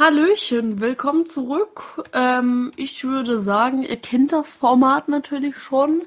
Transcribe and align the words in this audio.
Hallöchen, 0.00 0.80
willkommen 0.80 1.26
zurück. 1.26 2.02
Ähm, 2.14 2.70
ich 2.76 3.04
würde 3.04 3.38
sagen, 3.38 3.82
ihr 3.82 3.98
kennt 3.98 4.32
das 4.32 4.56
Format 4.56 5.08
natürlich 5.08 5.58
schon. 5.58 6.04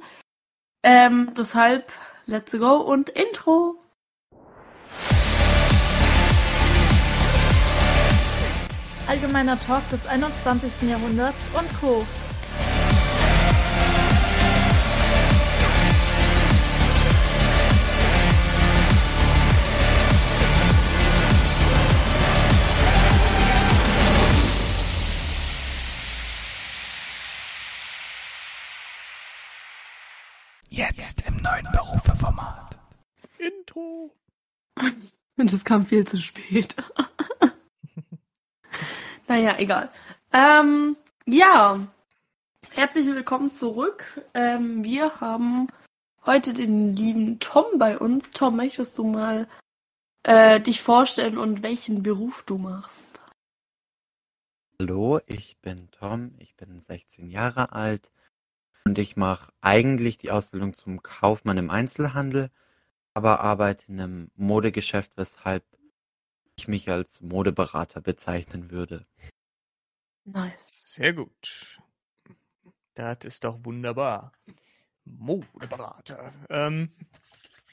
Ähm, 0.81 1.31
deshalb, 1.37 1.91
let's 2.25 2.51
go 2.53 2.77
und 2.77 3.11
Intro. 3.11 3.75
Allgemeiner 9.07 9.59
Talk 9.59 9.87
des 9.89 10.07
21. 10.07 10.89
Jahrhunderts 10.89 11.37
und 11.53 11.79
Co. 11.79 12.03
Jetzt 30.75 31.27
im 31.27 31.37
neuen 31.37 31.67
Berufe-Format. 31.71 32.79
Intro. 33.37 34.11
Das 35.35 35.63
kam 35.63 35.85
viel 35.85 36.07
zu 36.07 36.17
spät. 36.17 36.75
naja, 39.27 39.59
egal. 39.59 39.91
Ähm, 40.31 40.97
ja, 41.27 41.79
herzlich 42.71 43.05
willkommen 43.05 43.51
zurück. 43.51 44.03
Ähm, 44.33 44.83
wir 44.83 45.21
haben 45.21 45.67
heute 46.25 46.55
den 46.55 46.95
lieben 46.95 47.39
Tom 47.39 47.77
bei 47.77 47.99
uns. 47.99 48.31
Tom, 48.31 48.55
möchtest 48.55 48.97
du 48.97 49.03
mal 49.03 49.47
äh, 50.23 50.59
dich 50.59 50.81
vorstellen 50.81 51.37
und 51.37 51.61
welchen 51.61 52.01
Beruf 52.01 52.41
du 52.47 52.57
machst? 52.57 53.21
Hallo, 54.79 55.19
ich 55.27 55.59
bin 55.61 55.91
Tom, 55.91 56.33
ich 56.39 56.55
bin 56.55 56.81
16 56.81 57.29
Jahre 57.29 57.73
alt 57.73 58.09
und 58.85 58.97
ich 58.97 59.15
mache 59.15 59.51
eigentlich 59.61 60.17
die 60.17 60.31
Ausbildung 60.31 60.73
zum 60.75 61.01
Kaufmann 61.01 61.57
im 61.57 61.69
Einzelhandel, 61.69 62.49
aber 63.13 63.39
arbeite 63.39 63.91
in 63.91 63.99
einem 63.99 64.31
Modegeschäft, 64.35 65.11
weshalb 65.15 65.63
ich 66.55 66.67
mich 66.67 66.89
als 66.89 67.21
Modeberater 67.21 68.01
bezeichnen 68.01 68.71
würde. 68.71 69.05
Nice. 70.25 70.83
Sehr 70.85 71.13
gut. 71.13 71.79
Das 72.93 73.25
ist 73.25 73.43
doch 73.43 73.59
wunderbar. 73.63 74.33
Modeberater. 75.05 76.33
Ähm, 76.49 76.91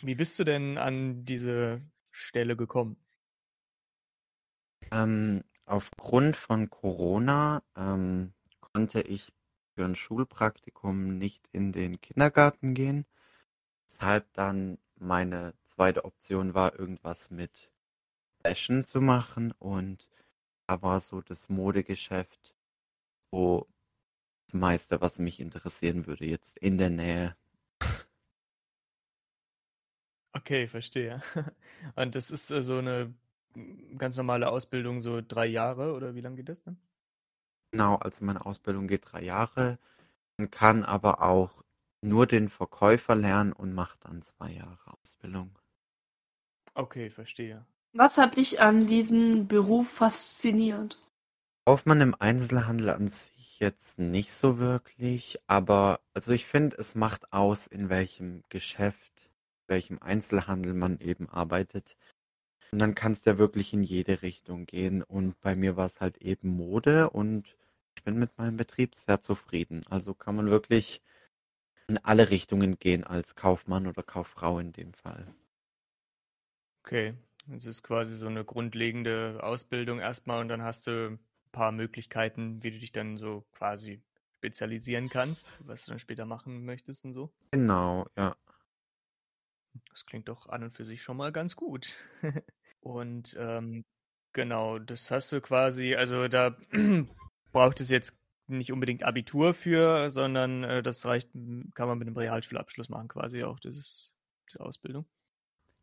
wie 0.00 0.14
bist 0.14 0.38
du 0.38 0.44
denn 0.44 0.78
an 0.78 1.24
diese 1.24 1.82
Stelle 2.10 2.56
gekommen? 2.56 2.96
Ähm, 4.90 5.44
aufgrund 5.66 6.36
von 6.36 6.70
Corona 6.70 7.62
ähm, 7.76 8.32
konnte 8.60 9.02
ich 9.02 9.32
für 9.80 9.86
ein 9.86 9.96
Schulpraktikum 9.96 11.16
nicht 11.16 11.48
in 11.52 11.72
den 11.72 12.02
Kindergarten 12.02 12.74
gehen, 12.74 13.06
weshalb 13.86 14.30
dann 14.34 14.76
meine 14.96 15.54
zweite 15.64 16.04
Option 16.04 16.52
war, 16.52 16.78
irgendwas 16.78 17.30
mit 17.30 17.72
Fashion 18.42 18.84
zu 18.84 19.00
machen 19.00 19.52
und 19.52 20.06
da 20.66 20.82
war 20.82 21.00
so 21.00 21.22
das 21.22 21.48
Modegeschäft 21.48 22.54
so 23.32 23.66
das 24.48 24.52
meiste, 24.52 25.00
was 25.00 25.18
mich 25.18 25.40
interessieren 25.40 26.06
würde, 26.06 26.26
jetzt 26.26 26.58
in 26.58 26.76
der 26.76 26.90
Nähe. 26.90 27.34
Okay, 30.34 30.68
verstehe. 30.68 31.22
Und 31.96 32.14
das 32.14 32.30
ist 32.30 32.50
äh, 32.50 32.62
so 32.62 32.76
eine 32.78 33.14
ganz 33.96 34.16
normale 34.16 34.48
Ausbildung, 34.48 35.00
so 35.00 35.20
drei 35.26 35.46
Jahre 35.46 35.94
oder 35.94 36.14
wie 36.14 36.20
lange 36.20 36.36
geht 36.36 36.48
das 36.50 36.62
dann? 36.62 36.78
Genau, 37.72 37.96
also 37.96 38.24
meine 38.24 38.44
Ausbildung 38.46 38.88
geht 38.88 39.02
drei 39.10 39.22
Jahre. 39.22 39.78
Man 40.36 40.50
kann 40.50 40.84
aber 40.84 41.22
auch 41.22 41.62
nur 42.02 42.26
den 42.26 42.48
Verkäufer 42.48 43.14
lernen 43.14 43.52
und 43.52 43.74
macht 43.74 44.04
dann 44.04 44.22
zwei 44.22 44.52
Jahre 44.52 44.78
Ausbildung. 45.02 45.50
Okay, 46.74 47.10
verstehe. 47.10 47.64
Was 47.92 48.16
hat 48.16 48.36
dich 48.36 48.60
an 48.60 48.86
diesem 48.86 49.48
Beruf 49.48 49.90
fasziniert? 49.90 51.00
Kaufmann 51.66 52.00
im 52.00 52.14
Einzelhandel 52.18 52.90
an 52.90 53.08
sich 53.08 53.58
jetzt 53.60 53.98
nicht 53.98 54.32
so 54.32 54.58
wirklich, 54.58 55.38
aber 55.46 56.00
also 56.14 56.32
ich 56.32 56.46
finde, 56.46 56.78
es 56.78 56.94
macht 56.94 57.32
aus, 57.32 57.66
in 57.66 57.90
welchem 57.90 58.42
Geschäft, 58.48 59.30
welchem 59.66 59.98
Einzelhandel 60.00 60.72
man 60.72 60.98
eben 60.98 61.28
arbeitet. 61.28 61.96
Und 62.72 62.78
dann 62.78 62.94
kannst 62.94 63.26
du 63.26 63.30
ja 63.30 63.38
wirklich 63.38 63.72
in 63.72 63.82
jede 63.82 64.22
Richtung 64.22 64.66
gehen. 64.66 65.02
Und 65.02 65.40
bei 65.40 65.56
mir 65.56 65.76
war 65.76 65.86
es 65.86 66.00
halt 66.00 66.18
eben 66.18 66.56
Mode 66.56 67.10
und 67.10 67.56
ich 67.96 68.04
bin 68.04 68.18
mit 68.18 68.36
meinem 68.38 68.56
Betrieb 68.56 68.94
sehr 68.94 69.20
zufrieden. 69.20 69.84
Also 69.88 70.14
kann 70.14 70.36
man 70.36 70.50
wirklich 70.50 71.02
in 71.88 71.98
alle 71.98 72.30
Richtungen 72.30 72.78
gehen 72.78 73.04
als 73.04 73.34
Kaufmann 73.34 73.86
oder 73.86 74.02
Kauffrau 74.02 74.58
in 74.58 74.72
dem 74.72 74.92
Fall. 74.92 75.34
Okay, 76.84 77.14
es 77.54 77.66
ist 77.66 77.82
quasi 77.82 78.14
so 78.16 78.26
eine 78.26 78.44
grundlegende 78.44 79.40
Ausbildung 79.42 79.98
erstmal 79.98 80.40
und 80.40 80.48
dann 80.48 80.62
hast 80.62 80.86
du 80.86 81.10
ein 81.10 81.18
paar 81.52 81.72
Möglichkeiten, 81.72 82.62
wie 82.62 82.70
du 82.70 82.78
dich 82.78 82.92
dann 82.92 83.16
so 83.18 83.44
quasi 83.52 84.02
spezialisieren 84.38 85.08
kannst, 85.08 85.52
was 85.60 85.84
du 85.84 85.92
dann 85.92 85.98
später 85.98 86.24
machen 86.26 86.64
möchtest 86.64 87.04
und 87.04 87.12
so. 87.12 87.30
Genau, 87.52 88.06
ja. 88.16 88.34
Das 89.90 90.06
klingt 90.06 90.28
doch 90.28 90.48
an 90.48 90.64
und 90.64 90.70
für 90.70 90.84
sich 90.84 91.02
schon 91.02 91.16
mal 91.16 91.32
ganz 91.32 91.56
gut. 91.56 91.96
Und 92.82 93.36
ähm, 93.38 93.84
genau, 94.32 94.78
das 94.78 95.10
hast 95.10 95.32
du 95.32 95.42
quasi, 95.42 95.94
also 95.96 96.28
da 96.28 96.56
braucht 97.52 97.80
es 97.80 97.90
jetzt 97.90 98.16
nicht 98.48 98.72
unbedingt 98.72 99.04
Abitur 99.04 99.54
für, 99.54 100.10
sondern 100.10 100.64
äh, 100.64 100.82
das 100.82 101.04
reicht, 101.06 101.30
kann 101.32 101.88
man 101.88 101.98
mit 101.98 102.08
einem 102.08 102.16
Realschulabschluss 102.16 102.88
machen, 102.88 103.08
quasi 103.08 103.44
auch 103.44 103.60
dieses, 103.60 104.14
diese 104.48 104.60
Ausbildung. 104.60 105.06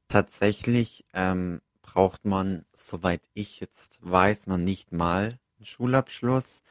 Tatsächlich 0.10 1.06
ähm, 1.14 1.62
braucht 1.82 2.26
man, 2.26 2.66
soweit 2.74 3.22
ich 3.34 3.60
jetzt 3.60 4.00
weiß, 4.02 4.48
noch 4.48 4.58
nicht 4.58 4.92
mal 4.92 5.40
einen 5.58 5.66
Schulabschluss. 5.66 6.62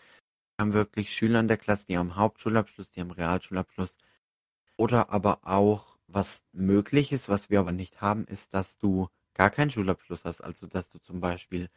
Wir 0.57 0.65
haben 0.65 0.73
wirklich 0.73 1.15
Schüler 1.15 1.41
in 1.41 1.49
der 1.49 1.57
Klasse, 1.57 1.87
die 1.87 1.99
haben 1.99 2.17
Hauptschulabschluss, 2.17 2.93
die 2.93 3.01
haben 3.01 3.11
Realschulabschluss. 3.11 3.97
Oder 4.77 5.11
aber 5.11 5.41
auch, 5.43 5.97
was 6.07 6.45
möglich 6.53 7.13
ist, 7.13 7.29
was 7.29 7.51
wir 7.51 7.61
aber 7.61 7.73
nicht 7.73 8.01
haben, 8.01 8.27
ist, 8.27 8.55
dass 8.55 8.79
du 8.79 9.09
gar 9.35 9.51
keinen 9.51 9.71
Schulabschluss 9.71 10.25
hast. 10.25 10.41
Also, 10.41 10.67
dass 10.67 10.89
du 10.91 10.99
zum 10.99 11.21
Beispiel 11.21 11.69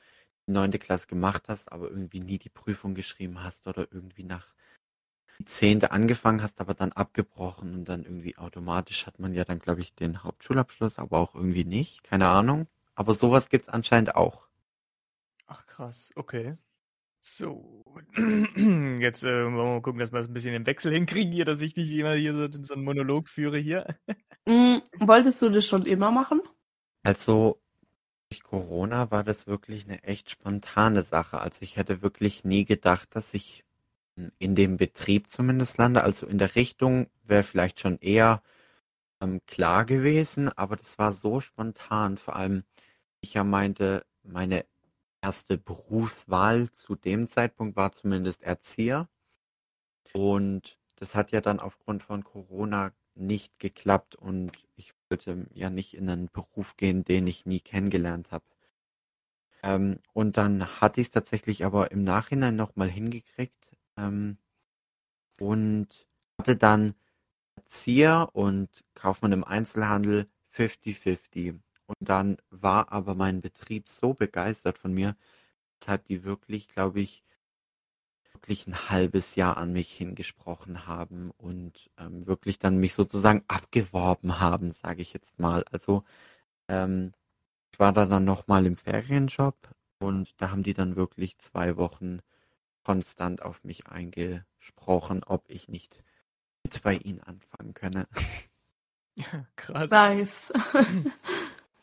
neunte 0.49 0.79
Klasse 0.79 1.07
gemacht 1.07 1.43
hast, 1.47 1.71
aber 1.71 1.89
irgendwie 1.89 2.19
nie 2.19 2.37
die 2.37 2.49
Prüfung 2.49 2.93
geschrieben 2.93 3.43
hast 3.43 3.67
oder 3.67 3.87
irgendwie 3.91 4.23
nach 4.23 4.47
die 5.39 5.45
zehnte 5.45 5.91
angefangen 5.91 6.41
hast, 6.43 6.59
aber 6.59 6.73
dann 6.73 6.91
abgebrochen 6.91 7.73
und 7.73 7.85
dann 7.89 8.03
irgendwie 8.03 8.37
automatisch 8.37 9.07
hat 9.07 9.19
man 9.19 9.33
ja 9.33 9.45
dann, 9.45 9.59
glaube 9.59 9.81
ich, 9.81 9.95
den 9.95 10.23
Hauptschulabschluss, 10.23 10.99
aber 10.99 11.17
auch 11.17 11.33
irgendwie 11.33 11.63
nicht. 11.63 12.03
Keine 12.03 12.27
Ahnung. 12.27 12.67
Aber 12.93 13.13
sowas 13.13 13.47
gibt's 13.49 13.69
anscheinend 13.69 14.15
auch. 14.15 14.47
Ach 15.47 15.65
krass, 15.65 16.11
okay. 16.15 16.57
So, 17.21 17.83
jetzt 18.99 19.23
äh, 19.23 19.43
wollen 19.45 19.55
wir 19.55 19.63
mal 19.63 19.81
gucken, 19.81 19.99
dass 19.99 20.11
wir 20.11 20.19
es 20.19 20.27
ein 20.27 20.33
bisschen 20.33 20.53
im 20.53 20.65
Wechsel 20.65 20.91
hinkriegen 20.91 21.33
hier, 21.33 21.45
dass 21.45 21.61
ich 21.61 21.75
nicht 21.75 21.91
immer 21.91 22.13
hier 22.13 22.33
so, 22.33 22.47
so 22.61 22.73
einen 22.73 22.83
Monolog 22.83 23.29
führe 23.29 23.57
hier. 23.57 23.85
Mm, 24.45 24.79
wolltest 25.01 25.43
du 25.43 25.49
das 25.49 25.67
schon 25.67 25.85
immer 25.85 26.09
machen? 26.09 26.41
Also 27.03 27.61
durch 28.29 28.43
Corona 28.43 29.11
war 29.11 29.23
das 29.23 29.47
wirklich 29.47 29.85
eine 29.85 30.03
echt 30.03 30.29
spontane 30.29 31.01
Sache. 31.03 31.39
Also 31.39 31.63
ich 31.63 31.77
hätte 31.77 32.01
wirklich 32.01 32.43
nie 32.43 32.65
gedacht, 32.65 33.15
dass 33.15 33.33
ich 33.33 33.65
in 34.37 34.55
dem 34.55 34.77
Betrieb 34.77 35.31
zumindest 35.31 35.77
lande. 35.77 36.03
Also 36.03 36.27
in 36.27 36.37
der 36.37 36.55
Richtung 36.55 37.07
wäre 37.23 37.43
vielleicht 37.43 37.79
schon 37.79 37.97
eher 37.99 38.43
ähm, 39.21 39.41
klar 39.47 39.85
gewesen, 39.85 40.49
aber 40.49 40.75
das 40.75 40.99
war 40.99 41.11
so 41.11 41.39
spontan. 41.41 42.17
Vor 42.17 42.35
allem, 42.35 42.63
ich 43.21 43.33
ja 43.33 43.43
meinte, 43.43 44.05
meine 44.23 44.65
erste 45.21 45.57
Berufswahl 45.57 46.71
zu 46.71 46.95
dem 46.95 47.27
Zeitpunkt 47.27 47.75
war 47.75 47.91
zumindest 47.91 48.43
Erzieher. 48.43 49.09
Und 50.13 50.77
das 50.97 51.15
hat 51.15 51.31
ja 51.31 51.41
dann 51.41 51.59
aufgrund 51.59 52.03
von 52.03 52.23
Corona 52.23 52.91
nicht 53.19 53.59
geklappt 53.59 54.15
und 54.15 54.51
ich 54.75 54.93
wollte 55.09 55.47
ja 55.53 55.69
nicht 55.69 55.95
in 55.95 56.09
einen 56.09 56.29
Beruf 56.29 56.77
gehen, 56.77 57.03
den 57.03 57.27
ich 57.27 57.45
nie 57.45 57.59
kennengelernt 57.59 58.31
habe. 58.31 58.45
Ähm, 59.63 59.99
und 60.13 60.37
dann 60.37 60.81
hatte 60.81 61.01
ich 61.01 61.07
es 61.07 61.11
tatsächlich 61.11 61.65
aber 61.65 61.91
im 61.91 62.03
Nachhinein 62.03 62.55
nochmal 62.55 62.89
hingekriegt 62.89 63.77
ähm, 63.97 64.37
und 65.39 66.07
hatte 66.39 66.55
dann 66.55 66.95
Erzieher 67.57 68.29
und 68.33 68.69
Kaufmann 68.95 69.31
im 69.31 69.43
Einzelhandel 69.43 70.27
50-50. 70.55 71.59
Und 71.87 71.97
dann 71.99 72.37
war 72.49 72.91
aber 72.91 73.15
mein 73.15 73.41
Betrieb 73.41 73.89
so 73.89 74.13
begeistert 74.13 74.77
von 74.77 74.93
mir, 74.93 75.15
weshalb 75.79 76.05
die 76.05 76.23
wirklich, 76.23 76.67
glaube 76.67 77.01
ich, 77.01 77.23
wirklich 78.41 78.67
ein 78.67 78.89
halbes 78.89 79.35
Jahr 79.35 79.57
an 79.57 79.73
mich 79.73 79.91
hingesprochen 79.93 80.87
haben 80.87 81.31
und 81.37 81.89
ähm, 81.97 82.25
wirklich 82.27 82.57
dann 82.59 82.77
mich 82.77 82.93
sozusagen 82.95 83.43
abgeworben 83.47 84.39
haben, 84.39 84.69
sage 84.71 85.01
ich 85.01 85.13
jetzt 85.13 85.39
mal. 85.39 85.63
Also 85.71 86.03
ähm, 86.69 87.13
ich 87.73 87.79
war 87.79 87.93
da 87.93 88.05
dann 88.05 88.25
nochmal 88.25 88.65
im 88.65 88.77
Ferienjob 88.77 89.55
Und 89.99 90.33
da 90.41 90.51
haben 90.51 90.63
die 90.63 90.73
dann 90.73 90.95
wirklich 90.95 91.37
zwei 91.39 91.77
Wochen 91.77 92.19
konstant 92.83 93.41
auf 93.43 93.63
mich 93.63 93.87
eingesprochen, 93.87 95.23
ob 95.25 95.49
ich 95.49 95.67
nicht 95.69 96.03
mit 96.63 96.81
bei 96.83 96.95
ihnen 96.95 97.21
anfangen 97.21 97.73
könne. 97.73 98.07
Ja, 99.15 99.25
krass. 99.55 99.91
Nice. 99.91 100.53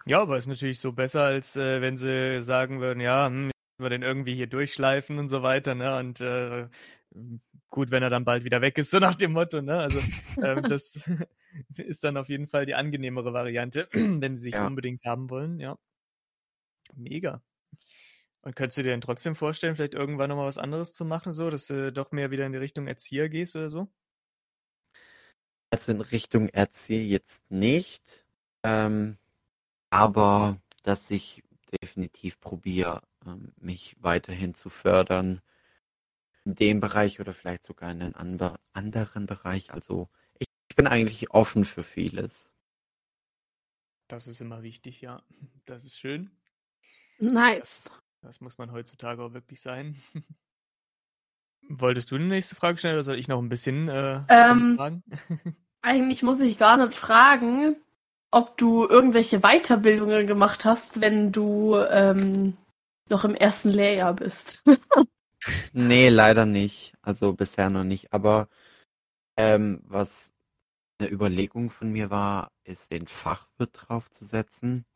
Ja, 0.09 0.21
aber 0.23 0.37
ist 0.39 0.47
natürlich 0.47 0.79
so 0.79 0.93
besser, 0.93 1.23
als 1.25 1.57
äh, 1.57 1.81
wenn 1.81 1.97
sie 1.97 2.41
sagen 2.41 2.81
würden, 2.81 3.01
ja, 3.01 3.27
hm, 3.27 3.51
wir 3.85 3.91
den 3.91 4.03
irgendwie 4.03 4.35
hier 4.35 4.47
durchschleifen 4.47 5.19
und 5.19 5.29
so 5.29 5.43
weiter, 5.43 5.75
ne? 5.75 5.97
Und 5.99 6.21
äh, 6.21 6.69
gut, 7.71 7.91
wenn 7.91 8.03
er 8.03 8.11
dann 8.11 8.25
bald 8.25 8.45
wieder 8.45 8.61
weg 8.61 8.79
ist, 8.79 8.91
so 8.91 8.99
nach 8.99 9.15
dem 9.15 9.33
Motto, 9.33 9.63
ne? 9.63 9.79
Also 9.79 10.01
ähm, 10.43 10.63
das 10.69 11.01
ist 11.77 12.05
dann 12.05 12.17
auf 12.17 12.29
jeden 12.29 12.47
Fall 12.47 12.67
die 12.67 12.75
angenehmere 12.75 13.33
Variante, 13.33 13.89
wenn 13.93 14.37
sie 14.37 14.43
sich 14.45 14.55
Ja. 14.55 14.67
unbedingt 14.67 15.05
haben 15.05 15.31
wollen, 15.31 15.61
ja. 15.61 15.77
Mega. 16.97 17.43
Und 18.43 18.55
könntest 18.57 18.79
du 18.79 18.83
dir 18.83 18.91
denn 18.91 19.01
trotzdem 19.01 19.35
vorstellen, 19.35 19.77
vielleicht 19.77 19.95
irgendwann 19.95 20.29
nochmal 20.31 20.47
was 20.47 20.59
anderes 20.59 20.93
zu 20.95 21.05
machen, 21.05 21.33
so, 21.33 21.51
dass 21.51 21.67
du 21.67 21.93
doch 21.93 22.13
mehr 22.13 22.31
wieder 22.31 22.47
in 22.47 22.53
die 22.53 22.59
Richtung 22.59 22.87
Erzieher 22.87 23.29
gehst 23.29 23.57
oder 23.57 23.69
so? 23.71 23.89
Also 25.71 25.93
in 25.93 26.01
Richtung 26.01 26.49
Erzieher 26.49 27.05
jetzt 27.05 27.51
nicht, 27.51 28.25
ähm, 28.65 29.19
aber 29.91 30.61
dass 30.85 31.11
ich 31.11 31.43
definitiv 31.83 32.41
probiere, 32.41 33.03
mich 33.57 33.97
weiterhin 34.01 34.55
zu 34.55 34.69
fördern 34.69 35.41
in 36.45 36.55
dem 36.55 36.81
Bereich 36.81 37.21
oder 37.21 37.33
vielleicht 37.33 37.65
sogar 37.65 37.91
in 37.91 38.03
einen 38.03 38.15
ander 38.15 38.61
anderen 38.73 39.27
Bereich. 39.27 39.73
Also 39.73 40.09
ich, 40.39 40.47
ich 40.69 40.77
bin 40.77 40.87
eigentlich 40.87 41.31
offen 41.31 41.65
für 41.65 41.83
vieles. 41.83 42.49
Das 44.09 44.29
ist 44.29 44.41
immer 44.41 44.63
wichtig, 44.63 45.01
ja. 45.01 45.23
Das 45.65 45.85
ist 45.85 45.99
schön. 45.99 46.31
nice. 47.19 47.91
Das 48.23 48.41
muss 48.41 48.59
man 48.59 48.73
heutzutage 48.73 49.23
auch 49.23 49.33
wirklich 49.35 49.61
sein. 49.61 50.01
Wolltest 51.69 52.11
du 52.11 52.19
die 52.19 52.25
nächste 52.25 52.55
Frage 52.55 52.79
stellen 52.79 52.95
oder 52.95 53.03
soll 53.05 53.19
ich 53.19 53.29
noch 53.29 53.41
ein 53.41 53.49
bisschen 53.49 53.89
äh, 53.89 54.23
Ähm, 54.29 54.77
fragen? 54.77 55.03
Eigentlich 55.83 56.23
muss 56.23 56.41
ich 56.41 56.59
gar 56.59 56.77
nicht 56.77 56.95
fragen, 56.95 57.77
ob 58.31 58.57
du 58.59 58.87
irgendwelche 58.87 59.41
Weiterbildungen 59.41 60.27
gemacht 60.27 60.65
hast, 60.65 61.01
wenn 61.01 61.33
du 61.33 61.77
ähm, 61.77 62.57
noch 63.09 63.25
im 63.25 63.35
ersten 63.35 63.71
Lehrjahr 63.71 64.15
bist. 64.15 64.63
Nee, 65.73 66.09
leider 66.09 66.47
nicht. 66.47 66.95
Also 67.03 67.33
bisher 67.33 67.71
noch 67.71 67.85
nicht. 67.85 68.13
Aber 68.13 68.49
ähm, 69.37 69.81
was 69.85 70.33
eine 70.99 71.11
Überlegung 71.11 71.71
von 71.71 71.91
mir 71.93 72.11
war, 72.11 72.53
ist 72.65 72.91
den 72.91 73.07
Fachwirt 73.07 73.71
draufzusetzen. 73.73 74.87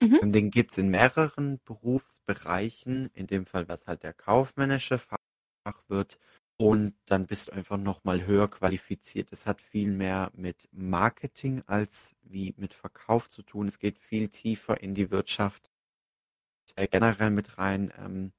Mhm. 0.00 0.18
Und 0.18 0.32
den 0.32 0.50
gibt's 0.50 0.78
in 0.78 0.88
mehreren 0.88 1.60
Berufsbereichen. 1.64 3.10
In 3.14 3.26
dem 3.26 3.46
Fall 3.46 3.68
was 3.68 3.86
halt 3.86 4.02
der 4.02 4.12
kaufmännische 4.12 5.00
Fachwirt. 5.64 6.18
Und 6.56 6.94
dann 7.06 7.26
bist 7.26 7.48
du 7.48 7.52
einfach 7.52 7.78
nochmal 7.78 8.26
höher 8.26 8.48
qualifiziert. 8.48 9.32
Es 9.32 9.46
hat 9.46 9.62
viel 9.62 9.90
mehr 9.90 10.30
mit 10.34 10.68
Marketing 10.72 11.62
als 11.66 12.14
wie 12.22 12.54
mit 12.58 12.74
Verkauf 12.74 13.30
zu 13.30 13.42
tun. 13.42 13.68
Es 13.68 13.78
geht 13.78 13.98
viel 13.98 14.28
tiefer 14.28 14.82
in 14.82 14.94
die 14.94 15.10
Wirtschaft 15.10 15.70
generell 16.76 17.30
mit 17.30 17.58
rein. 17.58 17.92
Ähm, 17.98 18.32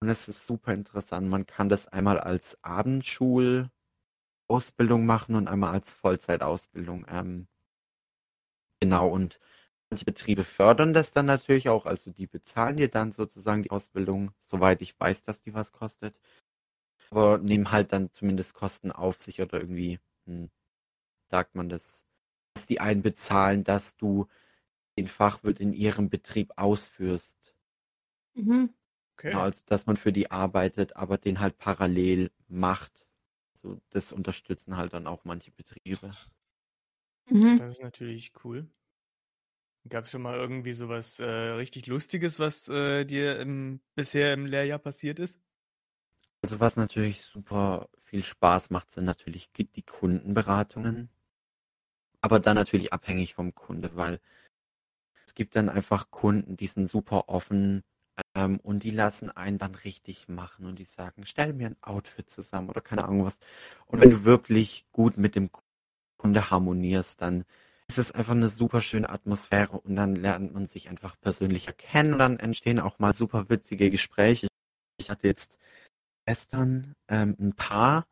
und 0.00 0.08
es 0.08 0.28
ist 0.28 0.46
super 0.46 0.74
interessant. 0.74 1.28
Man 1.28 1.46
kann 1.46 1.68
das 1.68 1.88
einmal 1.88 2.20
als 2.20 2.58
Abendschulausbildung 2.62 3.70
machen 5.06 5.34
und 5.34 5.48
einmal 5.48 5.72
als 5.72 5.92
Vollzeitausbildung. 5.92 7.06
Ähm, 7.08 7.48
genau, 8.80 9.08
und 9.08 9.38
manche 9.90 10.04
Betriebe 10.04 10.44
fördern 10.44 10.92
das 10.94 11.12
dann 11.12 11.26
natürlich 11.26 11.68
auch. 11.68 11.86
Also 11.86 12.10
die 12.10 12.26
bezahlen 12.26 12.76
dir 12.76 12.88
dann 12.88 13.12
sozusagen 13.12 13.62
die 13.62 13.70
Ausbildung, 13.70 14.32
soweit 14.42 14.82
ich 14.82 14.98
weiß, 14.98 15.22
dass 15.24 15.42
die 15.42 15.54
was 15.54 15.72
kostet. 15.72 16.18
Aber 17.10 17.38
nehmen 17.38 17.70
halt 17.72 17.92
dann 17.92 18.10
zumindest 18.12 18.54
Kosten 18.54 18.92
auf 18.92 19.20
sich 19.20 19.40
oder 19.40 19.60
irgendwie, 19.60 19.98
hm, 20.26 20.50
sagt 21.30 21.54
man 21.56 21.68
das, 21.68 22.06
dass 22.54 22.66
die 22.66 22.80
einen 22.80 23.02
bezahlen, 23.02 23.64
dass 23.64 23.96
du 23.96 24.28
den 24.98 25.08
Fachwirt 25.08 25.60
in 25.60 25.72
ihrem 25.72 26.10
Betrieb 26.10 26.52
ausführst. 26.56 27.47
Mhm. 28.34 28.74
Okay. 29.18 29.30
Genau, 29.32 29.40
also 29.42 29.62
dass 29.66 29.86
man 29.86 29.96
für 29.96 30.12
die 30.12 30.30
arbeitet, 30.30 30.96
aber 30.96 31.18
den 31.18 31.40
halt 31.40 31.58
parallel 31.58 32.30
macht. 32.48 33.06
So, 33.62 33.80
das 33.90 34.12
unterstützen 34.12 34.76
halt 34.76 34.92
dann 34.92 35.06
auch 35.06 35.24
manche 35.24 35.50
Betriebe. 35.50 36.10
Mhm. 37.30 37.58
Das 37.58 37.70
ist 37.72 37.82
natürlich 37.82 38.32
cool. 38.44 38.68
Gab 39.88 40.04
es 40.04 40.10
schon 40.10 40.22
mal 40.22 40.36
irgendwie 40.36 40.72
sowas 40.72 41.18
äh, 41.18 41.24
richtig 41.24 41.86
Lustiges, 41.86 42.38
was 42.38 42.68
äh, 42.68 43.04
dir 43.04 43.38
im, 43.40 43.80
bisher 43.94 44.32
im 44.34 44.44
Lehrjahr 44.46 44.78
passiert 44.78 45.18
ist? 45.18 45.38
Also 46.42 46.58
was 46.58 46.74
natürlich 46.76 47.22
super 47.22 47.88
viel 48.00 48.24
Spaß 48.24 48.70
macht, 48.70 48.90
sind 48.90 49.04
natürlich 49.04 49.52
die 49.52 49.70
die 49.70 49.82
Kundenberatungen. 49.82 51.10
Aber 52.20 52.38
dann 52.38 52.54
natürlich 52.54 52.92
abhängig 52.92 53.34
vom 53.34 53.54
Kunde, 53.56 53.96
weil 53.96 54.20
es 55.26 55.34
gibt 55.34 55.54
dann 55.54 55.68
einfach 55.68 56.10
Kunden, 56.10 56.56
die 56.56 56.66
sind 56.66 56.88
super 56.88 57.28
offen 57.28 57.84
ähm, 58.34 58.58
und 58.60 58.82
die 58.82 58.90
lassen 58.90 59.30
einen 59.30 59.58
dann 59.58 59.74
richtig 59.74 60.28
machen 60.28 60.66
und 60.66 60.78
die 60.78 60.84
sagen, 60.84 61.24
stell 61.24 61.52
mir 61.52 61.68
ein 61.68 61.76
Outfit 61.82 62.30
zusammen 62.30 62.68
oder 62.68 62.80
keine 62.80 63.04
Ahnung 63.04 63.24
was. 63.24 63.38
Und 63.86 64.00
wenn 64.00 64.10
du 64.10 64.24
wirklich 64.24 64.86
gut 64.92 65.16
mit 65.16 65.34
dem 65.34 65.50
Kunde 66.16 66.50
harmonierst, 66.50 67.20
dann 67.20 67.44
ist 67.88 67.98
es 67.98 68.12
einfach 68.12 68.32
eine 68.34 68.48
super 68.48 68.80
schöne 68.80 69.08
Atmosphäre 69.08 69.78
und 69.78 69.96
dann 69.96 70.14
lernt 70.14 70.52
man 70.52 70.66
sich 70.66 70.88
einfach 70.88 71.18
persönlicher 71.20 71.72
kennen 71.72 72.14
und 72.14 72.18
dann 72.18 72.38
entstehen 72.38 72.80
auch 72.80 72.98
mal 72.98 73.14
super 73.14 73.48
witzige 73.48 73.90
Gespräche. 73.90 74.48
Ich 74.98 75.10
hatte 75.10 75.26
jetzt 75.26 75.56
gestern 76.26 76.94
ähm, 77.08 77.36
ein 77.40 77.54
Paar, 77.54 78.06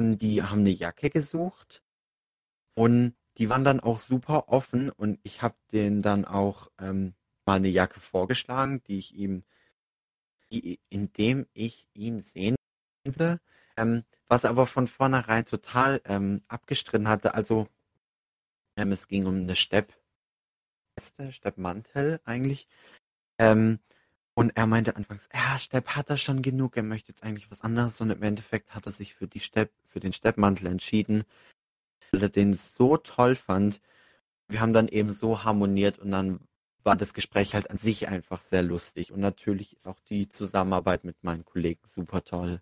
und 0.00 0.22
die 0.22 0.42
haben 0.42 0.60
eine 0.60 0.70
Jacke 0.70 1.10
gesucht 1.10 1.82
und 2.74 3.14
die 3.36 3.50
waren 3.50 3.64
dann 3.64 3.80
auch 3.80 3.98
super 3.98 4.48
offen 4.48 4.90
und 4.90 5.20
ich 5.22 5.42
habe 5.42 5.56
denen 5.72 6.00
dann 6.00 6.24
auch 6.24 6.70
ähm, 6.80 7.14
mal 7.50 7.56
eine 7.56 7.68
Jacke 7.68 7.98
vorgeschlagen, 7.98 8.80
die 8.84 8.98
ich 8.98 9.12
ihm, 9.16 9.42
die, 10.52 10.78
indem 10.88 11.48
ich 11.52 11.88
ihn 11.94 12.20
sehen 12.20 12.54
würde, 13.04 13.40
ähm, 13.76 14.04
was 14.28 14.44
aber 14.44 14.68
von 14.68 14.86
vornherein 14.86 15.44
total 15.46 16.00
ähm, 16.04 16.42
abgestritten 16.46 17.08
hatte. 17.08 17.34
Also 17.34 17.66
ähm, 18.76 18.92
es 18.92 19.08
ging 19.08 19.26
um 19.26 19.34
eine 19.34 19.56
Steppweste, 19.56 19.98
Steppmantel 21.30 22.20
eigentlich. 22.24 22.68
Ähm, 23.38 23.80
und 24.34 24.56
er 24.56 24.66
meinte 24.66 24.94
anfangs, 24.94 25.28
ja, 25.34 25.58
Stepp 25.58 25.88
hat 25.96 26.08
er 26.08 26.18
schon 26.18 26.42
genug, 26.42 26.76
er 26.76 26.84
möchte 26.84 27.10
jetzt 27.10 27.24
eigentlich 27.24 27.50
was 27.50 27.62
anderes. 27.62 28.00
Und 28.00 28.10
im 28.10 28.22
Endeffekt 28.22 28.76
hat 28.76 28.86
er 28.86 28.92
sich 28.92 29.14
für 29.14 29.26
die 29.26 29.40
Stepp, 29.40 29.72
für 29.88 29.98
den 29.98 30.12
Steppmantel 30.12 30.68
entschieden, 30.68 31.24
weil 32.12 32.22
er 32.22 32.28
den 32.28 32.54
so 32.54 32.96
toll 32.96 33.34
fand. 33.34 33.80
Wir 34.46 34.60
haben 34.60 34.72
dann 34.72 34.86
eben 34.86 35.10
so 35.10 35.42
harmoniert 35.42 35.98
und 35.98 36.12
dann 36.12 36.38
war 36.84 36.96
das 36.96 37.14
Gespräch 37.14 37.54
halt 37.54 37.70
an 37.70 37.76
sich 37.76 38.08
einfach 38.08 38.42
sehr 38.42 38.62
lustig. 38.62 39.12
Und 39.12 39.20
natürlich 39.20 39.76
ist 39.76 39.86
auch 39.86 40.00
die 40.08 40.28
Zusammenarbeit 40.28 41.04
mit 41.04 41.22
meinen 41.22 41.44
Kollegen 41.44 41.80
super 41.86 42.24
toll. 42.24 42.60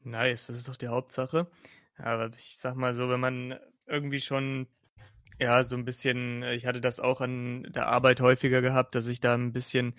Nice, 0.00 0.46
das 0.48 0.56
ist 0.56 0.68
doch 0.68 0.76
die 0.76 0.88
Hauptsache. 0.88 1.48
Aber 1.96 2.30
ich 2.36 2.58
sag 2.58 2.74
mal 2.74 2.94
so, 2.94 3.08
wenn 3.08 3.20
man 3.20 3.58
irgendwie 3.86 4.20
schon, 4.20 4.66
ja, 5.38 5.62
so 5.64 5.76
ein 5.76 5.84
bisschen, 5.84 6.42
ich 6.42 6.66
hatte 6.66 6.80
das 6.80 7.00
auch 7.00 7.20
an 7.20 7.64
der 7.74 7.86
Arbeit 7.86 8.20
häufiger 8.20 8.60
gehabt, 8.60 8.94
dass 8.94 9.06
ich 9.06 9.20
da 9.20 9.34
ein 9.34 9.52
bisschen 9.52 9.94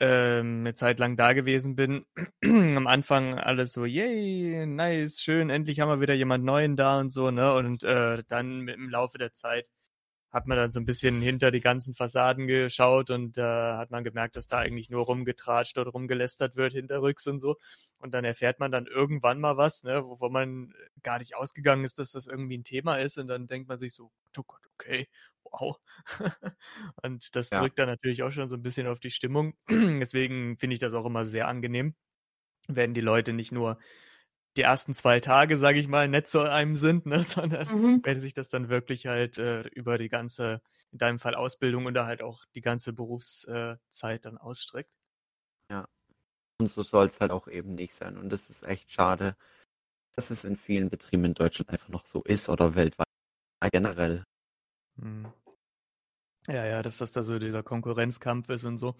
ähm, 0.00 0.60
eine 0.60 0.74
Zeit 0.74 0.98
lang 0.98 1.16
da 1.16 1.32
gewesen 1.32 1.76
bin. 1.76 2.06
Am 2.44 2.86
Anfang 2.86 3.38
alles 3.38 3.72
so, 3.72 3.84
yay, 3.84 4.66
nice, 4.66 5.20
schön, 5.20 5.50
endlich 5.50 5.80
haben 5.80 5.88
wir 5.88 6.00
wieder 6.00 6.14
jemand 6.14 6.44
Neuen 6.44 6.76
da 6.76 6.98
und 6.98 7.10
so, 7.10 7.30
ne? 7.30 7.54
Und 7.54 7.84
äh, 7.84 8.22
dann 8.28 8.68
im 8.68 8.88
Laufe 8.90 9.18
der 9.18 9.32
Zeit 9.32 9.68
hat 10.34 10.46
man 10.48 10.58
dann 10.58 10.70
so 10.72 10.80
ein 10.80 10.86
bisschen 10.86 11.22
hinter 11.22 11.52
die 11.52 11.60
ganzen 11.62 11.94
Fassaden 11.94 12.48
geschaut 12.48 13.10
und 13.10 13.38
äh, 13.38 13.42
hat 13.42 13.90
man 13.92 14.04
gemerkt, 14.04 14.36
dass 14.36 14.48
da 14.48 14.58
eigentlich 14.58 14.90
nur 14.90 15.04
rumgetratscht 15.06 15.78
oder 15.78 15.92
rumgelästert 15.92 16.56
wird 16.56 16.74
hinterrücks 16.74 17.26
und 17.28 17.40
so. 17.40 17.56
Und 17.98 18.12
dann 18.14 18.24
erfährt 18.24 18.60
man 18.60 18.72
dann 18.72 18.86
irgendwann 18.86 19.40
mal 19.40 19.56
was, 19.56 19.84
ne, 19.84 20.04
wovon 20.04 20.32
man 20.32 20.74
gar 21.02 21.18
nicht 21.20 21.36
ausgegangen 21.36 21.84
ist, 21.84 21.98
dass 22.00 22.12
das 22.12 22.26
irgendwie 22.26 22.58
ein 22.58 22.64
Thema 22.64 22.96
ist. 22.96 23.18
Und 23.18 23.28
dann 23.28 23.46
denkt 23.46 23.68
man 23.68 23.78
sich 23.78 23.94
so, 23.94 24.10
oh 24.38 24.42
Gott, 24.46 24.62
okay, 24.74 25.08
wow. 25.44 25.78
und 27.02 27.34
das 27.36 27.52
Ja. 27.52 27.68
drückt 27.68 27.78
dann 27.78 27.88
natürlich 27.88 28.22
auch 28.24 28.32
schon 28.32 28.48
so 28.48 28.56
ein 28.56 28.62
bisschen 28.62 28.86
auf 28.88 29.00
die 29.00 29.12
Stimmung. 29.12 29.54
Deswegen 29.70 30.58
finde 30.58 30.74
ich 30.74 30.80
das 30.80 30.94
auch 30.94 31.06
immer 31.06 31.24
sehr 31.24 31.48
angenehm, 31.48 31.94
wenn 32.68 32.94
die 32.94 33.00
Leute 33.02 33.32
nicht 33.32 33.52
nur 33.52 33.78
die 34.56 34.62
ersten 34.62 34.94
zwei 34.94 35.20
Tage, 35.20 35.56
sage 35.56 35.78
ich 35.78 35.88
mal, 35.88 36.08
nett 36.08 36.28
zu 36.28 36.40
einem 36.40 36.76
sind, 36.76 37.06
ne, 37.06 37.22
sondern 37.24 37.68
Mhm. 37.68 38.02
wenn 38.02 38.20
sich 38.20 38.34
das 38.34 38.48
dann 38.50 38.68
wirklich 38.68 39.06
halt 39.06 39.38
äh, 39.38 39.62
über 39.68 39.98
die 39.98 40.08
ganze, 40.08 40.62
in 40.92 40.98
deinem 40.98 41.18
Fall 41.18 41.34
Ausbildung 41.34 41.86
oder 41.86 42.06
halt 42.06 42.22
auch 42.22 42.44
die 42.54 42.60
ganze 42.60 42.92
Berufszeit 42.92 44.20
äh, 44.20 44.22
dann 44.22 44.38
ausstreckt. 44.38 44.96
Und 46.60 46.68
so 46.70 46.82
soll 46.82 47.08
es 47.08 47.20
halt 47.20 47.30
auch 47.30 47.48
eben 47.48 47.74
nicht 47.74 47.94
sein. 47.94 48.16
Und 48.16 48.32
es 48.32 48.48
ist 48.48 48.62
echt 48.64 48.90
schade, 48.92 49.36
dass 50.14 50.30
es 50.30 50.44
in 50.44 50.56
vielen 50.56 50.90
Betrieben 50.90 51.24
in 51.24 51.34
Deutschland 51.34 51.70
einfach 51.70 51.88
noch 51.88 52.06
so 52.06 52.22
ist 52.22 52.48
oder 52.48 52.74
weltweit 52.74 53.06
generell. 53.72 54.24
Hm. 54.98 55.26
Ja, 56.46 56.64
ja, 56.66 56.82
dass 56.82 56.98
das 56.98 57.12
da 57.12 57.22
so 57.22 57.38
dieser 57.38 57.62
Konkurrenzkampf 57.62 58.48
ist 58.50 58.64
und 58.64 58.78
so. 58.78 58.94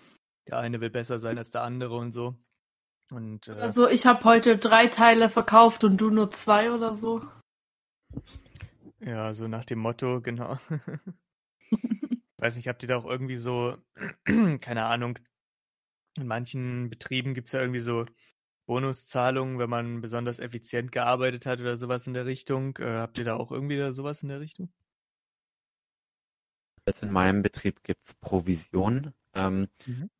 der 0.48 0.58
eine 0.58 0.80
will 0.80 0.90
besser 0.90 1.20
sein 1.20 1.38
als 1.38 1.50
der 1.50 1.62
andere 1.62 1.96
und 1.96 2.12
so. 2.12 2.36
Und 3.14 3.46
äh, 3.46 3.52
Also 3.52 3.88
ich 3.88 4.06
habe 4.06 4.24
heute 4.24 4.58
drei 4.58 4.88
Teile 4.88 5.28
verkauft 5.28 5.84
und 5.84 6.00
du 6.00 6.10
nur 6.10 6.30
zwei 6.30 6.72
oder 6.72 6.96
so. 6.96 7.22
ja, 9.00 9.32
so 9.34 9.46
nach 9.46 9.64
dem 9.64 9.78
Motto, 9.78 10.20
genau. 10.20 10.58
Weiß 12.38 12.56
nicht, 12.56 12.66
habt 12.66 12.82
ihr 12.82 12.88
da 12.88 12.96
auch 12.96 13.04
irgendwie 13.04 13.36
so, 13.36 13.76
keine 14.60 14.86
Ahnung, 14.86 15.18
in 16.18 16.26
manchen 16.26 16.90
Betrieben 16.90 17.34
gibt 17.34 17.46
es 17.48 17.52
ja 17.52 17.60
irgendwie 17.60 17.80
so 17.80 18.04
Bonuszahlungen, 18.66 19.58
wenn 19.60 19.70
man 19.70 20.00
besonders 20.00 20.40
effizient 20.40 20.90
gearbeitet 20.90 21.46
hat 21.46 21.60
oder 21.60 21.76
sowas 21.76 22.08
in 22.08 22.14
der 22.14 22.26
Richtung. 22.26 22.76
Äh, 22.78 22.98
habt 22.98 23.18
ihr 23.18 23.24
da 23.24 23.36
auch 23.36 23.52
irgendwie 23.52 23.76
da 23.78 23.92
sowas 23.92 24.22
in 24.24 24.28
der 24.28 24.40
Richtung? 24.40 24.72
Also 26.84 27.06
in 27.06 27.12
meinem 27.12 27.42
Betrieb 27.42 27.82
gibt's 27.84 28.14
Provision. 28.16 29.14
Ähm, 29.34 29.68
Mhm. 29.86 30.10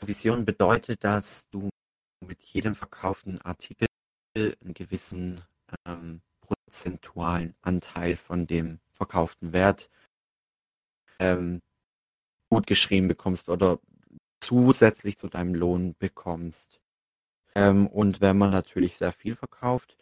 Provision 0.00 0.44
bedeutet, 0.44 1.04
dass 1.04 1.48
du 1.50 1.70
mit 2.24 2.42
jedem 2.42 2.74
verkauften 2.74 3.40
Artikel 3.40 3.86
einen 4.36 4.74
gewissen 4.74 5.42
ähm, 5.86 6.22
prozentualen 6.40 7.54
Anteil 7.62 8.16
von 8.16 8.46
dem 8.46 8.80
verkauften 8.92 9.52
Wert 9.52 9.90
ähm, 11.18 11.62
gut 12.50 12.66
geschrieben 12.66 13.08
bekommst 13.08 13.48
oder 13.48 13.78
zusätzlich 14.40 15.16
zu 15.18 15.28
deinem 15.28 15.54
Lohn 15.54 15.94
bekommst. 15.98 16.80
Ähm, 17.54 17.86
und 17.86 18.20
wenn 18.20 18.36
man 18.36 18.50
natürlich 18.50 18.96
sehr 18.96 19.12
viel 19.12 19.36
verkauft, 19.36 19.96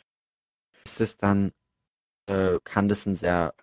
ist 0.85 1.00
es 1.00 1.17
dann, 1.17 1.52
äh, 2.26 2.59
kann 2.64 2.88
das 2.88 3.07
ein 3.07 3.14
sehr, 3.14 3.55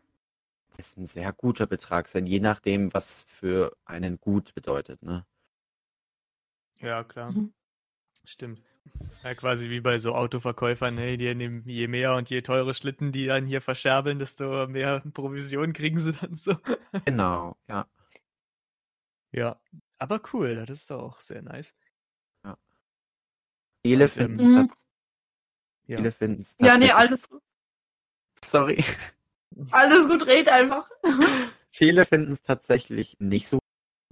ist 0.78 0.98
ein 0.98 1.08
sehr 1.08 1.34
guter 1.34 1.68
Betrag 1.68 2.08
sein, 2.08 2.26
je 2.26 2.40
nachdem, 2.40 2.94
was 2.94 3.24
für 3.24 3.76
einen 3.86 4.20
gut 4.20 4.54
bedeutet, 4.54 5.02
ne? 5.04 5.26
Ja, 6.78 7.04
klar. 7.04 7.32
Mhm. 7.32 7.54
Stimmt. 8.24 8.62
Ja, 9.24 9.34
quasi 9.36 9.70
wie 9.70 9.82
bei 9.82 10.00
so 10.00 10.14
Autoverkäufern, 10.16 10.96
ne? 10.96 11.18
Die 11.18 11.34
nehmen 11.36 11.64
je 11.68 11.88
mehr 11.88 12.16
und 12.16 12.30
je 12.30 12.42
teure 12.42 12.74
Schlitten 12.74 13.12
die 13.12 13.26
dann 13.26 13.46
hier 13.46 13.62
verscherbeln, 13.62 14.20
desto 14.20 14.68
mehr 14.68 15.02
Provision 15.14 15.74
kriegen 15.74 16.00
sie 16.00 16.14
dann 16.14 16.36
so. 16.36 16.56
Genau, 17.06 17.56
ja. 17.68 17.88
Ja, 19.32 19.60
aber 20.00 20.22
cool, 20.34 20.66
das 20.66 20.82
ist 20.82 20.92
doch 20.92 21.02
auch 21.02 21.20
sehr 21.20 21.42
nice. 21.42 21.76
Viele 23.86 24.06
Und, 24.06 24.18
ähm, 24.18 24.38
finden 24.38 24.40
es 24.40 24.46
Mhm. 24.46 24.72
Ja. 25.88 25.98
viele 25.98 26.12
finden's 26.12 26.56
Ja, 26.60 26.78
nee, 26.78 26.92
alles, 26.92 27.28
sorry. 28.46 28.84
alles 29.72 30.08
gut, 30.08 30.26
red 30.28 30.48
einfach. 30.48 30.90
Viele 31.72 32.06
finden 32.06 32.34
es 32.34 32.42
tatsächlich 32.42 33.16
nicht 33.20 33.48
so 33.48 33.60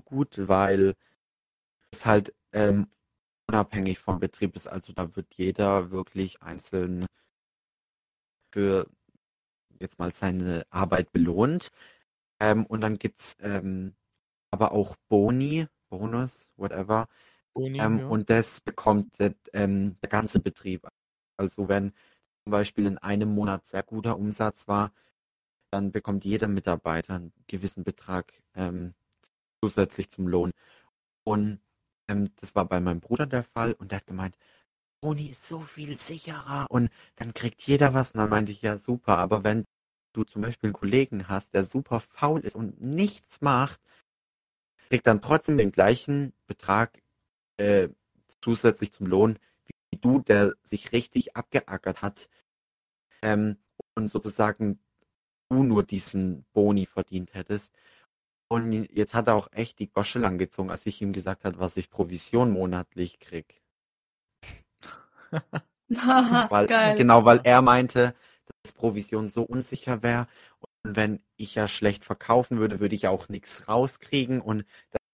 gut, 0.05 0.47
weil 0.47 0.95
es 1.91 2.05
halt 2.05 2.33
ähm, 2.53 2.87
unabhängig 3.47 3.99
vom 3.99 4.19
Betrieb 4.19 4.55
ist. 4.55 4.67
Also 4.67 4.93
da 4.93 5.15
wird 5.15 5.33
jeder 5.35 5.91
wirklich 5.91 6.41
einzeln 6.41 7.05
für 8.53 8.87
jetzt 9.79 9.99
mal 9.99 10.11
seine 10.11 10.65
Arbeit 10.69 11.11
belohnt. 11.11 11.71
Ähm, 12.39 12.65
und 12.65 12.81
dann 12.81 12.97
gibt's 12.97 13.35
ähm, 13.41 13.95
aber 14.51 14.71
auch 14.71 14.95
Boni, 15.09 15.67
Bonus, 15.89 16.51
whatever. 16.57 17.07
Boni, 17.53 17.79
Ähm, 17.79 17.99
ja. 17.99 18.07
Und 18.07 18.29
das 18.29 18.61
bekommt 18.61 19.19
der, 19.19 19.35
ähm, 19.53 19.97
der 20.01 20.09
ganze 20.09 20.39
Betrieb. 20.39 20.87
Also 21.37 21.67
wenn 21.69 21.93
zum 22.43 22.51
Beispiel 22.51 22.85
in 22.85 22.97
einem 22.97 23.33
Monat 23.33 23.65
sehr 23.67 23.83
guter 23.83 24.17
Umsatz 24.17 24.67
war, 24.67 24.91
dann 25.71 25.91
bekommt 25.91 26.25
jeder 26.25 26.47
Mitarbeiter 26.47 27.15
einen 27.15 27.33
gewissen 27.47 27.83
Betrag 27.83 28.33
ähm, 28.55 28.93
zusätzlich 29.61 30.09
zum 30.11 30.27
Lohn. 30.27 30.51
Und 31.25 31.59
ähm, 32.07 32.31
das 32.37 32.55
war 32.55 32.65
bei 32.65 32.79
meinem 32.79 32.99
Bruder 32.99 33.25
der 33.25 33.43
Fall 33.43 33.73
und 33.73 33.91
der 33.91 33.99
hat 33.99 34.07
gemeint, 34.07 34.37
Boni 35.01 35.27
ist 35.27 35.45
so 35.47 35.59
viel 35.59 35.97
sicherer 35.97 36.65
und 36.69 36.89
dann 37.15 37.33
kriegt 37.33 37.61
jeder 37.63 37.93
was. 37.93 38.11
Und 38.11 38.19
dann 38.19 38.29
meinte 38.29 38.51
ich, 38.51 38.61
ja 38.61 38.77
super, 38.77 39.17
aber 39.19 39.43
wenn 39.43 39.65
du 40.13 40.23
zum 40.23 40.41
Beispiel 40.41 40.69
einen 40.69 40.73
Kollegen 40.73 41.27
hast, 41.27 41.53
der 41.53 41.63
super 41.63 41.99
faul 41.99 42.41
ist 42.41 42.55
und 42.55 42.81
nichts 42.81 43.41
macht, 43.41 43.79
kriegt 44.89 45.05
dann 45.05 45.21
trotzdem 45.21 45.57
den 45.57 45.71
gleichen 45.71 46.33
Betrag 46.47 47.01
äh, 47.57 47.89
zusätzlich 48.41 48.91
zum 48.91 49.07
Lohn 49.07 49.37
wie 49.91 49.97
du, 49.97 50.19
der 50.19 50.53
sich 50.63 50.91
richtig 50.91 51.35
abgeackert 51.35 52.01
hat 52.01 52.29
ähm, 53.21 53.57
und 53.95 54.07
sozusagen 54.09 54.79
du 55.49 55.63
nur 55.63 55.83
diesen 55.83 56.45
Boni 56.53 56.85
verdient 56.85 57.33
hättest. 57.33 57.73
Und 58.49 58.71
jetzt 58.93 59.13
hat 59.13 59.27
er 59.27 59.35
auch 59.35 59.51
echt 59.51 59.79
die 59.79 59.91
Gosche 59.91 60.19
lang 60.19 60.37
gezogen, 60.37 60.69
als 60.69 60.85
ich 60.85 61.01
ihm 61.01 61.11
gesagt 61.13 61.43
habe, 61.43 61.59
was 61.59 61.75
ich 61.77 61.89
Provision 61.89 62.51
monatlich 62.51 63.19
krieg. 63.19 63.61
Weil, 65.89 66.67
Geil. 66.67 66.97
Genau, 66.97 67.23
weil 67.23 67.39
er 67.43 67.61
meinte, 67.61 68.13
dass 68.63 68.73
Provision 68.73 69.29
so 69.29 69.43
unsicher 69.43 70.03
wäre. 70.03 70.27
Und 70.83 70.95
wenn 70.95 71.21
ich 71.37 71.55
ja 71.55 71.67
schlecht 71.67 72.03
verkaufen 72.03 72.59
würde, 72.59 72.79
würde 72.79 72.95
ich 72.95 73.03
ja 73.03 73.09
auch 73.09 73.29
nichts 73.29 73.67
rauskriegen 73.67 74.41
und 74.41 74.65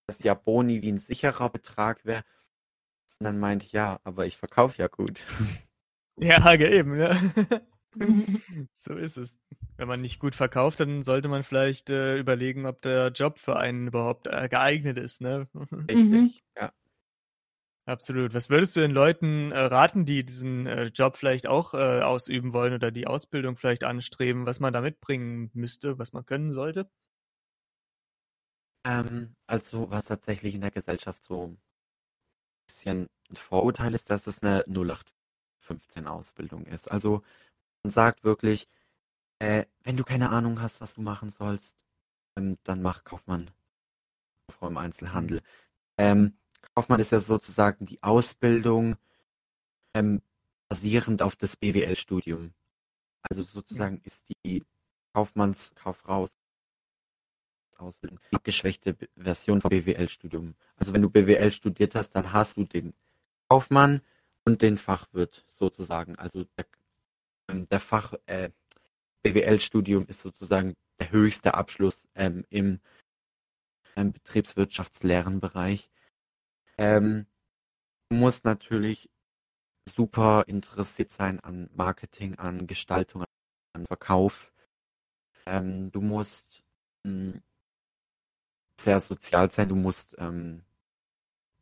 dass 0.07 0.23
ja 0.23 0.33
Boni 0.33 0.81
wie 0.81 0.91
ein 0.91 0.97
sicherer 0.97 1.49
Betrag 1.49 2.05
wäre. 2.05 2.23
Und 3.19 3.25
dann 3.25 3.39
meinte 3.39 3.65
ich, 3.65 3.71
ja, 3.71 3.99
aber 4.03 4.25
ich 4.25 4.37
verkaufe 4.37 4.81
ja 4.81 4.87
gut. 4.87 5.21
Ja, 6.19 6.53
eben, 6.53 6.95
ne? 6.95 7.33
So 8.73 8.95
ist 8.95 9.17
es. 9.17 9.39
Wenn 9.77 9.87
man 9.87 10.01
nicht 10.01 10.19
gut 10.19 10.35
verkauft, 10.35 10.79
dann 10.79 11.03
sollte 11.03 11.27
man 11.29 11.43
vielleicht 11.43 11.89
äh, 11.89 12.17
überlegen, 12.17 12.65
ob 12.65 12.81
der 12.81 13.09
Job 13.09 13.39
für 13.39 13.57
einen 13.57 13.87
überhaupt 13.87 14.27
äh, 14.27 14.47
geeignet 14.49 14.97
ist, 14.97 15.21
ne? 15.21 15.47
Richtig. 15.89 15.97
Mhm. 15.97 16.33
Ja. 16.55 16.71
Absolut. 17.85 18.33
Was 18.33 18.49
würdest 18.49 18.75
du 18.75 18.79
den 18.79 18.91
Leuten 18.91 19.51
äh, 19.51 19.59
raten, 19.59 20.05
die 20.05 20.25
diesen 20.25 20.67
äh, 20.67 20.85
Job 20.85 21.17
vielleicht 21.17 21.47
auch 21.47 21.73
äh, 21.73 22.01
ausüben 22.01 22.53
wollen 22.53 22.73
oder 22.73 22.91
die 22.91 23.07
Ausbildung 23.07 23.57
vielleicht 23.57 23.83
anstreben, 23.83 24.45
was 24.45 24.61
man 24.61 24.71
da 24.73 24.79
mitbringen 24.79 25.49
müsste, 25.53 25.99
was 25.99 26.13
man 26.13 26.25
können 26.25 26.53
sollte? 26.53 26.89
Ähm, 28.85 29.35
also, 29.47 29.89
was 29.91 30.05
tatsächlich 30.05 30.55
in 30.55 30.61
der 30.61 30.71
Gesellschaft 30.71 31.23
so 31.23 31.47
ein 31.47 31.57
bisschen 32.67 33.07
ein 33.29 33.35
Vorurteil 33.35 33.93
ist, 33.93 34.09
dass 34.09 34.27
es 34.27 34.41
eine 34.43 34.63
0815 34.67 36.07
Ausbildung 36.07 36.65
ist. 36.65 36.89
Also, 36.91 37.23
man 37.83 37.91
sagt 37.91 38.23
wirklich, 38.23 38.67
äh, 39.39 39.65
wenn 39.83 39.97
du 39.97 40.03
keine 40.03 40.29
Ahnung 40.29 40.61
hast, 40.61 40.81
was 40.81 40.95
du 40.95 41.01
machen 41.01 41.31
sollst, 41.31 41.75
ähm, 42.37 42.57
dann 42.63 42.81
mach 42.81 43.03
Kaufmann. 43.03 43.51
Kauffrau 44.47 44.67
im 44.67 44.77
Einzelhandel. 44.77 45.41
Ähm, 45.97 46.33
Kaufmann 46.75 46.99
ist 46.99 47.11
ja 47.11 47.19
sozusagen 47.19 47.85
die 47.85 48.01
Ausbildung 48.01 48.95
ähm, 49.93 50.21
basierend 50.69 51.21
auf 51.21 51.35
das 51.35 51.57
BWL-Studium. 51.57 52.53
Also 53.21 53.43
sozusagen 53.43 54.01
ist 54.03 54.23
die 54.45 54.63
Kaufmannskauffrau 55.13 56.27
Ausbildung 57.77 58.19
abgeschwächte 58.31 58.95
Version 59.15 59.61
vom 59.61 59.69
BWL-Studium. 59.69 60.55
Also 60.77 60.93
wenn 60.93 61.01
du 61.01 61.09
BWL 61.09 61.51
studiert 61.51 61.95
hast, 61.95 62.11
dann 62.11 62.31
hast 62.31 62.57
du 62.57 62.63
den 62.63 62.93
Kaufmann 63.49 64.01
und 64.45 64.61
den 64.61 64.77
Fachwirt 64.77 65.45
sozusagen. 65.49 66.15
Also 66.17 66.45
der, 66.57 66.65
ähm, 67.53 67.69
der 67.69 67.79
Fach 67.79 68.13
äh, 68.25 68.49
BWL-Studium 69.23 70.07
ist 70.07 70.21
sozusagen 70.21 70.75
der 70.99 71.11
höchste 71.11 71.53
Abschluss 71.53 72.07
ähm, 72.15 72.45
im 72.49 72.81
ähm, 73.95 74.11
Betriebswirtschaftslehrenbereich. 74.11 75.89
Ähm, 76.77 77.27
du 78.09 78.17
musst 78.17 78.45
natürlich 78.45 79.09
super 79.89 80.45
interessiert 80.47 81.11
sein 81.11 81.39
an 81.39 81.69
Marketing, 81.73 82.35
an 82.35 82.67
Gestaltung, 82.67 83.25
an 83.73 83.85
Verkauf. 83.85 84.51
Ähm, 85.45 85.91
du 85.91 86.01
musst 86.01 86.63
mh, 87.03 87.39
sehr 88.79 88.99
sozial 88.99 89.51
sein, 89.51 89.69
du 89.69 89.75
musst 89.75 90.15
ähm, 90.17 90.63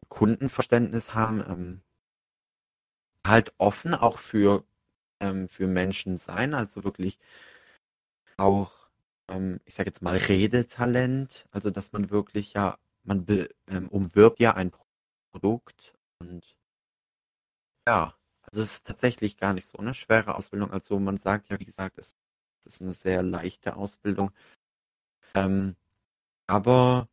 Kundenverständnis 0.08 1.14
haben, 1.14 1.42
ähm, 1.42 1.82
halt 3.26 3.54
offen 3.58 3.94
auch 3.94 4.20
für, 4.20 4.66
ähm, 5.22 5.48
für 5.50 5.68
Menschen 5.68 6.18
sein, 6.18 6.54
also 6.54 6.84
wirklich 6.84 7.20
auch, 8.38 8.72
ähm, 9.30 9.60
ich 9.66 9.76
sage 9.76 9.90
jetzt 9.90 10.02
mal, 10.02 10.18
Redetalent, 10.18 11.48
also 11.52 11.70
dass 11.72 11.92
man 11.94 12.10
wirklich 12.10 12.54
ja, 12.54 12.78
man 13.04 13.26
be, 13.26 13.50
ähm, 13.68 13.88
umwirbt 13.90 14.40
ja 14.40 14.56
ein 14.56 14.72
Produkt 15.32 15.96
und 16.20 16.56
ja, 17.88 18.16
also 18.44 18.62
es 18.62 18.74
ist 18.74 18.88
tatsächlich 18.88 19.38
gar 19.38 19.54
nicht 19.54 19.68
so 19.68 19.78
eine 19.78 19.94
schwere 19.94 20.36
Ausbildung. 20.36 20.72
Also 20.72 21.00
man 21.00 21.18
sagt 21.18 21.50
ja, 21.50 21.60
wie 21.60 21.66
gesagt, 21.66 21.98
es 21.98 22.16
es 22.66 22.76
ist 22.76 22.82
eine 22.82 22.94
sehr 22.94 23.24
leichte 23.24 23.76
Ausbildung. 23.76 24.32
Ähm, 25.36 25.76
aber 26.48 27.10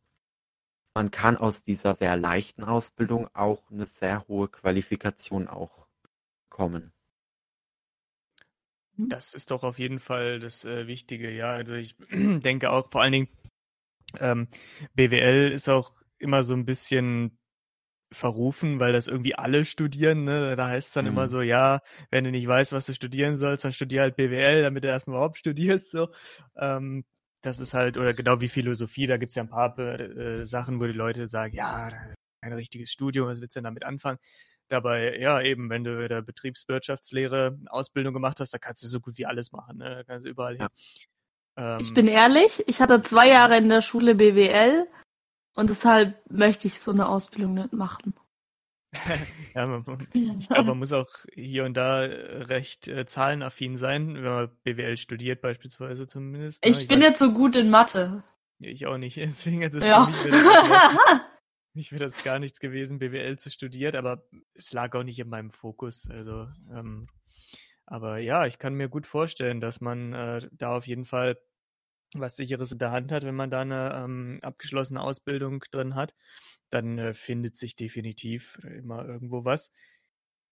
man 0.94 1.10
kann 1.10 1.36
aus 1.36 1.62
dieser 1.62 1.94
sehr 1.94 2.16
leichten 2.16 2.64
Ausbildung 2.64 3.28
auch 3.34 3.70
eine 3.70 3.86
sehr 3.86 4.26
hohe 4.28 4.48
Qualifikation 4.48 5.48
auch 5.48 5.86
bekommen. 6.50 6.92
Das 8.98 9.34
ist 9.34 9.50
doch 9.52 9.62
auf 9.62 9.78
jeden 9.78 10.00
Fall 10.00 10.40
das 10.40 10.64
äh, 10.64 10.86
Wichtige, 10.88 11.30
ja. 11.30 11.50
Also 11.52 11.74
ich 11.74 11.96
denke 12.10 12.70
auch 12.70 12.90
vor 12.90 13.02
allen 13.02 13.12
Dingen, 13.12 13.28
ähm, 14.18 14.48
BWL 14.94 15.52
ist 15.52 15.68
auch 15.68 15.92
immer 16.18 16.42
so 16.42 16.54
ein 16.54 16.64
bisschen 16.64 17.38
verrufen, 18.12 18.80
weil 18.80 18.92
das 18.92 19.06
irgendwie 19.06 19.34
alle 19.34 19.64
studieren. 19.64 20.24
Ne? 20.24 20.56
Da 20.56 20.68
heißt 20.68 20.88
es 20.88 20.94
dann 20.94 21.04
Mhm. 21.04 21.12
immer 21.12 21.28
so, 21.28 21.42
ja, 21.42 21.80
wenn 22.10 22.24
du 22.24 22.30
nicht 22.30 22.46
weißt, 22.48 22.72
was 22.72 22.86
du 22.86 22.94
studieren 22.94 23.36
sollst, 23.36 23.64
dann 23.64 23.72
studier 23.72 24.02
halt 24.02 24.16
BWL, 24.16 24.62
damit 24.62 24.84
du 24.84 24.88
erstmal 24.88 25.16
überhaupt 25.16 25.38
studierst. 25.38 25.90
So. 25.90 26.08
Ähm, 26.56 27.04
das 27.42 27.60
ist 27.60 27.74
halt, 27.74 27.96
oder 27.96 28.14
genau 28.14 28.40
wie 28.40 28.48
Philosophie, 28.48 29.06
da 29.06 29.16
gibt's 29.16 29.36
ja 29.36 29.42
ein 29.44 29.48
paar 29.48 29.78
äh, 29.78 30.44
Sachen, 30.44 30.80
wo 30.80 30.86
die 30.86 30.92
Leute 30.92 31.28
sagen, 31.28 31.54
ja, 31.54 31.92
kein 32.40 32.52
richtiges 32.52 32.90
Studium, 32.90 33.26
was 33.28 33.40
willst 33.40 33.56
du 33.56 33.60
denn 33.60 33.64
damit 33.64 33.84
anfangen? 33.84 34.18
Dabei, 34.68 35.18
ja, 35.18 35.40
eben, 35.40 35.70
wenn 35.70 35.84
du 35.84 36.02
in 36.02 36.08
der 36.08 36.22
Betriebswirtschaftslehre 36.22 37.56
eine 37.58 37.72
Ausbildung 37.72 38.12
gemacht 38.12 38.38
hast, 38.40 38.52
da 38.52 38.58
kannst 38.58 38.82
du 38.82 38.86
so 38.86 39.00
gut 39.00 39.16
wie 39.16 39.26
alles 39.26 39.50
machen. 39.52 39.78
Ne? 39.78 39.88
Da 39.96 40.04
kannst 40.04 40.26
du 40.26 40.30
überall 40.30 40.56
hin. 40.56 40.66
Ja. 41.58 41.78
Ich 41.80 41.88
Ähm, 41.88 41.94
bin 41.94 42.06
ehrlich, 42.06 42.62
ich 42.68 42.80
hatte 42.80 43.02
zwei 43.02 43.28
Jahre 43.28 43.56
in 43.56 43.68
der 43.68 43.82
Schule 43.82 44.14
BWL 44.14 44.86
und 45.56 45.70
deshalb 45.70 46.20
möchte 46.30 46.68
ich 46.68 46.78
so 46.78 46.90
eine 46.92 47.08
Ausbildung 47.08 47.54
nicht 47.54 47.72
machen. 47.72 48.14
ja, 49.54 49.66
man, 49.66 50.06
ich 50.12 50.48
glaube, 50.48 50.64
man 50.68 50.78
muss 50.78 50.92
auch 50.92 51.08
hier 51.34 51.64
und 51.64 51.74
da 51.74 52.04
äh, 52.04 52.42
recht 52.44 52.88
äh, 52.88 53.04
zahlenaffin 53.06 53.76
sein, 53.76 54.14
wenn 54.14 54.22
man 54.22 54.50
BWL 54.64 54.96
studiert, 54.96 55.40
beispielsweise 55.42 56.06
zumindest. 56.06 56.64
ne? 56.64 56.70
Ich 56.70 56.86
bin 56.88 57.00
weiß- 57.00 57.02
jetzt 57.02 57.18
so 57.18 57.32
gut 57.32 57.56
in 57.56 57.70
Mathe. 57.70 58.22
Ich 58.60 58.86
auch 58.86 58.96
nicht. 58.98 59.16
Deswegen 59.16 59.62
ist 59.62 59.74
es 59.74 59.84
Ja. 59.86 60.06
nicht- 60.06 60.18
mich 61.74 61.92
wäre 61.92 62.04
das 62.04 62.22
gar 62.24 62.38
nichts 62.38 62.60
gewesen, 62.60 62.98
BWL 62.98 63.38
zu 63.38 63.50
studieren, 63.50 63.96
aber 63.96 64.24
es 64.54 64.72
lag 64.72 64.94
auch 64.94 65.04
nicht 65.04 65.18
in 65.18 65.28
meinem 65.28 65.50
Fokus. 65.50 66.08
Also, 66.10 66.48
ähm, 66.72 67.08
aber 67.86 68.18
ja, 68.18 68.46
ich 68.46 68.58
kann 68.58 68.74
mir 68.74 68.88
gut 68.88 69.06
vorstellen, 69.06 69.60
dass 69.60 69.80
man 69.80 70.12
äh, 70.12 70.48
da 70.52 70.76
auf 70.76 70.86
jeden 70.86 71.04
Fall 71.04 71.38
was 72.14 72.36
Sicheres 72.36 72.72
in 72.72 72.78
der 72.78 72.90
Hand 72.90 73.12
hat, 73.12 73.24
wenn 73.24 73.34
man 73.34 73.50
da 73.50 73.60
eine 73.60 73.92
ähm, 73.94 74.38
abgeschlossene 74.42 75.00
Ausbildung 75.00 75.64
drin 75.70 75.94
hat. 75.94 76.14
Dann 76.70 76.98
äh, 76.98 77.14
findet 77.14 77.56
sich 77.56 77.76
definitiv 77.76 78.58
immer 78.64 79.06
irgendwo 79.06 79.44
was. 79.44 79.72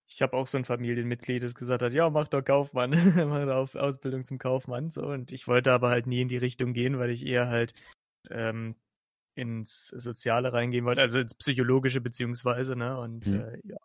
Ich 0.08 0.22
habe 0.22 0.36
auch 0.36 0.46
so 0.46 0.58
ein 0.58 0.64
Familienmitglied, 0.64 1.42
das 1.42 1.54
gesagt 1.54 1.82
hat, 1.82 1.92
ja, 1.92 2.08
mach 2.10 2.28
doch 2.28 2.42
Kaufmann, 2.42 2.90
mach 3.28 3.44
doch 3.46 3.74
Ausbildung 3.74 4.24
zum 4.24 4.38
Kaufmann. 4.38 4.90
So, 4.90 5.06
und 5.06 5.32
ich 5.32 5.48
wollte 5.48 5.72
aber 5.72 5.90
halt 5.90 6.06
nie 6.06 6.20
in 6.20 6.28
die 6.28 6.36
Richtung 6.36 6.72
gehen, 6.72 6.98
weil 6.98 7.10
ich 7.10 7.26
eher 7.26 7.48
halt 7.48 7.74
ähm, 8.30 8.76
ins 9.36 9.88
Soziale 9.88 10.52
reingehen 10.52 10.84
wollte, 10.86 11.02
also 11.02 11.18
ins 11.20 11.34
Psychologische 11.34 12.00
beziehungsweise, 12.00 12.74
ne? 12.76 12.98
Und 12.98 13.26
Mhm. 13.26 13.34
äh, 13.36 13.60
ja. 13.64 13.76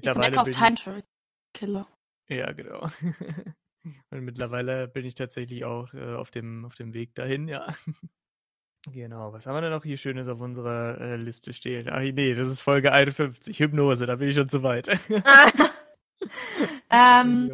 Ich 0.00 0.04
Mittlerweile 0.04 0.38
auf 0.40 0.44
bin 0.44 0.52
ich, 0.52 0.58
Time 0.58 0.74
Travel 0.74 1.04
Killer. 1.54 1.88
ja, 2.28 2.52
genau. 2.52 2.90
Und 4.10 4.20
mittlerweile 4.22 4.88
bin 4.88 5.06
ich 5.06 5.14
tatsächlich 5.14 5.64
auch 5.64 5.94
äh, 5.94 6.14
auf 6.14 6.30
dem 6.32 6.64
auf 6.66 6.74
dem 6.74 6.92
Weg 6.92 7.14
dahin, 7.14 7.48
ja. 7.48 7.72
Genau, 8.92 9.32
was 9.32 9.46
haben 9.46 9.56
wir 9.56 9.62
denn 9.62 9.72
noch 9.72 9.82
hier 9.82 9.98
Schönes 9.98 10.28
auf 10.28 10.40
unserer 10.40 11.00
äh, 11.00 11.16
Liste 11.16 11.52
stehen? 11.52 11.88
Ach 11.90 12.00
nee, 12.02 12.34
das 12.34 12.46
ist 12.46 12.60
Folge 12.60 12.92
51, 12.92 13.58
Hypnose, 13.58 14.06
da 14.06 14.14
bin 14.16 14.28
ich 14.28 14.36
schon 14.36 14.48
zu 14.48 14.62
weit. 14.62 14.88
ähm, 16.90 17.50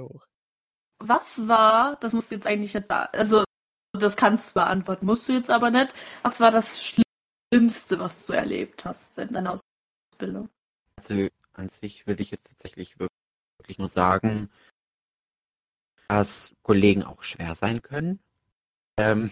was 0.99 1.49
war, 1.49 1.97
das 2.01 2.13
musst 2.13 2.31
du 2.31 2.35
jetzt 2.35 2.47
eigentlich 2.47 2.75
nicht 2.75 2.91
also 2.91 3.45
das 3.93 4.17
kannst 4.17 4.51
du 4.51 4.55
beantworten, 4.55 5.07
musst 5.07 5.29
du 5.29 5.33
jetzt 5.33 5.51
aber 5.51 5.71
nicht. 5.71 5.95
Was 6.23 6.41
war 6.41 6.51
das 6.51 6.83
Schlimmste, 6.83 7.99
was 7.99 8.27
du 8.27 8.33
erlebt 8.33 8.85
hast 8.85 9.19
in 9.19 9.33
deiner 9.33 9.55
Ausbildung? 10.13 10.49
Also 10.97 11.29
an 11.53 11.69
sich 11.69 12.07
würde 12.07 12.23
ich 12.23 12.31
jetzt 12.31 12.47
tatsächlich 12.47 12.99
wirklich 12.99 13.79
nur 13.79 13.89
sagen, 13.89 14.51
dass 16.09 16.55
Kollegen 16.63 17.03
auch 17.05 17.23
schwer 17.23 17.55
sein 17.55 17.83
können. 17.83 18.21
Ähm, 18.99 19.31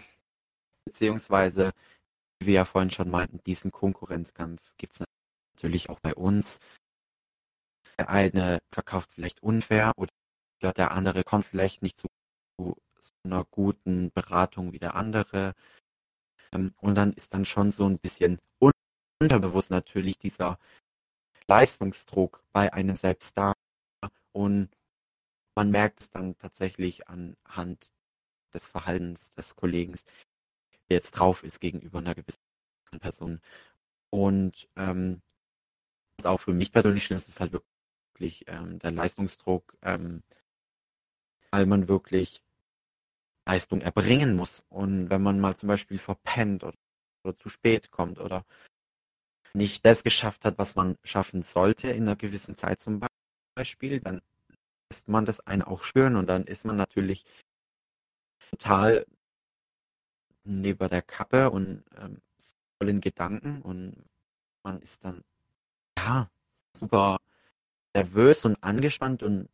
beziehungsweise, 0.85 1.71
wie 2.39 2.47
wir 2.47 2.53
ja 2.53 2.65
vorhin 2.65 2.91
schon 2.91 3.09
meinten, 3.09 3.43
diesen 3.45 3.71
Konkurrenzkampf 3.71 4.61
gibt 4.77 4.93
es 4.93 5.03
natürlich 5.55 5.89
auch 5.89 5.99
bei 5.99 6.15
uns. 6.15 6.59
Der 7.97 8.09
eine 8.09 8.59
verkauft 8.71 9.11
vielleicht 9.11 9.43
unfair 9.43 9.93
oder 9.95 10.73
der 10.73 10.91
andere 10.91 11.23
kommt 11.23 11.45
vielleicht 11.45 11.81
nicht 11.81 11.97
zu 11.97 12.07
einer 13.23 13.45
guten 13.45 14.11
Beratung 14.11 14.73
wie 14.73 14.79
der 14.79 14.95
andere. 14.95 15.53
Ähm, 16.53 16.73
und 16.77 16.95
dann 16.95 17.13
ist 17.13 17.33
dann 17.33 17.45
schon 17.45 17.71
so 17.71 17.85
ein 17.85 17.99
bisschen 17.99 18.39
unterbewusst 19.21 19.71
natürlich 19.71 20.17
dieser 20.17 20.59
Leistungsdruck 21.47 22.43
bei 22.53 22.73
einem 22.73 22.95
selbst 22.95 23.37
da 23.37 23.53
und 24.33 24.69
man 25.55 25.69
merkt 25.69 25.99
es 25.99 26.09
dann 26.09 26.37
tatsächlich 26.37 27.07
anhand 27.07 27.93
des 28.53 28.67
Verhaltens 28.67 29.31
des 29.31 29.55
Kollegen, 29.55 29.93
der 30.89 30.97
jetzt 30.97 31.11
drauf 31.11 31.43
ist 31.43 31.59
gegenüber 31.59 31.99
einer 31.99 32.15
gewissen 32.15 32.39
Person. 32.99 33.41
Und 34.09 34.69
ähm, 34.75 35.21
was 36.17 36.25
auch 36.25 36.39
für 36.39 36.53
mich 36.53 36.71
persönlich 36.71 37.05
schlimm 37.05 37.17
ist, 37.17 37.29
ist 37.29 37.39
halt 37.39 37.53
wirklich 37.53 38.45
ähm, 38.47 38.79
der 38.79 38.91
Leistungsdruck, 38.91 39.77
ähm, 39.81 40.23
weil 41.51 41.65
man 41.65 41.87
wirklich 41.87 42.41
Leistung 43.51 43.81
erbringen 43.81 44.35
muss. 44.35 44.63
Und 44.69 45.09
wenn 45.09 45.21
man 45.21 45.39
mal 45.39 45.55
zum 45.55 45.67
Beispiel 45.67 45.97
verpennt 45.97 46.63
oder, 46.63 46.77
oder 47.23 47.37
zu 47.37 47.49
spät 47.49 47.91
kommt 47.91 48.19
oder 48.19 48.45
nicht 49.53 49.85
das 49.85 50.03
geschafft 50.03 50.45
hat, 50.45 50.57
was 50.57 50.75
man 50.75 50.97
schaffen 51.03 51.43
sollte 51.43 51.89
in 51.89 52.03
einer 52.03 52.15
gewissen 52.15 52.55
Zeit 52.55 52.79
zum 52.79 53.01
Beispiel, 53.55 53.99
dann 53.99 54.21
lässt 54.89 55.09
man 55.09 55.25
das 55.25 55.41
einen 55.41 55.63
auch 55.63 55.83
spüren 55.83 56.15
und 56.15 56.27
dann 56.27 56.45
ist 56.45 56.65
man 56.65 56.77
natürlich 56.77 57.25
total 58.51 59.05
neben 60.43 60.89
der 60.89 61.01
Kappe 61.01 61.51
und 61.51 61.83
ähm, 61.97 62.21
voll 62.77 62.89
in 62.89 63.01
Gedanken 63.01 63.61
und 63.61 63.95
man 64.63 64.81
ist 64.81 65.03
dann 65.03 65.23
ja 65.97 66.29
super 66.75 67.19
nervös 67.93 68.45
und 68.45 68.55
angespannt 68.63 69.23
und 69.23 69.49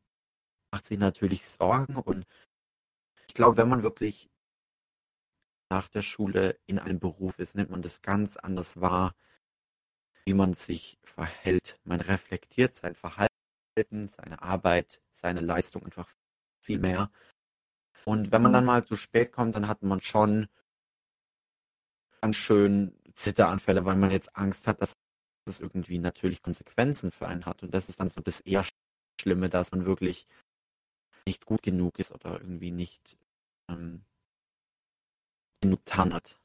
macht 0.71 0.85
sich 0.85 0.99
natürlich 0.99 1.47
Sorgen 1.47 1.95
und 1.95 2.25
glaube, 3.37 3.57
wenn 3.57 3.69
man 3.69 3.83
wirklich 3.83 4.29
nach 5.69 5.87
der 5.87 6.01
Schule 6.01 6.59
in 6.65 6.79
einem 6.79 6.99
Beruf 6.99 7.39
ist, 7.39 7.55
nimmt 7.55 7.69
man 7.69 7.81
das 7.81 8.01
ganz 8.01 8.35
anders 8.35 8.81
wahr, 8.81 9.15
wie 10.25 10.33
man 10.33 10.53
sich 10.53 10.99
verhält. 11.03 11.79
Man 11.83 12.01
reflektiert 12.01 12.75
sein 12.75 12.95
Verhalten, 12.95 13.29
seine 14.07 14.41
Arbeit, 14.41 15.01
seine 15.13 15.39
Leistung 15.39 15.83
einfach 15.83 16.13
viel 16.59 16.79
mehr. 16.79 17.11
Und 18.05 18.31
wenn 18.31 18.41
man 18.41 18.53
dann 18.53 18.65
mal 18.65 18.85
zu 18.85 18.95
spät 18.95 19.31
kommt, 19.31 19.55
dann 19.55 19.67
hat 19.67 19.83
man 19.83 20.01
schon 20.01 20.47
ganz 22.21 22.35
schön 22.35 22.97
Zitteranfälle, 23.13 23.85
weil 23.85 23.95
man 23.95 24.11
jetzt 24.11 24.35
Angst 24.35 24.67
hat, 24.67 24.81
dass 24.81 24.97
es 25.45 25.59
irgendwie 25.59 25.99
natürlich 25.99 26.41
Konsequenzen 26.41 27.11
für 27.11 27.27
einen 27.27 27.45
hat. 27.45 27.63
Und 27.63 27.73
das 27.73 27.89
ist 27.89 27.99
dann 27.99 28.09
so 28.09 28.21
das 28.21 28.39
eher 28.41 28.65
Schlimme, 29.21 29.49
dass 29.49 29.71
man 29.71 29.85
wirklich 29.85 30.27
nicht 31.25 31.45
gut 31.45 31.61
genug 31.61 31.99
ist 31.99 32.11
oder 32.11 32.39
irgendwie 32.39 32.71
nicht 32.71 33.17
ähm, 33.69 34.03
genug 35.61 35.85
getan 35.85 36.13
hat. 36.13 36.39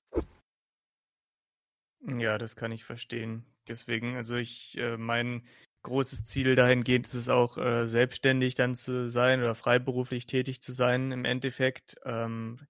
Ja, 2.05 2.39
das 2.39 2.57
kann 2.57 2.73
ich 2.73 2.85
verstehen. 2.85 3.45
Deswegen, 3.69 4.17
also 4.17 4.37
ich, 4.37 4.77
äh, 4.77 4.97
mein 4.97 5.47
großes 5.83 6.25
Ziel 6.25 6.57
dahingehend 6.57 7.07
ist 7.07 7.15
es 7.15 7.29
auch, 7.29 7.59
äh, 7.59 7.87
selbstständig 7.87 8.55
dann 8.55 8.75
zu 8.75 9.09
sein 9.09 9.41
oder 9.41 9.55
freiberuflich 9.55 10.27
tätig 10.27 10.63
zu 10.63 10.73
sein 10.73 11.13
im 11.13 11.25
Endeffekt, 11.25 11.97
ähm, 12.05 12.61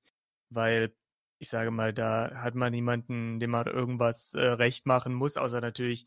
weil 0.50 0.94
ich 1.38 1.48
sage 1.48 1.70
mal, 1.70 1.92
da 1.92 2.30
hat 2.36 2.54
man 2.54 2.72
niemanden, 2.72 3.40
dem 3.40 3.50
man 3.50 3.66
irgendwas 3.66 4.34
äh, 4.34 4.40
recht 4.40 4.86
machen 4.86 5.12
muss, 5.12 5.36
außer 5.36 5.60
natürlich 5.60 6.06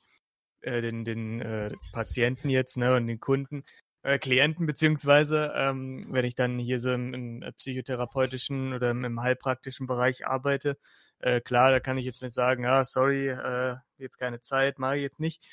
äh, 0.62 0.82
den, 0.82 1.04
den 1.04 1.42
äh, 1.42 1.74
Patienten 1.92 2.50
jetzt 2.50 2.78
ne, 2.78 2.96
und 2.96 3.08
den 3.08 3.20
Kunden, 3.20 3.66
äh, 4.06 4.20
Klienten 4.20 4.68
beziehungsweise, 4.68 5.52
ähm, 5.56 6.08
wenn 6.12 6.26
ich 6.26 6.36
dann 6.36 6.60
hier 6.60 6.80
so 6.80 6.92
im, 6.94 7.14
im 7.14 7.54
psychotherapeutischen 7.58 8.74
oder 8.74 8.92
im, 8.92 9.04
im 9.04 9.20
heilpraktischen 9.22 9.88
Bereich 9.88 10.28
arbeite, 10.28 10.78
äh, 11.20 11.42
klar, 11.42 11.72
da 11.72 11.80
kann 11.80 11.98
ich 11.98 12.06
jetzt 12.06 12.22
nicht 12.22 12.36
sagen, 12.36 12.64
ja, 12.64 12.84
sorry, 12.84 13.30
äh, 13.30 13.78
jetzt 13.98 14.20
keine 14.20 14.42
Zeit, 14.42 14.78
mache 14.80 14.98
ich 14.98 15.02
jetzt 15.02 15.20
nicht. 15.20 15.44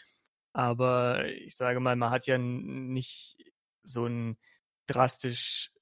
Aber 0.53 1.25
ich 1.27 1.57
sage 1.57 1.81
mal, 1.81 1.97
man 1.97 2.11
hat 2.11 2.27
ja 2.27 2.37
nicht 2.39 3.37
so 3.83 4.05
einen 4.05 4.37
drastisch 4.87 5.73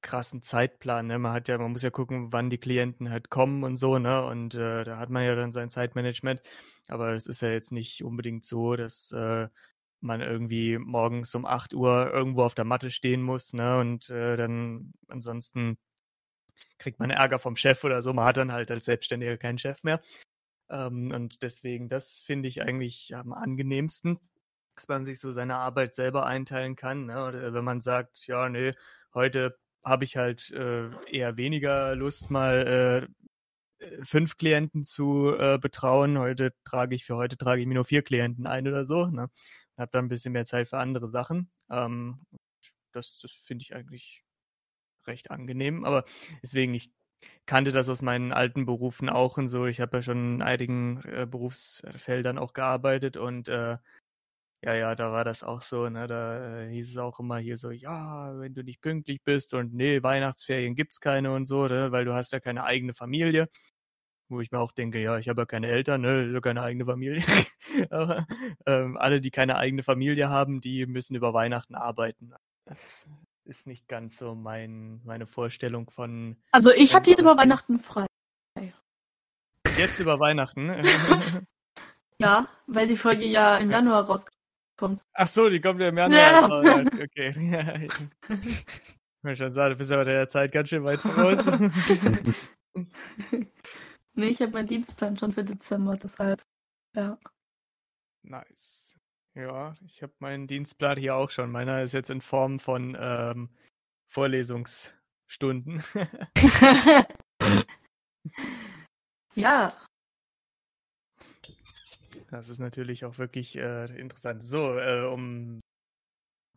krassen 0.00 0.42
Zeitplan. 0.42 1.06
Ne? 1.08 1.18
Man 1.18 1.32
hat 1.32 1.48
ja, 1.48 1.58
man 1.58 1.72
muss 1.72 1.82
ja 1.82 1.90
gucken, 1.90 2.32
wann 2.32 2.48
die 2.48 2.58
Klienten 2.58 3.10
halt 3.10 3.28
kommen 3.28 3.64
und 3.64 3.76
so, 3.76 3.98
ne? 3.98 4.24
Und 4.24 4.54
äh, 4.54 4.84
da 4.84 4.98
hat 4.98 5.10
man 5.10 5.24
ja 5.24 5.34
dann 5.34 5.52
sein 5.52 5.68
Zeitmanagement. 5.68 6.40
Aber 6.88 7.12
es 7.14 7.26
ist 7.26 7.42
ja 7.42 7.50
jetzt 7.50 7.72
nicht 7.72 8.04
unbedingt 8.04 8.44
so, 8.44 8.76
dass 8.76 9.12
äh, 9.12 9.48
man 10.00 10.20
irgendwie 10.20 10.78
morgens 10.78 11.34
um 11.34 11.46
8 11.46 11.74
Uhr 11.74 12.12
irgendwo 12.12 12.42
auf 12.42 12.54
der 12.54 12.64
Matte 12.64 12.90
stehen 12.90 13.22
muss, 13.22 13.52
ne? 13.52 13.78
Und 13.78 14.10
äh, 14.10 14.36
dann 14.36 14.92
ansonsten 15.08 15.78
kriegt 16.78 16.98
man 16.98 17.10
Ärger 17.10 17.38
vom 17.38 17.56
Chef 17.56 17.84
oder 17.84 18.02
so. 18.02 18.12
Man 18.12 18.24
hat 18.24 18.36
dann 18.36 18.52
halt 18.52 18.70
als 18.70 18.84
Selbstständiger 18.86 19.36
keinen 19.38 19.58
Chef 19.58 19.82
mehr. 19.82 20.00
Ähm, 20.70 21.12
und 21.12 21.42
deswegen, 21.42 21.88
das 21.88 22.20
finde 22.20 22.48
ich 22.48 22.62
eigentlich 22.62 23.14
am 23.16 23.32
angenehmsten, 23.32 24.18
dass 24.74 24.88
man 24.88 25.04
sich 25.04 25.20
so 25.20 25.30
seine 25.30 25.56
Arbeit 25.56 25.94
selber 25.94 26.26
einteilen 26.26 26.76
kann. 26.76 27.06
Ne? 27.06 27.24
Oder 27.24 27.54
wenn 27.54 27.64
man 27.64 27.80
sagt, 27.80 28.26
ja, 28.26 28.48
nee, 28.48 28.74
heute 29.14 29.58
habe 29.84 30.04
ich 30.04 30.16
halt 30.16 30.50
äh, 30.50 30.90
eher 31.10 31.36
weniger 31.36 31.94
Lust, 31.94 32.30
mal 32.30 33.08
äh, 33.80 34.04
fünf 34.04 34.36
Klienten 34.36 34.84
zu 34.84 35.34
äh, 35.38 35.58
betrauen. 35.58 36.18
Heute 36.18 36.52
trage 36.64 36.94
ich, 36.94 37.04
für 37.04 37.16
heute 37.16 37.36
trage 37.36 37.60
ich 37.60 37.66
mir 37.66 37.74
nur 37.74 37.84
vier 37.84 38.02
Klienten 38.02 38.46
ein 38.46 38.66
oder 38.66 38.84
so. 38.84 39.06
Ne? 39.06 39.28
Habe 39.78 39.90
dann 39.92 40.06
ein 40.06 40.08
bisschen 40.08 40.32
mehr 40.32 40.44
Zeit 40.44 40.68
für 40.68 40.78
andere 40.78 41.08
Sachen. 41.08 41.50
Ähm, 41.70 42.20
das 42.92 43.18
das 43.20 43.32
finde 43.32 43.62
ich 43.62 43.74
eigentlich 43.74 44.22
recht 45.06 45.30
angenehm. 45.30 45.84
Aber 45.84 46.04
deswegen, 46.42 46.74
ich 46.74 46.92
kannte 47.46 47.72
das 47.72 47.88
aus 47.88 48.02
meinen 48.02 48.32
alten 48.32 48.66
Berufen 48.66 49.08
auch 49.08 49.38
und 49.38 49.48
so. 49.48 49.66
Ich 49.66 49.80
habe 49.80 49.98
ja 49.98 50.02
schon 50.02 50.36
in 50.36 50.42
einigen 50.42 51.02
äh, 51.04 51.26
Berufsfeldern 51.30 52.38
auch 52.38 52.52
gearbeitet 52.54 53.16
und 53.16 53.48
äh, 53.48 53.78
ja, 54.62 54.74
ja, 54.74 54.94
da 54.96 55.12
war 55.12 55.24
das 55.24 55.44
auch 55.44 55.62
so, 55.62 55.88
ne? 55.88 56.06
Da 56.08 56.62
äh, 56.64 56.70
hieß 56.70 56.90
es 56.90 56.96
auch 56.98 57.20
immer 57.20 57.38
hier 57.38 57.56
so, 57.58 57.70
ja, 57.70 58.38
wenn 58.38 58.54
du 58.54 58.62
nicht 58.64 58.80
pünktlich 58.80 59.22
bist 59.24 59.54
und 59.54 59.74
nee, 59.74 60.02
Weihnachtsferien 60.02 60.74
gibt's 60.74 61.00
keine 61.00 61.32
und 61.34 61.46
so, 61.46 61.66
ne? 61.68 61.92
weil 61.92 62.04
du 62.04 62.14
hast 62.14 62.32
ja 62.32 62.40
keine 62.40 62.64
eigene 62.64 62.94
Familie. 62.94 63.48
Wo 64.28 64.40
ich 64.40 64.50
mir 64.50 64.58
auch 64.58 64.72
denke, 64.72 65.00
ja, 65.00 65.18
ich 65.18 65.28
habe 65.28 65.42
ja 65.42 65.46
keine 65.46 65.68
Eltern, 65.68 66.00
ne, 66.00 66.32
so 66.32 66.40
keine 66.40 66.62
eigene 66.62 66.84
Familie. 66.84 67.22
Aber 67.90 68.26
ähm, 68.66 68.96
alle, 68.96 69.20
die 69.20 69.30
keine 69.30 69.56
eigene 69.56 69.82
Familie 69.82 70.28
haben, 70.28 70.60
die 70.60 70.86
müssen 70.86 71.14
über 71.14 71.32
Weihnachten 71.32 71.74
arbeiten. 71.74 72.32
Das 72.64 72.78
ist 73.44 73.66
nicht 73.66 73.86
ganz 73.86 74.18
so 74.18 74.34
mein, 74.34 75.00
meine 75.04 75.26
Vorstellung 75.26 75.88
von 75.90 76.36
Also 76.50 76.72
ich 76.72 76.94
hatte 76.94 77.10
jetzt 77.10 77.20
über. 77.20 77.36
Weihnachten 77.36 77.78
frei. 77.78 78.06
jetzt 79.78 80.00
über 80.00 80.18
Weihnachten. 80.18 80.70
Ja, 82.18 82.48
weil 82.66 82.86
die 82.86 82.96
Folge 82.96 83.26
ja 83.26 83.58
im 83.58 83.70
Januar 83.70 84.06
rauskommt. 84.06 85.02
Ach 85.12 85.28
so, 85.28 85.50
die 85.50 85.60
kommt 85.60 85.80
ja 85.80 85.88
im 85.88 85.98
Januar. 85.98 86.18
Ja. 86.18 86.46
raus. 86.46 86.64
Ja, 86.64 86.82
okay. 87.04 87.34
Ja, 87.38 87.74
ich 87.76 87.92
wollte 89.22 89.36
schon 89.36 89.52
sagen, 89.52 89.72
du 89.72 89.76
bist 89.76 89.92
aber 89.92 90.04
der 90.04 90.28
Zeit 90.28 90.52
ganz 90.52 90.68
schön 90.68 90.84
weit 90.84 91.00
voraus. 91.00 91.44
Nee, 94.16 94.28
ich 94.28 94.40
habe 94.40 94.52
meinen 94.52 94.66
Dienstplan 94.68 95.16
schon 95.16 95.32
für 95.32 95.44
Dezember, 95.44 95.96
deshalb. 95.96 96.42
Ja. 96.94 97.18
nice. 98.22 98.98
Ja, 99.34 99.74
ich 99.84 100.02
habe 100.02 100.14
meinen 100.18 100.46
Dienstplan 100.46 100.98
hier 100.98 101.14
auch 101.14 101.30
schon. 101.30 101.52
Meiner 101.52 101.82
ist 101.82 101.92
jetzt 101.92 102.08
in 102.08 102.22
Form 102.22 102.58
von 102.58 102.96
ähm, 102.98 103.50
Vorlesungsstunden. 104.08 105.84
ja, 109.34 109.76
Das 112.30 112.48
ist 112.48 112.58
natürlich 112.58 113.04
auch 113.04 113.18
wirklich 113.18 113.56
äh, 113.56 113.84
interessant. 113.98 114.42
So, 114.42 114.78
äh, 114.78 115.04
um 115.04 115.60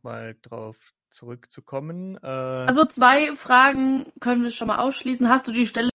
mal 0.02 0.36
drauf 0.42 0.78
zurückzukommen. 1.12 2.18
Äh, 2.24 2.28
also 2.28 2.86
zwei 2.86 3.36
Fragen 3.36 4.12
können 4.20 4.44
wir 4.44 4.52
schon 4.52 4.68
mal 4.68 4.80
ausschließen. 4.80 5.28
Hast 5.28 5.48
du 5.48 5.52
die 5.52 5.68
Stelle 5.68 5.90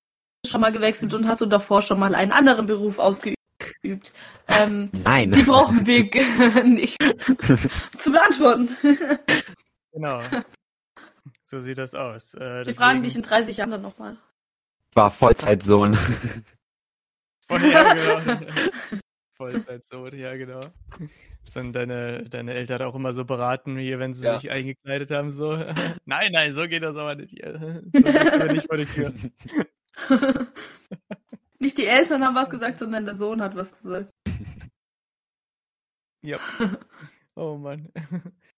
schon 0.47 0.61
mal 0.61 0.73
gewechselt 0.73 1.15
und 1.15 1.27
hast 1.29 1.41
du 1.41 1.47
davor 1.47 1.83
schon 1.83 1.99
mal 1.99 2.15
einen 2.15 2.33
anderen 2.33 2.67
Beruf 2.67 2.99
ausgeübt? 2.99 3.37
Ähm, 4.49 4.91
Nein. 5.05 5.33
die 5.33 5.43
brauchen 5.43 5.87
wir 5.87 6.05
nicht 6.65 6.97
zu 7.99 8.13
beantworten. 8.13 8.69
genau. 9.93 10.23
So 11.47 11.61
sieht 11.61 11.79
das 11.79 11.95
aus. 11.95 12.35
Äh, 12.35 12.67
Wir 12.67 12.75
fragen 12.75 13.03
dich 13.03 13.15
in 13.15 13.23
30 13.23 13.59
Jahren 13.59 13.71
dann 13.71 13.83
nochmal. 13.83 14.17
Ich 14.91 14.97
war 14.97 15.11
Vollzeitsohn. 15.11 15.95
Voll, 17.47 17.63
ja, 17.71 17.93
genau. 17.93 18.41
Vollzeitsohn, 19.37 20.19
ja, 20.19 20.35
genau. 20.37 20.61
Ist 21.43 21.55
dann 21.55 21.73
deine, 21.73 22.25
deine 22.25 22.55
Eltern 22.55 22.83
auch 22.83 22.95
immer 22.95 23.13
so 23.13 23.25
beraten, 23.25 23.77
hier, 23.77 23.99
wenn 23.99 24.15
sie 24.15 24.25
Ja. 24.25 24.41
sich 24.41 24.51
eingekleidet 24.51 25.11
haben, 25.11 25.33
so. 25.33 25.55
nein, 26.07 26.33
nein, 26.33 26.55
so 26.55 26.67
geht 26.67 26.83
das 26.83 26.97
aber 26.97 27.15
nicht 27.15 27.31
hier. 27.31 27.83
So 27.93 28.09
aber 28.09 28.53
nicht 28.53 28.67
vor 28.67 28.79
die 28.79 28.87
Tür. 28.87 29.13
Nicht 31.59 31.79
die 31.79 31.87
Eltern 31.87 32.25
haben 32.25 32.35
was 32.35 32.51
gesagt, 32.51 32.79
sondern 32.79 33.05
der 33.05 33.15
Sohn 33.17 33.41
hat 33.43 33.57
was 33.57 33.73
gesagt. 33.73 34.11
Ja. 36.23 36.39
Oh 37.37 37.57
Mann. 37.57 37.93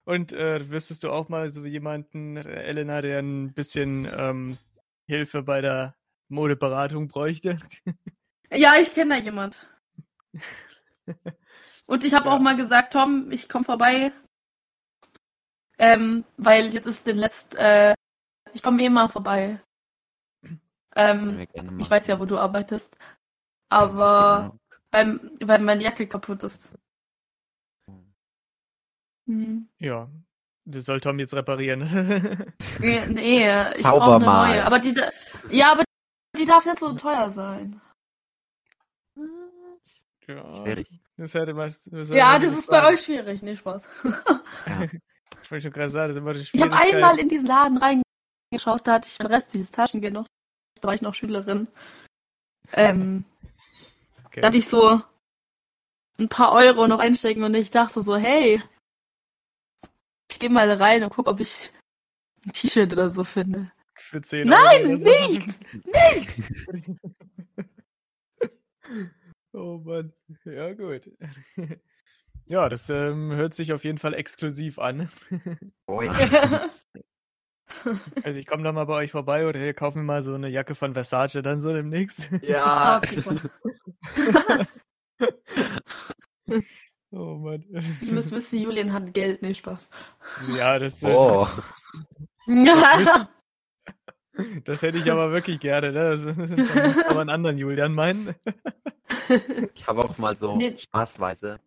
Und 0.04 0.34
äh, 0.34 0.68
wüsstest 0.70 1.02
du 1.02 1.10
auch 1.10 1.30
mal 1.30 1.50
so 1.50 1.64
jemanden, 1.64 2.36
Elena, 2.36 3.00
der 3.00 3.20
ein 3.20 3.54
bisschen 3.54 4.06
ähm, 4.14 4.58
Hilfe 5.08 5.42
bei 5.42 5.62
der 5.62 5.96
Modeberatung 6.28 7.08
bräuchte? 7.08 7.58
Ja, 8.52 8.74
ich 8.78 8.92
kenne 8.92 9.16
da 9.16 9.20
jemand. 9.22 9.66
Und 11.86 12.04
ich 12.04 12.12
habe 12.12 12.26
Ja. 12.28 12.34
auch 12.36 12.38
mal 12.38 12.54
gesagt, 12.56 12.92
Tom, 12.92 13.30
ich 13.30 13.48
komme 13.48 13.64
vorbei. 13.64 14.12
Ähm, 15.78 16.24
weil 16.36 16.72
jetzt 16.74 16.86
ist 16.86 17.06
den 17.06 17.16
letzt, 17.16 17.54
äh, 17.54 17.94
ich 18.52 18.62
komme 18.62 18.82
eh 18.82 18.90
mal 18.90 19.08
vorbei. 19.08 19.60
Ähm, 20.96 21.46
ich 21.78 21.90
weiß 21.90 22.06
ja, 22.06 22.18
wo 22.18 22.24
du 22.24 22.38
arbeitest. 22.38 22.96
Aber 23.68 24.38
Genau. 24.52 24.58
beim, 24.90 25.30
weil 25.40 25.58
meine 25.60 25.82
Jacke 25.82 26.06
kaputt 26.06 26.42
ist. 26.42 26.70
Hm. 29.28 29.68
Ja, 29.78 30.08
das 30.64 30.84
soll 30.84 31.00
Tom 31.00 31.18
jetzt 31.18 31.34
reparieren. 31.34 31.82
Nee, 32.78 33.06
nee 33.06 33.72
ich 33.74 33.82
brauche 33.82 34.16
eine 34.16 34.24
mal. 34.24 34.48
neue. 34.50 34.64
Aber 34.64 34.78
die, 34.78 34.94
da- 34.94 35.10
ja, 35.50 35.72
aber 35.72 35.84
die 36.36 36.44
darf 36.44 36.64
nicht 36.66 36.78
so 36.78 36.92
teuer 36.92 37.30
sein. 37.30 37.80
ja, 40.28 40.56
Schwierig. 40.56 40.88
das 41.16 41.34
hätte 41.34 41.54
man. 41.54 41.68
Das 41.70 41.86
hätte 41.86 42.14
Ja, 42.16 42.38
das 42.38 42.52
ist 42.58 42.68
bei 42.68 42.86
euch 42.86 43.00
schwierig. 43.02 43.42
Nee, 43.42 43.56
Spaß. 43.56 43.82
Ja. 44.66 44.86
Ich 45.42 45.50
wollte 45.52 45.62
schon 45.62 45.72
gerade 45.72 45.90
sagen, 45.90 46.08
das 46.08 46.16
ist 46.16 46.22
immer 46.22 46.34
Ich 46.34 46.60
habe 46.60 46.76
einmal 46.76 47.18
in 47.20 47.28
diesen 47.28 47.46
Laden 47.46 47.78
reingeschaut, 47.78 48.84
da 48.84 48.94
hatte 48.94 49.08
ich 49.08 49.16
mein 49.20 49.28
restliches 49.28 49.70
Taschengeld 49.70 50.12
noch. 50.12 50.26
Da 50.86 50.90
war 50.90 50.94
ich 50.94 51.02
noch 51.02 51.16
Schülerin. 51.16 51.66
Ähm, 52.74 53.24
Okay. 54.26 54.40
da 54.40 54.46
hatte 54.46 54.56
ich 54.56 54.68
so 54.68 55.02
ein 56.16 56.28
paar 56.28 56.52
Euro 56.52 56.86
noch 56.86 57.00
einstecken 57.00 57.42
und 57.42 57.54
ich 57.54 57.72
dachte 57.72 58.02
so, 58.02 58.16
hey, 58.16 58.62
ich 60.30 60.38
gehe 60.38 60.48
mal 60.48 60.70
rein 60.70 61.02
und 61.02 61.10
guck, 61.10 61.26
ob 61.26 61.40
ich 61.40 61.72
ein 62.44 62.52
T-Shirt 62.52 62.92
oder 62.92 63.10
so 63.10 63.24
finde. 63.24 63.72
Für 63.96 64.22
10 64.22 64.46
Nein, 64.46 64.60
Euro 64.84 64.86
oder 64.86 64.98
so. 64.98 65.04
nicht! 65.06 65.48
Nicht! 65.86 67.00
oh 69.54 69.78
Mann. 69.78 70.12
Ja, 70.44 70.72
gut. 70.72 71.10
Ja, 72.48 72.68
das 72.68 72.88
ähm, 72.90 73.32
hört 73.32 73.54
sich 73.54 73.72
auf 73.72 73.82
jeden 73.82 73.98
Fall 73.98 74.14
exklusiv 74.14 74.78
an. 74.78 75.10
Ui. 75.90 76.08
Also 78.22 78.38
ich 78.38 78.46
komme 78.46 78.62
da 78.62 78.72
mal 78.72 78.84
bei 78.84 78.94
euch 78.94 79.10
vorbei 79.12 79.46
oder 79.48 79.60
ihr 79.60 79.74
kauft 79.74 79.96
mir 79.96 80.02
mal 80.02 80.22
so 80.22 80.34
eine 80.34 80.48
Jacke 80.48 80.74
von 80.74 80.94
Versace 80.94 81.40
dann 81.42 81.60
so 81.60 81.72
demnächst. 81.72 82.28
Ja. 82.42 83.00
Voll. 83.22 83.40
Oh 87.12 87.36
Mann. 87.36 87.64
Ihr 88.02 88.12
müsst 88.12 88.32
wissen, 88.32 88.60
Julian 88.60 88.92
hat 88.92 89.14
Geld, 89.14 89.40
nee, 89.40 89.54
Spaß. 89.54 89.88
Ja, 90.54 90.78
das, 90.78 91.02
Oh. 91.04 91.46
Ja. 92.46 93.28
das 94.64 94.82
hätte 94.82 94.98
ich 94.98 95.10
aber 95.10 95.30
wirklich 95.32 95.60
gerne. 95.60 95.92
Ne? 95.92 96.10
Das, 96.10 96.20
da 96.94 97.02
du 97.02 97.10
aber 97.10 97.20
einen 97.20 97.30
anderen 97.30 97.58
Julian 97.58 97.94
meinen. 97.94 98.34
Ich 99.74 99.86
habe 99.86 100.04
auch 100.04 100.18
mal 100.18 100.36
so 100.36 100.56
Nee. 100.56 100.76
spaßweise 100.76 101.60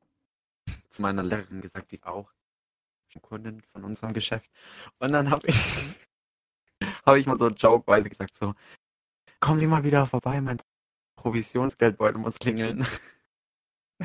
zu 0.89 1.01
meiner 1.01 1.23
Lehrerin 1.23 1.61
gesagt, 1.61 1.91
die 1.91 1.95
ist 1.95 2.05
auch 2.05 2.29
Kundin 3.17 3.61
von 3.61 3.83
unserem 3.83 4.13
Geschäft. 4.13 4.51
Und 4.99 5.11
dann 5.11 5.31
habe 5.31 5.47
ich, 5.47 5.55
habe 7.05 7.19
ich 7.19 7.25
mal 7.25 7.39
so 7.39 7.49
jokeweise 7.49 8.09
gesagt, 8.09 8.35
so, 8.35 8.53
kommen 9.39 9.57
Sie 9.57 9.67
mal 9.67 9.83
wieder 9.83 10.05
vorbei, 10.05 10.39
mein 10.41 10.61
Provisionsgeldbeutel 11.15 12.19
muss 12.19 12.37
klingeln. 12.37 12.85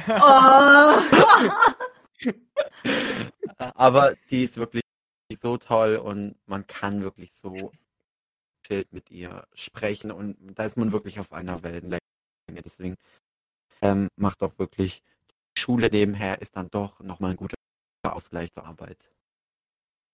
Oh. 0.09 1.01
Aber 3.59 4.15
die 4.31 4.45
ist 4.45 4.57
wirklich 4.57 4.83
so 5.41 5.57
toll 5.59 5.97
und 5.97 6.37
man 6.47 6.67
kann 6.67 7.03
wirklich 7.03 7.35
so 7.35 7.73
Schild 8.67 8.93
mit 8.93 9.11
ihr 9.11 9.47
sprechen 9.55 10.11
und 10.11 10.37
da 10.55 10.65
ist 10.65 10.77
man 10.77 10.93
wirklich 10.93 11.21
auf 11.21 11.33
einer 11.33 11.63
Wellenlänge. 11.63 12.01
Deswegen 12.49 12.97
ähm, 13.83 14.09
macht 14.17 14.43
auch 14.43 14.59
wirklich 14.59 15.03
die 15.57 15.61
Schule 15.61 15.89
nebenher 15.91 16.41
ist 16.41 16.57
dann 16.57 16.69
doch 16.71 17.01
nochmal 17.01 17.33
ein 17.33 17.37
guter 17.37 17.57
Ausgleich 18.13 18.53
zur 18.53 18.65
Arbeit. 18.65 19.11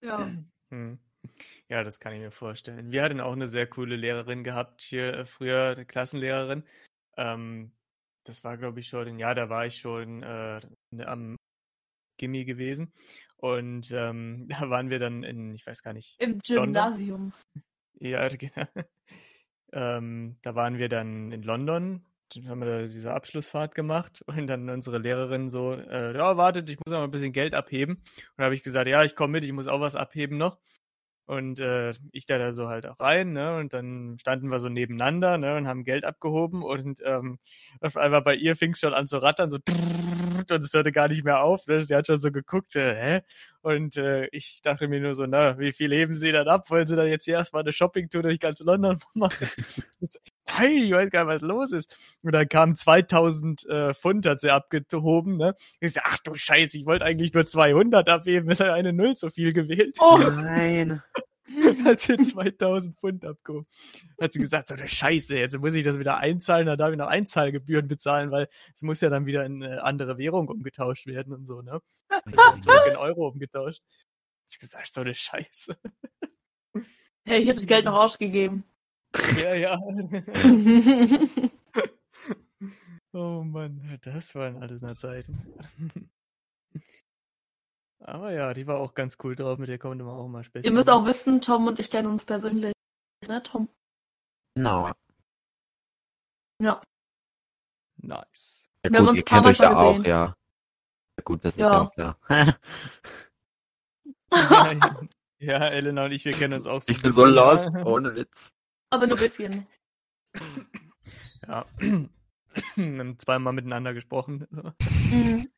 ja. 0.02 0.28
Hm. 0.72 1.00
Ja, 1.68 1.82
das 1.82 1.98
kann 1.98 2.12
ich 2.12 2.20
mir 2.20 2.30
vorstellen. 2.30 2.92
Wir 2.92 3.02
hatten 3.02 3.20
auch 3.20 3.32
eine 3.32 3.48
sehr 3.48 3.66
coole 3.66 3.96
Lehrerin 3.96 4.44
gehabt 4.44 4.82
hier 4.82 5.12
äh, 5.14 5.26
früher, 5.26 5.72
eine 5.74 5.84
Klassenlehrerin. 5.84 6.62
Ähm, 7.16 7.72
das 8.24 8.44
war, 8.44 8.56
glaube 8.56 8.78
ich, 8.78 8.86
schon, 8.86 9.18
ja, 9.18 9.34
da 9.34 9.48
war 9.48 9.66
ich 9.66 9.78
schon 9.78 10.22
äh, 10.22 10.60
ne- 10.90 11.08
am 11.08 11.36
Gimmi 12.18 12.44
gewesen. 12.44 12.92
Und 13.36 13.90
ähm, 13.90 14.46
da 14.48 14.70
waren 14.70 14.90
wir 14.90 15.00
dann 15.00 15.24
in, 15.24 15.54
ich 15.56 15.66
weiß 15.66 15.82
gar 15.82 15.92
nicht, 15.92 16.22
Im 16.22 16.38
Gymnasium. 16.38 17.32
ja, 17.98 18.28
genau. 18.36 18.66
Ähm, 19.72 20.36
da 20.42 20.54
waren 20.54 20.78
wir 20.78 20.88
dann 20.88 21.32
in 21.32 21.42
London, 21.42 22.06
dann 22.36 22.48
haben 22.48 22.60
wir 22.60 22.66
da 22.66 22.82
diese 22.86 23.12
Abschlussfahrt 23.12 23.74
gemacht 23.74 24.22
und 24.26 24.46
dann 24.46 24.68
unsere 24.70 24.98
Lehrerin 24.98 25.50
so, 25.50 25.74
äh, 25.74 26.16
ja, 26.16 26.36
wartet, 26.36 26.70
ich 26.70 26.78
muss 26.84 26.92
noch 26.92 27.02
ein 27.02 27.10
bisschen 27.10 27.32
Geld 27.32 27.54
abheben. 27.54 27.96
Und 27.96 28.38
da 28.38 28.44
habe 28.44 28.54
ich 28.54 28.62
gesagt, 28.62 28.88
ja, 28.88 29.04
ich 29.04 29.14
komme 29.14 29.32
mit, 29.32 29.44
ich 29.44 29.52
muss 29.52 29.66
auch 29.66 29.80
was 29.80 29.96
abheben 29.96 30.38
noch. 30.38 30.58
Und 31.26 31.60
äh, 31.60 31.92
ich 32.10 32.26
da, 32.26 32.38
da 32.38 32.52
so 32.52 32.68
halt 32.68 32.86
auch 32.86 32.98
rein, 32.98 33.32
ne? 33.32 33.56
Und 33.56 33.72
dann 33.72 34.16
standen 34.18 34.50
wir 34.50 34.58
so 34.58 34.68
nebeneinander, 34.68 35.38
ne? 35.38 35.56
Und 35.56 35.68
haben 35.68 35.84
Geld 35.84 36.04
abgehoben 36.04 36.64
und 36.64 37.00
ähm, 37.04 37.38
auf 37.80 37.96
einmal 37.96 38.22
bei 38.22 38.34
ihr 38.34 38.56
fing 38.56 38.72
es 38.72 38.80
schon 38.80 38.94
an 38.94 39.06
zu 39.06 39.18
rattern, 39.18 39.48
so 39.48 39.58
und 40.50 40.64
es 40.64 40.72
hörte 40.72 40.92
gar 40.92 41.08
nicht 41.08 41.24
mehr 41.24 41.42
auf. 41.42 41.66
Ne? 41.66 41.82
Sie 41.84 41.94
hat 41.94 42.06
schon 42.06 42.20
so 42.20 42.30
geguckt, 42.32 42.74
äh, 42.76 42.94
hä? 42.94 43.20
Und 43.62 43.96
äh, 43.96 44.26
ich 44.32 44.60
dachte 44.62 44.88
mir 44.88 45.00
nur 45.00 45.14
so, 45.14 45.26
na, 45.26 45.58
wie 45.58 45.72
viel 45.72 45.92
heben 45.92 46.14
sie 46.14 46.32
dann 46.32 46.48
ab? 46.48 46.70
Wollen 46.70 46.86
sie 46.86 46.96
dann 46.96 47.08
jetzt 47.08 47.24
hier 47.24 47.34
erstmal 47.34 47.62
eine 47.62 47.72
Shoppingtour 47.72 48.22
durch 48.22 48.40
ganz 48.40 48.60
London 48.60 48.98
machen? 49.14 49.48
Nein, 50.58 50.82
ich 50.84 50.92
weiß 50.92 51.10
gar 51.10 51.24
nicht, 51.24 51.34
was 51.34 51.40
los 51.42 51.72
ist. 51.72 51.94
Und 52.22 52.32
dann 52.32 52.48
kamen 52.48 52.76
2000 52.76 53.66
äh, 53.66 53.94
Pfund, 53.94 54.26
hat 54.26 54.40
sie 54.40 54.50
abgehoben, 54.50 55.36
ne? 55.36 55.54
Ich 55.80 55.92
so, 55.92 56.00
ach 56.04 56.18
du 56.18 56.34
Scheiße, 56.34 56.78
ich 56.78 56.86
wollte 56.86 57.04
eigentlich 57.04 57.34
nur 57.34 57.46
200 57.46 58.08
abheben, 58.08 58.50
ist 58.50 58.60
ja 58.60 58.72
eine 58.72 58.92
Null 58.92 59.14
so 59.16 59.30
viel 59.30 59.52
gewählt. 59.52 59.96
Oh, 60.00 60.18
Nein. 60.18 61.02
hat 61.84 62.00
sie 62.00 62.16
2000 62.16 62.98
Pfund 62.98 63.24
abgehoben. 63.24 63.66
Hat 64.20 64.32
sie 64.32 64.38
gesagt, 64.38 64.68
so 64.68 64.74
eine 64.74 64.88
Scheiße, 64.88 65.36
jetzt 65.36 65.58
muss 65.58 65.74
ich 65.74 65.84
das 65.84 65.98
wieder 65.98 66.18
einzahlen, 66.18 66.66
dann 66.66 66.78
darf 66.78 66.92
ich 66.92 66.98
noch 66.98 67.08
Einzahlgebühren 67.08 67.88
bezahlen, 67.88 68.30
weil 68.30 68.48
es 68.74 68.82
muss 68.82 69.00
ja 69.00 69.10
dann 69.10 69.26
wieder 69.26 69.44
in 69.44 69.62
eine 69.62 69.82
andere 69.82 70.18
Währung 70.18 70.48
umgetauscht 70.48 71.06
werden 71.06 71.32
und 71.32 71.46
so, 71.46 71.60
ne? 71.62 71.80
Zurück 72.60 72.86
in 72.88 72.96
Euro 72.96 73.28
umgetauscht. 73.28 73.82
Hat 73.82 74.50
sie 74.50 74.58
gesagt, 74.58 74.92
so 74.92 75.00
eine 75.00 75.14
Scheiße. 75.14 75.76
hey, 77.24 77.40
ich 77.40 77.48
hätte 77.48 77.58
das 77.58 77.66
Geld 77.66 77.84
noch 77.84 77.98
ausgegeben. 77.98 78.64
Ja, 79.36 79.54
ja. 79.54 79.78
Oh 83.12 83.42
Mann, 83.42 83.98
das 84.02 84.36
waren 84.36 84.62
alles 84.62 84.80
noch 84.82 84.94
Zeiten. 84.94 85.68
Aber 87.98 88.32
ja, 88.32 88.54
die 88.54 88.68
war 88.68 88.78
auch 88.78 88.94
ganz 88.94 89.16
cool 89.24 89.34
drauf, 89.34 89.58
mit 89.58 89.68
der 89.68 89.78
konnte 89.78 90.04
man 90.04 90.14
auch 90.14 90.28
mal 90.28 90.44
sprechen. 90.44 90.64
Ihr 90.66 90.72
müsst 90.72 90.88
auch 90.88 91.04
wissen, 91.04 91.40
Tom 91.40 91.66
und 91.66 91.80
ich 91.80 91.90
kennen 91.90 92.06
uns 92.08 92.24
persönlich. 92.24 92.72
Ne, 93.26 93.42
Tom? 93.42 93.68
Genau. 94.54 94.92
Ja. 96.62 96.80
Nice. 97.96 98.68
Ja, 98.84 98.90
Wir 98.92 98.98
haben 99.00 99.06
gut, 99.06 99.10
uns 99.10 99.18
ihr 99.18 99.22
ein 99.22 99.24
paar 99.24 99.42
kennt 99.42 99.46
euch 99.46 99.58
ja 99.58 99.68
schon 99.68 99.76
auch, 99.76 99.90
gesehen. 99.96 100.04
ja. 100.08 100.26
Ja, 101.18 101.22
gut, 101.24 101.44
das 101.44 101.54
ist 101.54 101.60
Ja. 101.60 101.72
ja 101.72 101.80
auch 101.80 101.92
klar. 101.92 102.18
Ja, 102.28 102.56
ja. 104.72 105.00
ja, 105.40 105.68
Elena 105.68 106.04
und 106.04 106.12
ich, 106.12 106.24
wir 106.24 106.32
kennen 106.32 106.54
uns 106.54 106.66
auch 106.68 106.80
so 106.80 106.92
ich 106.92 107.02
bin 107.02 107.10
so 107.12 107.24
lost, 107.24 107.70
ja. 107.74 107.84
ohne 107.84 108.14
Witz. 108.14 108.50
Aber 108.90 109.06
nur 109.06 109.16
ein 109.16 109.22
bisschen. 109.22 109.66
Ja. 111.48 111.64
Wir 112.76 112.98
haben 112.98 113.18
zweimal 113.18 113.52
miteinander 113.52 113.94
gesprochen. 113.94 114.46
So. 114.50 114.72
Mhm. 115.10 115.48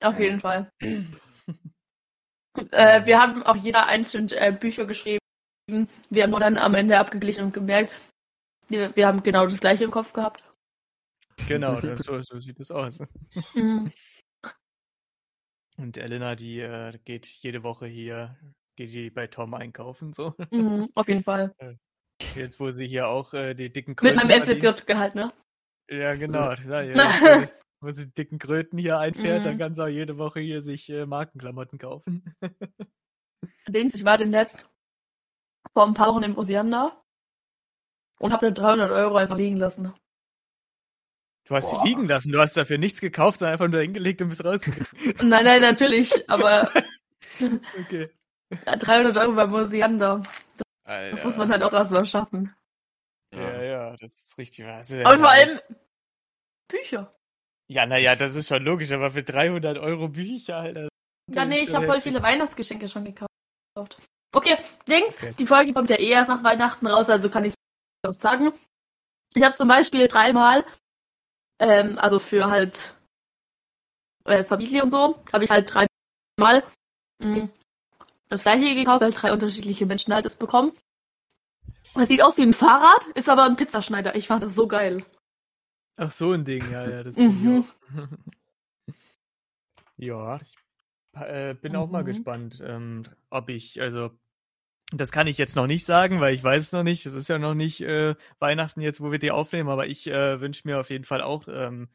Auf 0.00 0.18
jeden 0.18 0.40
Fall. 0.40 0.70
äh, 2.70 3.04
wir 3.04 3.18
haben 3.18 3.42
auch 3.42 3.56
jeder 3.56 3.86
einzeln 3.86 4.28
äh, 4.30 4.52
Bücher 4.52 4.86
geschrieben. 4.86 5.18
Wir 6.10 6.22
haben 6.22 6.30
nur 6.30 6.40
dann 6.40 6.58
am 6.58 6.74
Ende 6.74 6.98
abgeglichen 6.98 7.44
und 7.44 7.54
gemerkt, 7.54 7.92
wir, 8.68 8.94
wir 8.94 9.06
haben 9.06 9.22
genau 9.22 9.44
das 9.44 9.60
gleiche 9.60 9.84
im 9.84 9.90
Kopf 9.90 10.12
gehabt. 10.12 10.44
Genau, 11.48 11.80
so, 11.80 12.22
so 12.22 12.38
sieht 12.38 12.60
es 12.60 12.70
aus. 12.70 13.00
Mhm. 13.54 13.90
Und 15.76 15.96
Elena, 15.96 16.36
die 16.36 16.60
äh, 16.60 16.98
geht 17.04 17.26
jede 17.26 17.62
Woche 17.62 17.86
hier, 17.86 18.38
geht 18.76 18.92
die 18.92 19.10
bei 19.10 19.26
Tom 19.26 19.54
einkaufen, 19.54 20.12
so. 20.12 20.34
Mhm. 20.50 20.88
Auf 20.94 21.08
jeden 21.08 21.24
Fall. 21.24 21.54
Jetzt, 22.34 22.58
wo 22.60 22.70
sie 22.70 22.86
hier 22.86 23.08
auch 23.08 23.32
äh, 23.34 23.54
die 23.54 23.72
dicken 23.72 23.92
Mit 23.92 23.98
Kröten 23.98 24.16
meinem 24.16 24.42
verdient. 24.42 24.80
FSJ-Gehalt, 24.80 25.14
ne? 25.14 25.32
Ja, 25.90 26.14
genau. 26.14 26.52
Ja. 26.52 27.44
Wo, 27.80 27.90
sie 27.90 28.06
die 28.06 28.14
dicken 28.14 28.38
Kröten 28.38 28.78
hier 28.78 28.98
einfährt, 28.98 29.44
dann 29.44 29.54
Mhm. 29.54 29.58
kann 29.58 29.74
sie 29.74 29.84
auch 29.84 29.88
jede 29.88 30.16
Woche 30.16 30.40
hier 30.40 30.62
sich 30.62 30.88
äh, 30.88 31.04
Markenklamotten 31.04 31.78
kaufen. 31.78 32.24
Allerdings, 33.66 33.94
ich 33.94 34.04
war 34.04 34.16
den 34.16 34.30
letzt 34.30 34.66
vor 35.74 35.86
ein 35.86 35.92
paar 35.94 36.14
Wochen 36.14 36.22
im 36.22 36.38
Osiander 36.38 37.02
und 38.20 38.32
habe 38.32 38.52
300 38.52 38.90
Euro 38.90 39.16
einfach 39.16 39.36
liegen 39.36 39.56
lassen. 39.58 39.92
Du 41.46 41.54
hast 41.54 41.70
Boah. 41.70 41.82
sie 41.82 41.88
liegen 41.88 42.08
lassen, 42.08 42.32
du 42.32 42.40
hast 42.40 42.56
dafür 42.56 42.78
nichts 42.78 43.02
gekauft, 43.02 43.40
sondern 43.40 43.52
einfach 43.52 43.68
nur 43.68 43.82
hingelegt 43.82 44.22
und 44.22 44.30
bist 44.30 44.42
rausgegangen. 44.44 44.86
Nein, 45.28 45.44
nein, 45.44 45.60
natürlich, 45.60 46.30
aber 46.30 46.70
Okay. 47.38 48.08
300 48.64 49.14
Euro 49.18 49.32
beim 49.34 49.52
Osiander, 49.52 50.22
Alter. 50.94 51.16
das 51.16 51.24
muss 51.24 51.36
man 51.36 51.50
halt 51.50 51.62
auch 51.62 51.72
erstmal 51.72 52.06
schaffen. 52.06 52.54
Ja, 53.34 53.62
ja, 53.62 53.96
das 53.96 54.14
ist 54.14 54.38
richtig. 54.38 54.64
Was 54.64 54.90
ist 54.90 54.98
denn 54.98 55.06
Und 55.06 55.18
vor 55.18 55.30
allem 55.30 55.60
Bücher. 56.68 57.14
Ja, 57.68 57.86
naja, 57.86 58.14
das 58.14 58.34
ist 58.34 58.48
schon 58.48 58.62
logisch, 58.62 58.92
aber 58.92 59.10
für 59.10 59.22
300 59.22 59.78
Euro 59.78 60.08
Bücher, 60.08 60.56
Alter. 60.58 60.88
Ja, 61.32 61.44
nee, 61.44 61.60
ich 61.60 61.74
habe 61.74 61.86
voll 61.86 62.00
viele 62.00 62.22
Weihnachtsgeschenke 62.22 62.88
schon 62.88 63.04
gekauft. 63.04 63.28
Okay, 64.34 64.56
Dings, 64.86 65.14
Okay. 65.14 65.34
die 65.38 65.46
Folge 65.46 65.72
kommt 65.72 65.90
ja 65.90 65.96
eh 65.96 66.10
erst 66.10 66.28
nach 66.28 66.42
Weihnachten 66.44 66.86
raus, 66.86 67.08
also 67.08 67.30
kann 67.30 67.44
ich 67.44 67.54
es 68.02 68.20
sagen. 68.20 68.52
Ich 69.34 69.42
habe 69.42 69.56
zum 69.56 69.68
Beispiel 69.68 70.06
dreimal, 70.08 70.64
ähm, 71.60 71.98
also 71.98 72.18
für 72.18 72.46
halt 72.46 72.94
äh, 74.26 74.44
Familie 74.44 74.82
und 74.82 74.90
so, 74.90 75.22
habe 75.32 75.44
ich 75.44 75.50
halt 75.50 75.72
dreimal 75.72 76.62
mh, 77.22 77.48
das 78.28 78.42
gleiche 78.42 78.74
gekauft, 78.74 79.00
weil 79.00 79.12
drei 79.12 79.32
unterschiedliche 79.32 79.86
Menschen 79.86 80.12
halt 80.12 80.26
es 80.26 80.36
bekommen. 80.36 80.76
Es 81.96 82.08
sieht 82.08 82.22
aus 82.22 82.36
wie 82.38 82.42
ein 82.42 82.52
Fahrrad, 82.52 83.06
ist 83.14 83.28
aber 83.28 83.44
ein 83.44 83.56
Pizzaschneider. 83.56 84.16
Ich 84.16 84.26
fand 84.26 84.42
das 84.42 84.54
so 84.54 84.66
geil. 84.66 85.02
Ach, 85.96 86.10
so 86.10 86.32
ein 86.32 86.44
Ding, 86.44 86.68
ja, 86.70 86.88
ja, 86.88 87.02
das 87.04 87.16
Mhm. 87.16 87.64
ich 87.64 87.80
auch. 87.92 88.08
ja, 89.96 90.40
ich 90.40 90.56
äh, 91.14 91.54
bin 91.54 91.76
auch 91.76 91.88
mal 91.88 92.02
Mhm. 92.02 92.06
gespannt, 92.06 92.60
ähm, 92.66 93.04
ob 93.30 93.48
ich, 93.48 93.80
also, 93.80 94.10
das 94.92 95.12
kann 95.12 95.28
ich 95.28 95.38
jetzt 95.38 95.54
noch 95.56 95.68
nicht 95.68 95.84
sagen, 95.86 96.20
weil 96.20 96.34
ich 96.34 96.42
weiß 96.42 96.62
es 96.64 96.72
noch 96.72 96.82
nicht. 96.82 97.06
Es 97.06 97.14
ist 97.14 97.28
ja 97.28 97.38
noch 97.38 97.54
nicht 97.54 97.80
äh, 97.80 98.16
Weihnachten 98.40 98.80
jetzt, 98.80 99.00
wo 99.00 99.12
wir 99.12 99.18
die 99.20 99.30
aufnehmen, 99.30 99.68
aber 99.68 99.86
ich 99.86 100.08
äh, 100.08 100.40
wünsche 100.40 100.66
mir 100.66 100.80
auf 100.80 100.90
jeden 100.90 101.04
Fall 101.04 101.22
auch 101.22 101.46
ähm, 101.48 101.88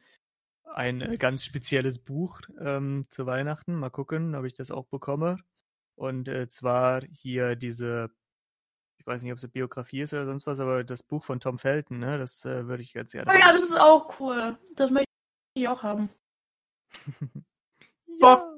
ein 0.64 1.02
äh, 1.02 1.18
ganz 1.18 1.44
spezielles 1.44 1.98
Buch 1.98 2.40
ähm, 2.58 3.06
zu 3.10 3.26
Weihnachten. 3.26 3.74
Mal 3.74 3.90
gucken, 3.90 4.34
ob 4.34 4.44
ich 4.46 4.54
das 4.54 4.70
auch 4.70 4.86
bekomme. 4.86 5.38
Und 5.94 6.28
äh, 6.28 6.48
zwar 6.48 7.02
hier 7.10 7.54
diese, 7.56 8.10
weiß 9.10 9.22
nicht, 9.22 9.32
ob 9.32 9.38
es 9.38 9.44
eine 9.44 9.50
Biografie 9.52 10.00
ist 10.00 10.12
oder 10.12 10.24
sonst 10.26 10.46
was, 10.46 10.60
aber 10.60 10.84
das 10.84 11.02
Buch 11.02 11.24
von 11.24 11.40
Tom 11.40 11.58
Felton, 11.58 11.98
ne? 11.98 12.16
Das 12.16 12.44
äh, 12.44 12.66
würde 12.68 12.82
ich 12.82 12.92
ganz 12.94 13.12
gerne. 13.12 13.30
Oh 13.30 13.36
ja, 13.36 13.52
das 13.52 13.64
ist 13.64 13.78
auch 13.78 14.20
cool. 14.20 14.56
Das 14.76 14.90
möchte 14.90 15.10
ich 15.54 15.68
auch 15.68 15.82
haben. 15.82 16.08
ja. 18.06 18.56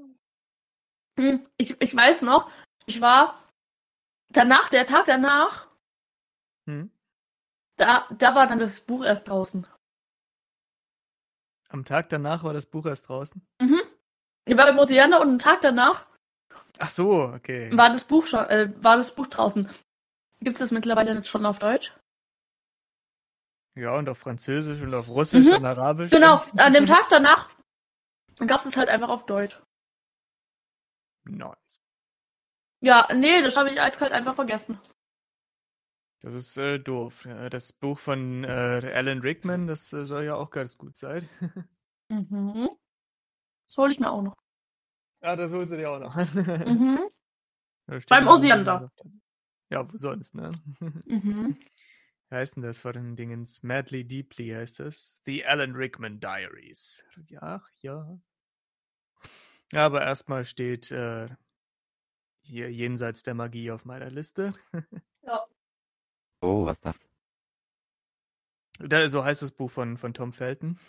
Hm, 1.19 1.47
Ich, 1.57 1.81
ich 1.81 1.97
weiß 1.97 2.23
noch, 2.23 2.51
ich 2.87 3.01
war 3.01 3.43
danach, 4.31 4.69
der 4.69 4.87
Tag 4.87 5.07
danach, 5.07 5.67
Hm? 6.69 6.91
da, 7.77 8.07
da 8.17 8.35
war 8.35 8.47
dann 8.47 8.59
das 8.59 8.81
Buch 8.81 9.05
erst 9.05 9.29
draußen. 9.29 9.67
Am 11.71 11.85
Tag 11.85 12.11
danach 12.11 12.45
war 12.45 12.53
das 12.53 12.67
Buch 12.67 12.85
erst 12.87 13.09
draußen. 13.09 13.41
Mhm. 13.61 13.81
Ich 14.45 14.57
war 14.57 14.67
beim 14.67 14.79
Oceaner 14.79 15.21
und 15.21 15.29
einen 15.29 15.39
Tag 15.39 15.63
danach 15.63 16.07
Ach 16.79 16.89
so, 16.89 17.25
okay. 17.25 17.71
war 17.77 17.91
das 17.91 18.05
Buch 18.05 18.27
schon, 18.27 18.45
äh, 18.47 18.73
war 18.83 18.97
das 18.97 19.15
Buch 19.15 19.27
draußen. 19.29 19.69
Gibt 20.43 20.57
es 20.57 20.61
das 20.61 20.71
mittlerweile 20.73 21.15
jetzt 21.15 21.29
schon 21.29 21.47
auf 21.47 21.59
Deutsch? 21.59 21.93
Ja, 23.75 23.97
und 23.97 24.09
auf 24.09 24.19
Französisch 24.19 24.83
und 24.83 24.93
auf 24.95 25.09
Russisch 25.09 25.47
Mhm. 25.47 25.53
und 25.55 25.65
Arabisch. 25.65 26.11
Genau, 26.11 26.43
an 26.59 26.73
dem 26.75 26.87
Tag 26.87 27.09
danach 27.09 27.49
gab 28.47 28.61
es 28.61 28.67
es 28.67 28.77
halt 28.77 28.89
einfach 28.89 29.09
auf 29.09 29.25
Deutsch. 29.27 29.63
Nice. 31.25 31.81
Ja, 32.81 33.09
nee, 33.15 33.41
das 33.43 33.57
habe 33.57 33.71
ich 33.71 33.81
eiskalt 33.81 34.13
einfach 34.13 34.35
vergessen. 34.35 34.79
Das 36.21 36.35
ist 36.35 36.57
äh, 36.59 36.79
doof. 36.79 37.25
Ja, 37.25 37.49
Das 37.49 37.73
Buch 37.73 37.99
von 37.99 38.45
äh, 38.45 38.93
Alan 38.95 39.21
Rickman, 39.21 39.67
das 39.67 39.93
äh, 39.93 40.05
soll 40.05 40.25
ja 40.25 40.35
auch 40.35 40.51
ganz 40.51 40.77
gut 40.77 40.97
sein. 40.97 41.29
Mhm. 42.11 42.69
Das 43.67 43.77
hole 43.79 43.91
ich 43.91 43.99
mir 43.99 44.11
auch 44.11 44.21
noch. 44.21 44.37
ah, 45.23 45.35
das 45.35 45.51
holst 45.51 45.73
du 45.73 45.79
dir 45.79 45.91
auch 45.91 45.99
noch. 45.99 46.15
Mhm. 46.15 47.01
Beim 48.11 48.29
Osiander. 48.29 48.93
Ja, 49.73 49.91
wo 49.91 49.97
sonst, 49.97 50.35
ne? 50.35 50.53
Mhm. 51.07 51.57
Wie 52.29 52.35
heißt 52.37 52.57
denn 52.57 52.63
das 52.63 52.79
von 52.79 52.93
den 52.93 53.17
Dingens? 53.17 53.63
Madly 53.63 54.05
Deeply 54.07 54.51
heißt 54.51 54.81
das. 54.81 55.21
The 55.27 55.45
Alan 55.47 55.75
Rickman 55.75 56.21
Diaries. 56.21 57.03
Ja, 57.29 57.63
ja. 57.81 58.19
Ja, 59.73 59.87
aber 59.87 60.03
erstmal 60.03 60.45
steht 60.45 60.91
äh, 60.91 61.29
hier 62.43 62.71
jenseits 62.71 63.23
der 63.23 63.35
Magie 63.35 63.71
auf 63.71 63.85
meiner 63.85 64.11
Liste. 64.11 64.55
Ja. 65.25 65.47
Oh, 66.41 66.65
was 66.67 66.81
das? 66.81 66.99
Da, 68.81 69.09
so 69.09 69.25
heißt 69.25 69.41
das 69.43 69.53
Buch 69.53 69.71
von, 69.71 69.97
von 69.97 70.13
Tom 70.15 70.33
Felton. 70.33 70.81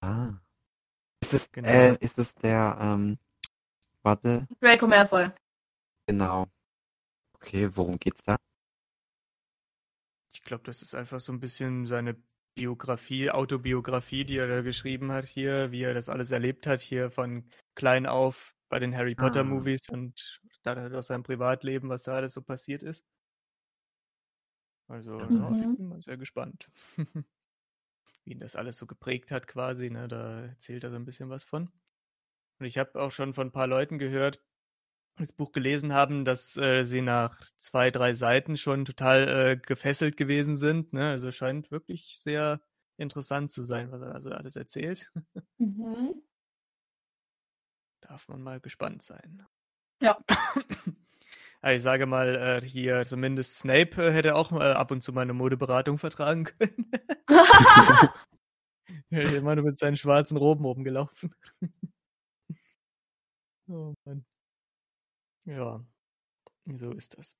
Ah. 0.00 0.34
Ist 1.20 1.34
es, 1.34 1.50
Genau. 1.50 1.68
äh, 1.68 1.96
ist 1.98 2.18
es 2.18 2.32
der, 2.36 2.78
ähm, 2.80 3.18
warte, 4.02 4.46
Draco 4.60 4.86
Malfoy. 4.86 5.30
genau. 6.06 6.46
Okay, 7.42 7.68
worum 7.76 7.98
geht's 7.98 8.22
da? 8.24 8.36
Ich 10.32 10.42
glaube, 10.42 10.64
das 10.64 10.82
ist 10.82 10.94
einfach 10.94 11.20
so 11.20 11.32
ein 11.32 11.40
bisschen 11.40 11.86
seine 11.86 12.16
Biografie, 12.54 13.30
Autobiografie, 13.30 14.24
die 14.24 14.36
er 14.36 14.48
da 14.48 14.62
geschrieben 14.62 15.12
hat 15.12 15.26
hier, 15.26 15.72
wie 15.72 15.82
er 15.82 15.94
das 15.94 16.08
alles 16.08 16.30
erlebt 16.30 16.66
hat, 16.66 16.80
hier 16.80 17.10
von 17.10 17.48
klein 17.74 18.06
auf 18.06 18.54
bei 18.68 18.78
den 18.78 18.94
Harry 18.96 19.14
Potter 19.16 19.44
Ah. 19.44 19.44
Movies 19.44 19.88
und 19.88 20.40
da 20.62 20.76
halt 20.76 20.94
aus 20.94 21.08
seinem 21.08 21.22
Privatleben, 21.24 21.88
was 21.88 22.02
da 22.04 22.14
alles 22.14 22.32
so 22.34 22.42
passiert 22.42 22.82
ist. 22.82 23.04
Also, 24.88 25.30
Mhm. 25.30 25.30
ja, 25.30 25.54
ich 25.60 25.72
bin 25.76 25.88
mal 25.88 26.02
sehr 26.02 26.16
gespannt. 26.16 26.70
Wie 28.24 28.32
ihn 28.32 28.40
das 28.40 28.56
alles 28.56 28.76
so 28.78 28.86
geprägt 28.86 29.30
hat, 29.30 29.46
quasi, 29.46 29.90
ne? 29.90 30.08
Da 30.08 30.46
erzählt 30.46 30.84
er 30.84 30.90
so 30.90 30.96
ein 30.96 31.04
bisschen 31.04 31.28
was 31.30 31.44
von. 31.44 31.70
Und 32.60 32.66
ich 32.66 32.78
habe 32.78 33.00
auch 33.00 33.12
schon 33.12 33.34
von 33.34 33.48
ein 33.48 33.52
paar 33.52 33.66
Leuten 33.68 33.98
gehört, 33.98 34.42
das 35.20 35.32
Buch 35.32 35.52
gelesen 35.52 35.92
haben, 35.92 36.24
dass 36.24 36.56
äh, 36.56 36.84
sie 36.84 37.02
nach 37.02 37.40
zwei, 37.58 37.90
drei 37.90 38.14
Seiten 38.14 38.56
schon 38.56 38.84
total 38.84 39.28
äh, 39.28 39.56
gefesselt 39.56 40.16
gewesen 40.16 40.56
sind. 40.56 40.92
Ne? 40.92 41.10
Also 41.10 41.30
scheint 41.32 41.70
wirklich 41.70 42.18
sehr 42.18 42.60
interessant 42.96 43.50
zu 43.50 43.62
sein, 43.62 43.90
was 43.92 44.02
er 44.02 44.14
also 44.14 44.30
alles 44.30 44.56
erzählt. 44.56 45.12
Mhm. 45.58 46.14
Darf 48.00 48.28
man 48.28 48.42
mal 48.42 48.60
gespannt 48.60 49.02
sein. 49.02 49.46
Ja. 50.00 50.18
Also 51.62 51.76
ich 51.76 51.82
sage 51.82 52.06
mal, 52.06 52.36
äh, 52.36 52.66
hier 52.66 53.04
zumindest 53.04 53.58
Snape 53.58 54.02
äh, 54.02 54.10
hätte 54.12 54.34
auch 54.34 54.50
mal 54.50 54.72
ab 54.72 54.90
und 54.92 55.02
zu 55.02 55.12
mal 55.12 55.20
eine 55.20 55.34
Modeberatung 55.34 55.98
vertragen 55.98 56.44
können. 56.44 56.90
Er 59.10 59.22
ist 59.22 59.32
immer 59.32 59.56
nur 59.56 59.64
mit 59.64 59.76
seinen 59.76 59.96
schwarzen 59.96 60.36
Roben 60.36 60.64
rumgelaufen. 60.64 61.34
oh 63.68 63.94
Mann. 64.04 64.24
Ja, 65.50 65.84
so 66.78 66.92
ist 66.92 67.18
das. 67.18 67.36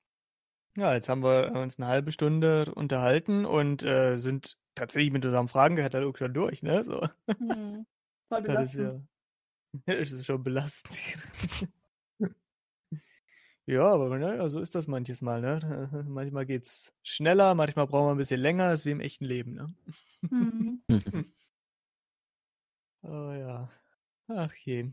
Ja, 0.77 0.95
jetzt 0.95 1.09
haben 1.09 1.23
wir 1.23 1.53
uns 1.53 1.79
eine 1.79 1.87
halbe 1.87 2.11
Stunde 2.11 2.73
unterhalten 2.75 3.45
und 3.45 3.83
äh, 3.85 4.19
sind 4.19 4.57
tatsächlich 4.75 5.13
mit 5.13 5.25
unserem 5.25 5.49
Fragenkatalog 5.49 6.19
schon 6.19 6.35
durch, 6.35 6.63
ne? 6.63 6.85
So. 6.85 7.09
Hm. 7.39 7.87
Voll 8.29 8.43
Das 8.47 8.75
ist 8.75 8.77
belastend. 8.77 9.09
ja, 9.87 9.95
das 10.01 10.13
ist 10.13 10.27
schon 10.27 10.43
belastend. 10.43 10.99
Ja, 13.67 13.87
aber 13.87 14.19
naja, 14.19 14.49
so 14.49 14.59
ist 14.59 14.75
das 14.75 14.89
manches 14.89 15.23
Mal, 15.23 15.41
ne? 15.41 16.05
Manchmal 16.09 16.45
geht's 16.45 16.93
schneller, 17.05 17.55
manchmal 17.55 17.87
brauchen 17.87 18.07
wir 18.07 18.11
ein 18.13 18.17
bisschen 18.17 18.41
länger, 18.41 18.73
ist 18.73 18.85
wie 18.85 18.91
im 18.91 19.01
echten 19.01 19.25
Leben, 19.25 19.55
ne? 19.55 19.73
Hm. 20.29 20.83
Oh 23.03 23.33
ja. 23.33 23.71
Ach 24.27 24.53
je. 24.55 24.91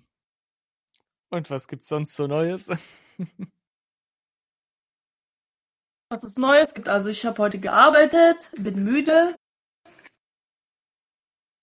Und 1.30 1.49
was 1.49 1.67
gibt's 1.67 1.88
sonst 1.88 2.15
so 2.15 2.27
Neues? 2.27 2.69
Was 6.10 6.23
es 6.23 6.38
Neues 6.38 6.73
gibt. 6.73 6.88
Also 6.88 7.10
ich 7.10 7.25
habe 7.25 7.41
heute 7.41 7.60
gearbeitet, 7.60 8.51
bin 8.58 8.84
müde 8.84 9.36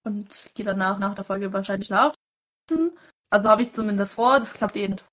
und 0.05 0.51
gehe 0.55 0.67
danach 0.67 0.99
nach 0.99 1.15
der 1.15 1.25
Folge 1.25 1.53
wahrscheinlich 1.53 1.87
schlafen. 1.87 2.17
Also 3.31 3.49
habe 3.49 3.63
ich 3.63 3.73
zumindest 3.73 4.15
vor, 4.15 4.39
das 4.39 4.53
klappt 4.53 4.77
eh 4.77 4.89
nicht. 4.89 5.05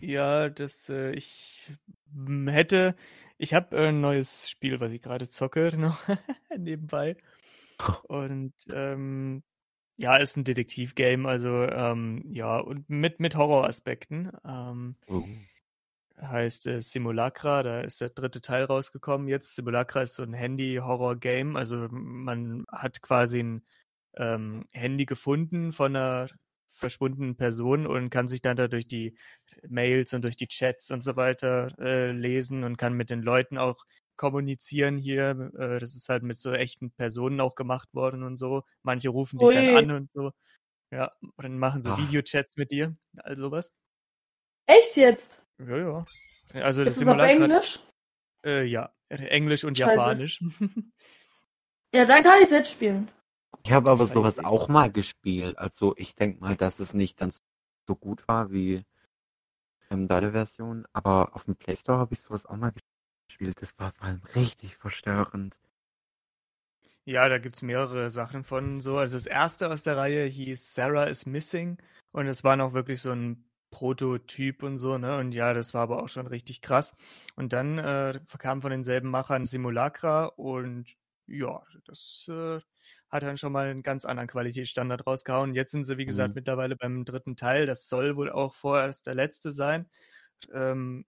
Ja, 0.00 0.48
das, 0.48 0.88
äh, 0.88 1.12
ich 1.12 1.72
hätte, 2.46 2.96
ich 3.36 3.54
habe 3.54 3.76
äh, 3.76 3.88
ein 3.88 4.00
neues 4.00 4.50
Spiel, 4.50 4.80
was 4.80 4.90
ich 4.90 5.02
gerade 5.02 5.28
zocke, 5.28 5.72
noch 5.78 6.04
nebenbei. 6.56 7.16
Und 8.08 8.54
ähm, 8.70 9.44
ja, 9.98 10.16
ist 10.16 10.36
ein 10.36 10.44
Detektivgame, 10.44 11.28
also 11.28 11.64
ähm, 11.64 12.24
ja, 12.30 12.58
und 12.58 12.88
mit, 12.88 13.20
mit 13.20 13.36
Horroraspekten. 13.36 14.30
Ähm, 14.44 14.96
Oh. 15.08 15.28
heißt 16.20 16.66
äh, 16.66 16.80
Simulacra, 16.82 17.62
da 17.62 17.80
ist 17.80 18.00
der 18.00 18.10
dritte 18.10 18.40
Teil 18.40 18.64
rausgekommen 18.64 19.28
jetzt. 19.28 19.54
Simulacra 19.56 20.02
ist 20.02 20.14
so 20.14 20.22
ein 20.22 20.32
Handy-Horror-Game, 20.32 21.56
also 21.56 21.88
man 21.90 22.64
hat 22.72 23.00
quasi 23.02 23.40
ein 23.42 23.64
ähm, 24.16 24.66
Handy 24.72 25.06
gefunden 25.06 25.72
von 25.72 25.94
einer 25.96 26.28
verschwundenen 26.72 27.36
Person 27.36 27.86
und 27.86 28.10
kann 28.10 28.28
sich 28.28 28.40
dann 28.42 28.56
da 28.56 28.68
durch 28.68 28.86
die 28.86 29.16
Mails 29.68 30.12
und 30.14 30.22
durch 30.22 30.36
die 30.36 30.48
Chats 30.48 30.90
und 30.90 31.02
so 31.02 31.16
weiter 31.16 31.76
äh, 31.80 32.12
lesen 32.12 32.64
und 32.64 32.76
kann 32.78 32.94
mit 32.94 33.10
den 33.10 33.22
Leuten 33.22 33.58
auch 33.58 33.84
kommunizieren 34.18 34.98
hier. 34.98 35.50
Äh, 35.58 35.78
das 35.80 35.94
ist 35.96 36.10
halt 36.10 36.22
mit 36.22 36.38
so 36.38 36.52
echten 36.52 36.90
Personen 36.90 37.40
auch 37.40 37.54
gemacht 37.54 37.88
worden 37.94 38.22
und 38.22 38.36
so. 38.36 38.64
Manche 38.82 39.08
rufen 39.08 39.38
dich 39.38 39.48
Ui. 39.48 39.54
dann 39.54 39.76
an 39.76 39.90
und 39.92 40.12
so. 40.12 40.32
Ja, 40.90 41.12
und 41.20 41.42
dann 41.42 41.58
machen 41.58 41.80
so 41.82 41.90
Ah. 41.92 41.98
Videochats 41.98 42.56
mit 42.56 42.70
dir, 42.70 42.94
all 43.18 43.36
sowas. 43.36 43.72
Echt 44.66 44.96
jetzt? 44.96 45.42
Ja, 45.58 45.76
ja. 45.78 46.04
Also 46.54 46.84
das 46.84 46.96
Ist 46.96 47.02
es 47.02 47.08
auf 47.08 47.14
Simulacra- 47.16 47.30
Englisch? 47.30 47.80
Äh, 48.44 48.64
ja, 48.64 48.92
Englisch 49.08 49.64
und 49.64 49.78
Scheiße. 49.78 49.90
Japanisch. 49.92 50.42
Ja, 51.94 52.04
dann 52.04 52.22
kann 52.22 52.38
ich 52.40 52.44
es 52.44 52.50
jetzt 52.50 52.72
spielen. 52.72 53.10
Ich 53.64 53.72
habe 53.72 53.90
aber 53.90 54.04
sowas 54.06 54.38
auch 54.38 54.68
mal 54.68 54.92
gespielt. 54.92 55.56
Also 55.56 55.94
ich 55.96 56.14
denke 56.14 56.38
mal, 56.40 56.54
dass 56.54 56.80
es 56.80 56.92
nicht 56.92 57.16
ganz 57.16 57.40
so 57.86 57.96
gut 57.96 58.28
war 58.28 58.50
wie 58.52 58.84
ähm, 59.90 60.06
deine 60.06 60.32
Version. 60.32 60.86
Aber 60.92 61.34
auf 61.34 61.44
dem 61.46 61.56
Play 61.56 61.76
Store 61.76 61.96
habe 61.98 62.12
ich 62.12 62.20
sowas 62.20 62.44
auch 62.44 62.56
mal 62.56 62.72
gespielt. 62.72 62.84
Das 63.40 63.76
war 63.78 63.92
vor 63.92 64.06
allem 64.06 64.22
richtig 64.36 64.76
verstörend. 64.76 65.56
ja, 67.04 67.28
da 67.28 67.38
gibt's 67.38 67.62
mehrere 67.62 68.10
Sachen 68.10 68.44
von 68.44 68.80
so. 68.80 68.98
Also 68.98 69.16
das 69.16 69.26
erste 69.26 69.68
aus 69.70 69.82
der 69.82 69.96
Reihe 69.96 70.24
hieß 70.26 70.74
Sarah 70.74 71.04
is 71.04 71.26
Missing 71.26 71.78
und 72.12 72.26
es 72.26 72.44
war 72.44 72.56
noch 72.56 72.72
wirklich 72.74 73.00
so 73.02 73.12
ein 73.12 73.44
Prototyp 73.70 74.62
und 74.62 74.78
so, 74.78 74.96
ne? 74.98 75.18
Und 75.18 75.32
ja, 75.32 75.52
das 75.54 75.74
war 75.74 75.82
aber 75.82 76.02
auch 76.02 76.08
schon 76.08 76.26
richtig 76.26 76.62
krass. 76.62 76.94
Und 77.36 77.52
dann 77.52 77.78
äh, 77.78 78.20
kam 78.38 78.62
von 78.62 78.70
denselben 78.70 79.10
Machern 79.10 79.44
Simulacra 79.44 80.24
und 80.26 80.86
ja, 81.26 81.62
das 81.84 82.26
äh, 82.30 82.60
hat 83.10 83.22
dann 83.22 83.36
schon 83.38 83.52
mal 83.52 83.68
einen 83.68 83.82
ganz 83.82 84.04
anderen 84.06 84.28
Qualitätsstandard 84.28 85.06
rausgehauen. 85.06 85.54
Jetzt 85.54 85.72
sind 85.72 85.84
sie, 85.84 85.98
wie 85.98 86.06
gesagt, 86.06 86.34
Mhm. 86.34 86.34
mittlerweile 86.34 86.76
beim 86.76 87.04
dritten 87.04 87.36
Teil. 87.36 87.66
Das 87.66 87.88
soll 87.88 88.16
wohl 88.16 88.30
auch 88.30 88.54
vorerst 88.54 89.06
der 89.06 89.14
letzte 89.14 89.52
sein. 89.52 89.90
Ähm, 90.52 91.04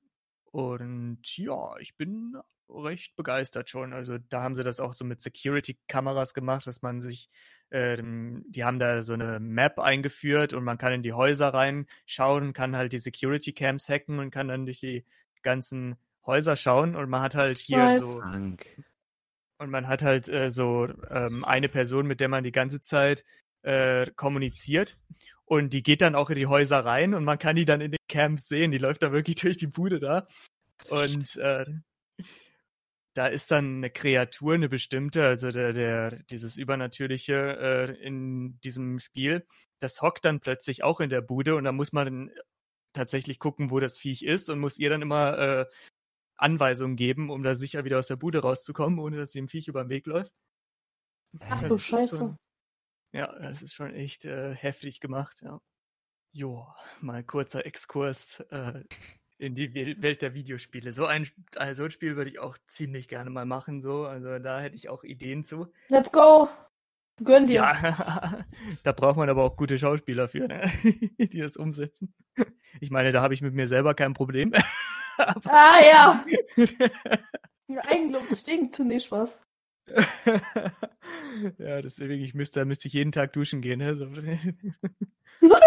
und 0.51 1.21
ja, 1.37 1.77
ich 1.79 1.97
bin 1.97 2.37
recht 2.69 3.17
begeistert 3.17 3.69
schon. 3.69 3.93
Also 3.93 4.19
da 4.19 4.43
haben 4.43 4.55
sie 4.55 4.65
das 4.65 4.81
auch 4.81 4.93
so 4.93 5.05
mit 5.05 5.21
Security-Kameras 5.21 6.35
gemacht, 6.35 6.67
dass 6.67 6.83
man 6.83 7.01
sich, 7.01 7.29
ähm, 7.71 8.45
die 8.49 8.65
haben 8.65 8.79
da 8.79 9.03
so 9.03 9.13
eine 9.13 9.41
Map 9.41 9.79
eingeführt 9.79 10.53
und 10.53 10.65
man 10.65 10.79
kann 10.79 10.93
in 10.93 11.03
die 11.03 11.13
Häuser 11.13 11.53
reinschauen, 11.53 12.53
kann 12.53 12.77
halt 12.77 12.93
die 12.93 12.99
Security-Cams 12.99 13.89
hacken 13.89 14.19
und 14.19 14.31
kann 14.31 14.49
dann 14.49 14.67
durch 14.67 14.81
die 14.81 15.05
ganzen 15.43 15.97
Häuser 16.27 16.57
schauen 16.57 16.97
und 16.97 17.09
man 17.09 17.23
hat 17.23 17.35
halt 17.35 17.59
hier 17.59 17.79
Nice. 17.79 18.01
so 18.01 18.19
Krank. 18.19 18.67
und 19.59 19.71
man 19.71 19.89
hat 19.89 20.03
halt 20.03 20.29
äh, 20.29 20.51
so 20.51 20.89
ähm, 21.09 21.45
eine 21.45 21.69
Person, 21.69 22.07
mit 22.07 22.21
der 22.21 22.29
man 22.29 22.45
die 22.45 22.53
ganze 22.53 22.81
Zeit 22.81 23.25
äh, 23.63 24.11
kommuniziert. 24.17 24.97
Und 25.51 25.73
die 25.73 25.83
geht 25.83 26.01
dann 26.01 26.15
auch 26.15 26.31
in 26.31 26.37
die 26.37 26.47
Häuser 26.47 26.85
rein 26.85 27.13
und 27.13 27.25
man 27.25 27.37
kann 27.37 27.57
die 27.57 27.65
dann 27.65 27.81
in 27.81 27.91
den 27.91 27.99
Camps 28.09 28.47
sehen. 28.47 28.71
Die 28.71 28.79
läuft 28.79 29.03
da 29.03 29.11
wirklich 29.11 29.35
durch 29.43 29.57
die 29.57 29.67
Bude 29.67 29.99
da. 29.99 30.29
Und 30.89 31.35
äh, 31.37 31.67
da 33.15 33.27
ist 33.27 33.51
dann 33.51 33.79
eine 33.79 33.91
Kreatur, 33.91 34.55
eine 34.55 34.69
bestimmte, 34.69 35.27
also 35.27 35.51
der, 35.51 35.73
der, 35.73 36.23
dieses 36.31 36.57
Übernatürliche 36.57 37.35
äh, 37.35 38.01
in 38.01 38.61
diesem 38.61 39.01
Spiel, 39.01 39.45
das 39.81 40.03
hockt 40.03 40.25
dann 40.25 40.39
plötzlich 40.39 40.85
auch 40.85 41.01
in 41.01 41.11
der 41.11 41.21
Bude 41.21 41.57
und 41.57 41.65
da 41.65 41.73
muss 41.73 41.93
man 41.93 42.31
tatsächlich 42.93 43.41
gucken, 43.41 43.73
wo 43.73 43.81
das 43.81 43.99
Viech 43.99 44.23
ist 44.23 44.51
und 44.51 44.61
muss 44.61 44.79
ihr 44.79 44.89
dann 44.89 45.03
immer 45.03 45.37
äh, 45.37 45.67
Anweisungen 46.37 46.95
geben, 46.95 47.29
um 47.29 47.43
da 47.43 47.57
sicher 47.57 47.85
wieder 47.85 47.99
aus 47.99 48.07
der 48.07 48.17
Bude 48.17 48.39
rauszukommen, 48.39 49.01
ohne 49.01 49.17
dass 49.17 49.33
sie 49.33 49.41
dem 49.41 49.49
Viech 49.49 49.67
über 49.67 49.83
den 49.83 49.91
Weg 49.91 50.07
läuft. 50.07 50.33
Ach 51.41 51.61
Das 51.61 51.71
du 51.71 51.79
Scheiße. 51.79 52.17
Schon, 52.17 52.37
ja, 53.13 53.27
das 53.41 53.63
ist 53.63 53.75
schon 53.75 53.95
echt 53.95 54.25
äh, 54.25 54.55
heftig 54.55 55.01
gemacht, 55.01 55.41
ja. 55.43 55.61
Jo, 56.33 56.67
mal 57.01 57.25
kurzer 57.25 57.67
Exkurs 57.67 58.41
äh, 58.51 58.85
in 59.39 59.55
die 59.57 59.75
Wel- 59.75 60.01
Welt 60.01 60.23
der 60.23 60.35
Videospiele. 60.35 60.93
So 60.93 61.07
ein, 61.07 61.29
ein 61.57 61.75
so 61.75 61.85
ein 61.85 61.91
Spiel 61.91 62.15
würde 62.17 62.31
ich 62.31 62.39
auch 62.39 62.57
ziemlich 62.69 63.09
gerne 63.09 63.31
mal 63.31 63.47
machen, 63.47 63.81
so. 63.81 64.05
Also 64.07 64.39
da 64.39 64.61
hätte 64.61 64.77
ich 64.77 64.89
auch 64.89 65.03
Ideen 65.03 65.43
zu. 65.43 65.73
Let's 65.89 66.13
go. 66.13 66.49
Gönn 67.23 67.47
dir. 67.47 67.55
Ja, 67.55 68.45
da 68.85 68.93
braucht 68.93 69.17
man 69.17 69.29
aber 69.29 69.43
auch 69.45 69.57
gute 69.57 69.79
Schauspieler 69.79 70.29
für, 70.29 70.47
ne? 70.47 70.71
die 71.19 71.39
das 71.39 71.57
umsetzen. 71.57 72.15
Ich 72.81 72.91
meine, 72.91 73.13
da 73.13 73.21
habe 73.23 73.35
ich 73.35 73.43
mit 73.43 73.55
mir 73.55 73.67
selber 73.67 73.95
kein 73.95 74.15
Problem. 74.15 74.53
Ah 75.45 75.79
ja. 75.85 76.25
Eigenlob 77.91 78.35
stinkt. 78.35 78.79
Nee, 78.79 79.01
Spaß. 79.01 79.29
ja, 81.59 81.83
deswegen, 81.83 82.23
ich 82.23 82.35
müsste, 82.35 82.61
da 82.61 82.65
müsste 82.65 82.89
ich 82.89 82.95
jeden 82.95 83.13
Tag 83.13 83.33
duschen 83.33 83.61
gehen. 83.61 83.79
Ne? 83.79 84.55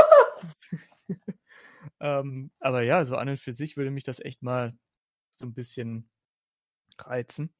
Ähm, 1.99 2.51
aber 2.59 2.81
ja, 2.81 3.03
so 3.05 3.15
an 3.15 3.29
und 3.29 3.39
für 3.39 3.53
sich 3.53 3.77
würde 3.77 3.91
mich 3.91 4.03
das 4.03 4.19
echt 4.19 4.41
mal 4.43 4.77
so 5.29 5.45
ein 5.45 5.53
bisschen 5.53 6.09
reizen. 6.97 7.53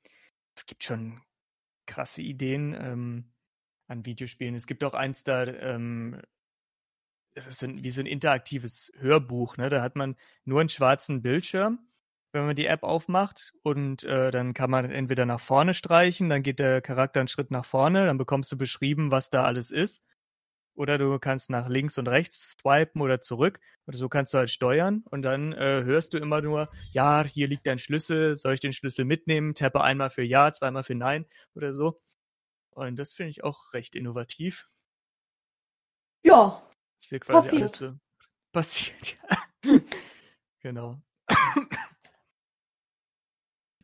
Es 0.56 0.66
gibt 0.66 0.84
schon 0.84 1.22
krasse 1.86 2.22
Ideen 2.22 2.74
ähm, 2.74 3.32
an 3.88 4.06
Videospielen. 4.06 4.56
Es 4.56 4.68
gibt 4.68 4.84
auch 4.84 4.94
eins 4.94 5.24
da, 5.24 5.46
ähm, 5.46 6.22
es 7.36 7.48
ist 7.48 7.60
so 7.60 7.68
ein, 7.68 7.84
wie 7.84 7.92
so 7.92 8.02
ein 8.02 8.06
interaktives 8.06 8.92
Hörbuch. 8.98 9.58
Ne? 9.58 9.70
Da 9.70 9.82
hat 9.82 9.96
man 9.96 10.16
nur 10.46 10.60
einen 10.60 10.70
schwarzen 10.70 11.22
Bildschirm, 11.22 11.80
wenn 12.34 12.46
man 12.48 12.56
die 12.56 12.66
App 12.66 12.84
aufmacht 12.84 13.54
und 13.62 14.04
äh, 14.04 14.32
dann 14.32 14.54
kann 14.54 14.70
man 14.72 14.90
entweder 14.92 15.26
nach 15.26 15.40
vorne 15.40 15.74
streichen, 15.74 16.30
dann 16.30 16.42
geht 16.44 16.60
der 16.60 16.82
Charakter 16.82 17.20
einen 17.20 17.28
Schritt 17.28 17.52
nach 17.52 17.66
vorne, 17.66 18.08
dann 18.08 18.18
bekommst 18.18 18.52
du 18.52 18.58
beschrieben, 18.58 19.12
was 19.12 19.30
da 19.30 19.44
alles 19.44 19.72
ist. 19.72 20.04
Oder 20.76 20.98
du 20.98 21.20
kannst 21.20 21.52
nach 21.52 21.70
links 21.70 22.00
und 22.00 22.08
rechts 22.08 22.54
swipen 22.60 23.02
oder 23.02 23.22
zurück. 23.22 23.60
Oder 23.86 23.96
so 23.98 24.10
kannst 24.10 24.34
du 24.34 24.40
halt 24.40 24.50
steuern 24.50 25.04
und 25.12 25.22
dann 25.22 25.54
äh, 25.54 25.84
hörst 25.84 26.16
du 26.16 26.18
immer 26.18 26.42
nur, 26.42 26.68
ja, 26.94 27.24
hier 27.24 27.48
liegt 27.48 27.68
dein 27.68 27.78
Schlüssel, 27.78 28.36
soll 28.38 28.56
ich 28.56 28.60
den 28.60 28.74
Schlüssel 28.74 29.06
mitnehmen? 29.06 29.54
Tappe 29.54 29.82
einmal 29.82 30.10
für 30.10 30.24
Ja, 30.24 30.52
zweimal 30.52 30.84
für 30.84 30.96
Nein 30.96 31.28
oder 31.54 31.74
so. 31.74 32.02
Und 32.72 32.98
das 32.98 33.14
finde 33.14 33.30
ich 33.30 33.44
auch 33.44 33.72
recht 33.74 33.96
innovativ. 33.96 34.68
Ja, 36.24 36.64
Ist 37.00 37.10
hier 37.10 37.20
quasi 37.20 37.50
Passiert. 37.50 37.62
alles 37.62 37.76
so 37.78 37.94
passiert. 38.52 39.18
Ja. 39.66 39.80
genau. 40.60 41.02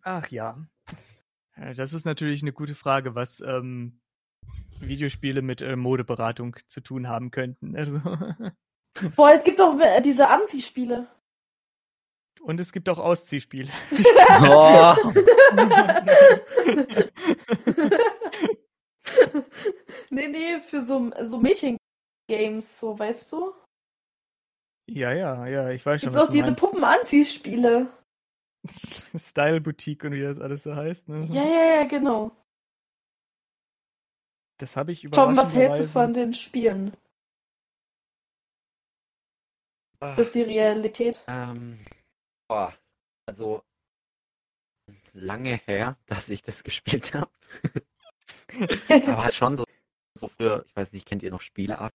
Ach 0.04 0.28
ja. 0.30 0.58
Äh, 1.56 1.74
Das 1.76 1.94
ist 1.94 2.06
natürlich 2.06 2.42
eine 2.42 2.54
gute 2.54 2.76
Frage, 2.76 3.16
was 3.16 3.42
ähm, 3.42 4.00
Videospiele 4.80 5.42
mit 5.42 5.62
äh, 5.62 5.76
Modeberatung 5.76 6.56
zu 6.68 6.82
tun 6.82 7.08
haben 7.08 7.32
könnten. 7.32 7.76
Also, 7.76 8.00
boah, 9.16 9.32
es 9.34 9.44
gibt 9.44 9.60
doch 9.60 9.78
äh, 9.80 10.02
diese 10.02 10.28
Anziehspiele. 10.30 11.08
und 12.42 12.60
es 12.60 12.72
gibt 12.72 12.90
auch 12.90 12.98
Ausziehspiele. 12.98 13.70
Oh, 14.42 14.96
nee, 20.10 20.28
nee, 20.28 20.60
für 20.62 20.82
so, 20.82 21.12
so 21.22 21.40
Mädchen-Games, 21.40 22.80
so, 22.80 22.98
weißt 22.98 23.32
du? 23.34 23.54
ja, 24.88 25.12
ja, 25.14 25.46
ja, 25.48 25.70
ich 25.70 25.86
weiß 25.86 26.02
schon, 26.02 26.10
Gibt's 26.10 26.16
was 26.16 26.24
auch 26.30 26.34
du 26.34 26.34
diese. 26.34 26.54
Puppen-Anziehspiele. 26.54 27.88
Style 29.18 29.62
Boutique 29.62 30.04
und 30.04 30.14
wie 30.14 30.22
das 30.22 30.40
alles 30.40 30.64
so 30.64 30.76
heißt. 30.76 31.10
Ne? 31.10 31.28
Ja, 31.32 31.44
ja, 31.44 31.76
ja, 31.78 31.84
genau. 31.86 32.32
Das 34.58 34.76
habe 34.76 34.92
ich 34.92 35.02
Tom, 35.10 35.38
was 35.38 35.54
hältst 35.54 35.80
du 35.80 35.88
von 35.88 36.14
den 36.14 36.34
Spielen? 36.34 36.94
Ah, 40.02 40.16
Das 40.16 40.28
ist 40.28 40.36
die 40.36 40.42
Realität. 40.42 41.22
ähm, 41.28 41.80
boah, 42.48 42.74
also 43.26 43.64
lange 45.14 45.56
her, 45.66 45.98
dass 46.08 46.30
ich 46.30 46.44
das 46.44 46.64
gespielt 46.64 47.14
habe. 47.14 47.32
Aber 48.90 49.24
halt 49.24 49.36
schon 49.36 49.58
so, 49.58 49.64
so 50.18 50.28
für, 50.28 50.66
ich 50.68 50.76
weiß 50.76 50.92
nicht, 50.94 51.06
kennt 51.06 51.24
ihr 51.24 51.32
noch 51.32 51.42
Spieleaffe? 51.42 51.94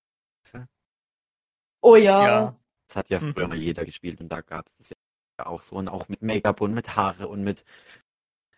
Oh 1.82 1.96
ja. 1.96 2.24
Ja. 2.24 2.56
Das 2.86 2.96
hat 2.96 3.08
ja 3.10 3.18
Mhm. 3.20 3.32
früher 3.32 3.48
mal 3.48 3.56
jeder 3.56 3.84
gespielt 3.84 4.20
und 4.20 4.28
da 4.28 4.40
gab 4.42 4.66
es 4.68 4.74
das 4.76 4.88
ja 4.90 4.96
auch 5.46 5.62
so 5.62 5.76
und 5.76 5.88
auch 5.88 6.08
mit 6.08 6.22
Make-up 6.22 6.60
und 6.60 6.74
mit 6.74 6.96
Haare 6.96 7.28
und 7.28 7.42
mit, 7.42 7.64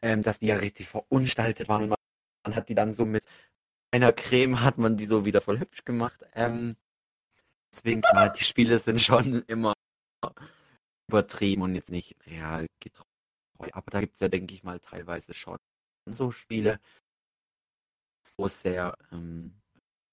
ähm, 0.02 0.22
dass 0.22 0.40
die 0.40 0.46
ja 0.46 0.56
richtig 0.56 0.88
verunstaltet 0.88 1.68
waren 1.68 1.84
und 1.84 1.88
man, 1.90 2.54
hat 2.54 2.68
die 2.68 2.74
dann 2.74 2.94
so 2.94 3.04
mit 3.04 3.24
einer 3.90 4.12
Creme 4.12 4.60
hat 4.60 4.78
man 4.78 4.96
die 4.96 5.06
so 5.06 5.24
wieder 5.24 5.40
voll 5.40 5.58
hübsch 5.58 5.84
gemacht. 5.84 6.24
Ähm, 6.34 6.76
deswegen 7.72 8.02
klar, 8.02 8.30
die 8.30 8.44
Spiele 8.44 8.78
sind 8.78 9.00
schon 9.00 9.42
immer 9.46 9.74
übertrieben 11.08 11.62
und 11.62 11.74
jetzt 11.74 11.90
nicht 11.90 12.16
real 12.26 12.66
getreu. 12.80 13.04
Aber 13.72 13.90
da 13.90 14.00
gibt 14.00 14.14
es 14.14 14.20
ja, 14.20 14.28
denke 14.28 14.54
ich 14.54 14.62
mal, 14.62 14.80
teilweise 14.80 15.34
schon 15.34 15.56
so 16.06 16.30
Spiele, 16.30 16.78
wo 18.36 18.48
sehr 18.48 18.96
ähm, 19.12 19.60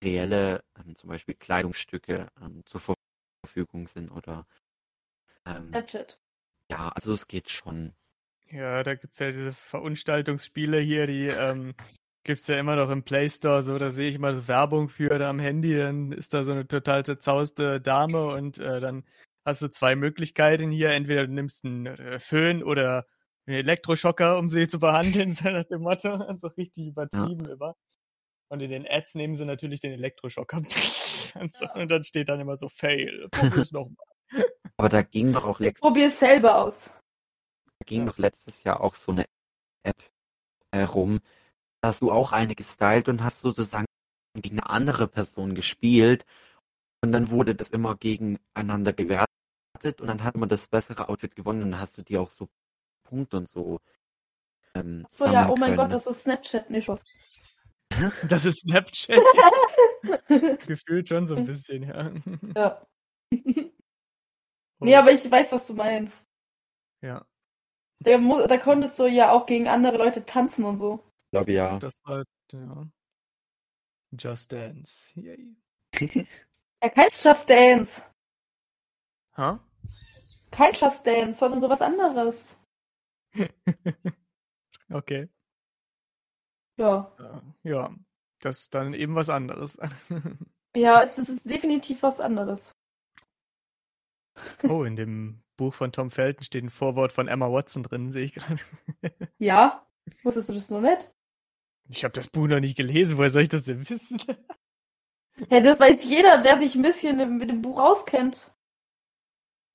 reelle, 0.04 0.64
ähm, 0.78 0.96
zum 0.96 1.10
Beispiel 1.10 1.36
Kleidungsstücke 1.36 2.30
ähm, 2.42 2.64
zur 2.66 2.98
Verfügung 3.46 3.88
sind 3.88 4.12
oder 4.12 4.48
ähm, 5.46 5.70
Snapchat. 5.70 6.20
Ja, 6.74 6.90
also 6.90 7.14
es 7.14 7.28
geht 7.28 7.50
schon. 7.50 7.94
Ja, 8.50 8.84
da 8.84 8.96
gibt's 8.96 9.20
ja 9.20 9.32
diese 9.32 9.54
Verunstaltungsspiele 9.54 10.80
hier, 10.80 11.08
die 11.08 11.28
ähm, 11.28 11.74
gibt's 12.24 12.48
ja 12.48 12.58
immer 12.58 12.76
noch 12.76 12.90
im 12.90 13.04
Play 13.04 13.30
Store, 13.30 13.62
so, 13.62 13.78
da 13.78 13.90
sehe 13.90 14.10
ich 14.10 14.20
mal 14.20 14.36
so 14.36 14.48
Werbung 14.48 14.90
für 14.90 15.18
da 15.18 15.30
am 15.30 15.40
Handy, 15.40 15.78
dann 15.78 16.12
ist 16.12 16.34
da 16.34 16.44
so 16.44 16.52
eine 16.52 16.68
total 16.68 17.06
zerzauste 17.06 17.80
Dame 17.80 18.28
und 18.28 18.58
äh, 18.58 18.80
dann 18.80 19.04
hast 19.46 19.62
du 19.62 19.70
zwei 19.70 19.96
Möglichkeiten 19.96 20.72
hier, 20.72 20.92
entweder 20.92 21.28
du 21.28 21.34
nimmst 21.34 21.64
einen 21.66 21.86
äh, 21.86 22.20
Föhn 22.20 22.64
oder 22.64 23.06
einen 23.46 23.58
Elektroschocker, 23.58 24.38
um 24.38 24.50
sie 24.50 24.68
zu 24.68 24.80
behandeln, 24.80 25.32
so 25.34 25.50
nach 25.50 25.66
dem 25.66 25.82
Motto, 25.82 26.10
also 26.28 26.48
richtig 26.48 26.88
übertrieben 26.88 27.46
immer. 27.46 27.76
Und 28.50 28.62
in 28.62 28.70
den 28.70 28.88
Ads 28.88 29.16
nehmen 29.16 29.36
sie 29.36 29.46
natürlich 29.46 29.80
den 29.80 29.94
Elektroschocker. 29.94 30.58
und, 31.40 31.54
so, 31.54 31.68
und 31.74 31.90
dann 31.90 32.04
steht 32.04 32.30
dann 32.30 32.40
immer 32.40 32.56
so 32.56 32.70
Fail, 32.70 33.28
probier's 33.32 33.72
noch 33.72 33.90
mal. 33.90 34.44
Aber 34.78 34.90
da 34.90 35.02
ging 35.02 35.34
doch 35.34 35.46
auch 35.46 35.60
lex 35.60 35.80
Probier 35.80 36.08
es 36.08 36.20
selber 36.20 36.58
aus. 36.64 36.90
da 37.80 37.86
ging 37.86 38.06
doch 38.06 38.18
letztes 38.18 38.64
Jahr 38.64 38.82
auch 38.82 38.96
so 38.96 39.12
eine 39.12 39.26
App 39.84 40.02
herum. 40.72 41.20
Da 41.82 41.90
hast 41.90 42.02
du 42.02 42.12
auch 42.12 42.32
eine 42.32 42.56
gestylt 42.56 43.10
und 43.10 43.24
hast 43.24 43.42
sozusagen 43.42 43.86
gegen 44.36 44.60
eine 44.60 44.70
andere 44.70 45.08
Person 45.08 45.54
gespielt. 45.56 46.26
Und 47.02 47.12
dann 47.12 47.30
wurde 47.30 47.54
das 47.56 47.70
immer 47.70 47.96
gegeneinander 47.96 48.94
gewertet 48.94 49.28
und 50.00 50.08
dann 50.08 50.24
hat 50.24 50.36
man 50.38 50.50
das 50.50 50.68
bessere 50.70 51.10
Outfit 51.10 51.36
gewonnen 51.36 51.62
und 51.64 51.72
dann 51.72 51.80
hast 51.82 51.98
du 51.98 52.02
dir 52.02 52.22
auch 52.22 52.32
so 52.32 52.48
Punkte 53.04 53.38
und 53.38 53.50
so. 53.50 53.80
Ähm, 54.76 55.06
So, 55.10 55.26
ja, 55.28 55.50
oh 55.50 55.56
mein 55.58 55.76
können. 55.76 55.90
Gott, 55.90 55.94
das 55.94 56.08
ist 56.08 56.24
Snapchat 56.24 56.70
nicht. 56.70 56.88
was. 56.88 57.02
Das 58.28 58.46
ist 58.46 58.62
Snapchat. 58.62 59.20
Gefühlt 60.68 61.10
schon 61.10 61.28
so 61.28 61.36
ein 61.36 61.46
bisschen, 61.46 61.84
ja. 61.84 62.12
ja. 62.56 62.88
Nee, 64.84 64.96
aber 64.96 65.12
ich 65.12 65.30
weiß, 65.30 65.52
was 65.52 65.68
du 65.68 65.74
meinst. 65.76 66.26
Ja, 67.02 67.26
Da, 68.00 68.18
da 68.48 68.58
konntest 68.58 68.98
du 69.00 69.08
ja 69.08 69.32
auch 69.32 69.46
gegen 69.46 69.68
andere 69.68 69.98
Leute 69.98 70.26
tanzen 70.26 70.66
und 70.66 70.78
so. 70.78 71.04
Ich 71.26 71.32
glaube 71.32 71.52
ja. 71.52 71.80
das 71.80 71.94
war, 72.04 72.24
ja. 72.52 72.88
Just 74.18 74.52
Dance. 74.52 75.12
Yay. 75.16 75.56
Ja, 76.84 76.90
kein 76.90 77.08
Just 77.08 77.50
Dance. 77.50 78.02
Ha? 79.38 79.58
Kein 80.52 80.74
Just 80.74 81.08
Dance, 81.08 81.40
sondern 81.40 81.62
sowas 81.62 81.82
anderes. 81.82 82.58
okay. 84.92 85.30
Ja. 86.78 87.10
Ja, 87.18 87.42
Ja, 87.64 87.96
das 88.42 88.60
ist 88.60 88.74
dann 88.74 88.94
eben 88.94 89.16
was 89.16 89.30
anderes. 89.30 89.78
Ja, 90.76 91.06
das 91.06 91.30
ist 91.30 91.48
definitiv 91.48 92.02
was 92.02 92.20
anderes. 92.20 92.72
Oh, 94.68 94.84
in 94.84 94.96
dem 94.96 95.44
Buch 95.58 95.74
von 95.74 95.92
Tom 95.92 96.12
Felton 96.12 96.44
steht 96.44 96.64
ein 96.64 96.70
Vorwort 96.70 97.12
von 97.12 97.28
Emma 97.28 97.52
Watson 97.52 97.84
drin, 97.84 98.12
sehe 98.12 98.26
ich 98.26 98.34
gerade. 98.34 98.60
Ja? 99.40 99.86
Wusstest 100.24 100.50
du 100.50 100.54
das 100.54 100.70
noch 100.70 100.82
nicht? 100.82 101.14
Ich 101.90 102.04
habe 102.04 102.14
das 102.14 102.28
Buch 102.28 102.48
noch 102.48 102.60
nicht 102.60 102.76
gelesen, 102.78 103.18
woher 103.18 103.30
soll 103.30 103.44
ich 103.44 103.50
das 103.50 103.66
denn 103.66 103.90
wissen? 103.90 104.22
Ja, 105.50 105.62
das 105.62 105.80
weiß 105.80 106.06
jeder, 106.06 106.38
der 106.44 106.60
sich 106.60 106.76
ein 106.76 106.84
bisschen 106.84 107.38
mit 107.38 107.50
dem 107.50 107.64
Buch 107.64 107.80
auskennt. 107.80 108.54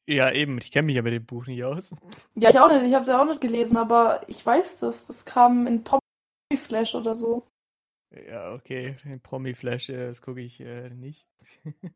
ja, 0.08 0.30
eben, 0.32 0.56
ich 0.58 0.70
kenne 0.70 0.86
mich 0.86 0.94
ja 0.96 1.02
mit 1.02 1.12
dem 1.12 1.26
Buch 1.26 1.46
nicht 1.46 1.64
aus. 1.64 1.90
Ja, 2.36 2.50
ich 2.50 2.58
auch 2.60 2.68
nicht. 2.72 2.84
Ich 2.86 2.94
habe 2.94 3.04
es 3.04 3.10
auch 3.10 3.24
nicht 3.24 3.40
gelesen, 3.40 3.76
aber 3.76 4.20
ich 4.28 4.46
weiß 4.46 4.78
das. 4.78 5.06
Das 5.06 5.24
kam 5.24 5.66
in 5.66 5.82
Pop 5.82 6.00
Flash 6.56 6.94
oder 6.94 7.12
so. 7.12 7.44
Ja, 8.10 8.54
okay, 8.54 8.96
den 9.04 9.20
Promi-Flash, 9.20 9.90
äh, 9.90 10.06
das 10.06 10.22
gucke 10.22 10.40
ich 10.40 10.60
äh, 10.60 10.90
nicht. 10.90 11.26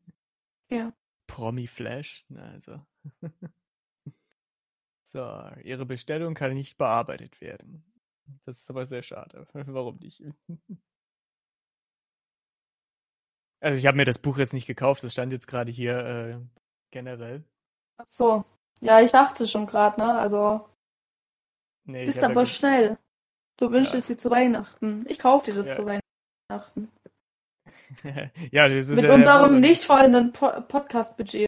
Ja. 0.71 0.93
Promi-Flash, 1.33 2.27
na 2.29 2.43
also. 2.43 2.79
so, 5.03 5.21
Ihre 5.65 5.87
Bestellung 5.87 6.35
kann 6.35 6.53
nicht 6.53 6.77
bearbeitet 6.77 7.41
werden. 7.41 7.85
Das 8.45 8.59
ist 8.59 8.71
aber 8.71 8.85
sehr 8.87 9.03
schade. 9.03 9.47
Warum 9.53 9.97
nicht? 9.97 10.23
Also 13.61 13.79
ich 13.79 13.87
habe 13.87 13.97
mir 13.97 14.05
das 14.05 14.19
Buch 14.19 14.39
jetzt 14.39 14.55
nicht 14.55 14.67
gekauft, 14.67 15.05
das 15.05 15.13
stand 15.13 15.33
jetzt 15.33 15.47
gerade 15.47 15.71
hier 15.71 15.97
äh, 16.05 16.39
generell. 16.91 17.45
Ach 17.97 18.09
so. 18.09 18.45
Ja, 18.81 19.01
ich 19.01 19.13
dachte 19.13 19.47
schon 19.47 19.67
gerade, 19.67 20.01
ne? 20.01 20.19
Also, 20.19 20.69
Nee, 21.85 22.07
bist 22.07 22.19
aber 22.25 22.45
schnell. 22.45 22.99
Du 23.57 23.71
wünschst 23.71 23.93
Ja. 23.93 24.01
es 24.01 24.09
dir 24.09 24.17
zu 24.19 24.31
Weihnachten. 24.33 25.05
Ich 25.09 25.21
kaufe 25.21 25.53
dir 25.53 25.55
das 25.55 25.69
Ja. 25.69 25.77
zu 25.77 25.87
Weihnachten. 25.87 26.91
ja, 28.53 28.69
das 28.69 28.89
ist 28.89 28.97
Mit 28.97 29.05
ja 29.05 29.15
unserem 29.15 29.61
nicht 29.61 29.85
fallenden 29.85 30.33
po 30.33 30.51
Podcast-Budget. 30.63 31.47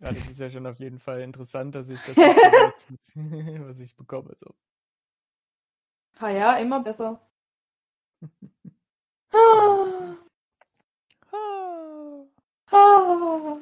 Ja, 0.00 0.12
das 0.12 0.26
ist 0.28 0.40
ja 0.40 0.50
schon 0.50 0.66
auf 0.66 0.78
jeden 0.78 0.98
Fall 0.98 1.22
interessant, 1.22 1.74
dass 1.74 1.88
ich 1.88 2.00
das 2.02 2.16
was 2.16 3.78
ich 3.78 3.96
bekomme. 3.96 4.34
So. 4.36 4.54
Ah 6.18 6.28
ja, 6.30 6.56
immer 6.56 6.80
besser. 6.80 7.20
Ah, 9.32 10.16
Ah. 11.32 12.24
ah. 12.70 13.56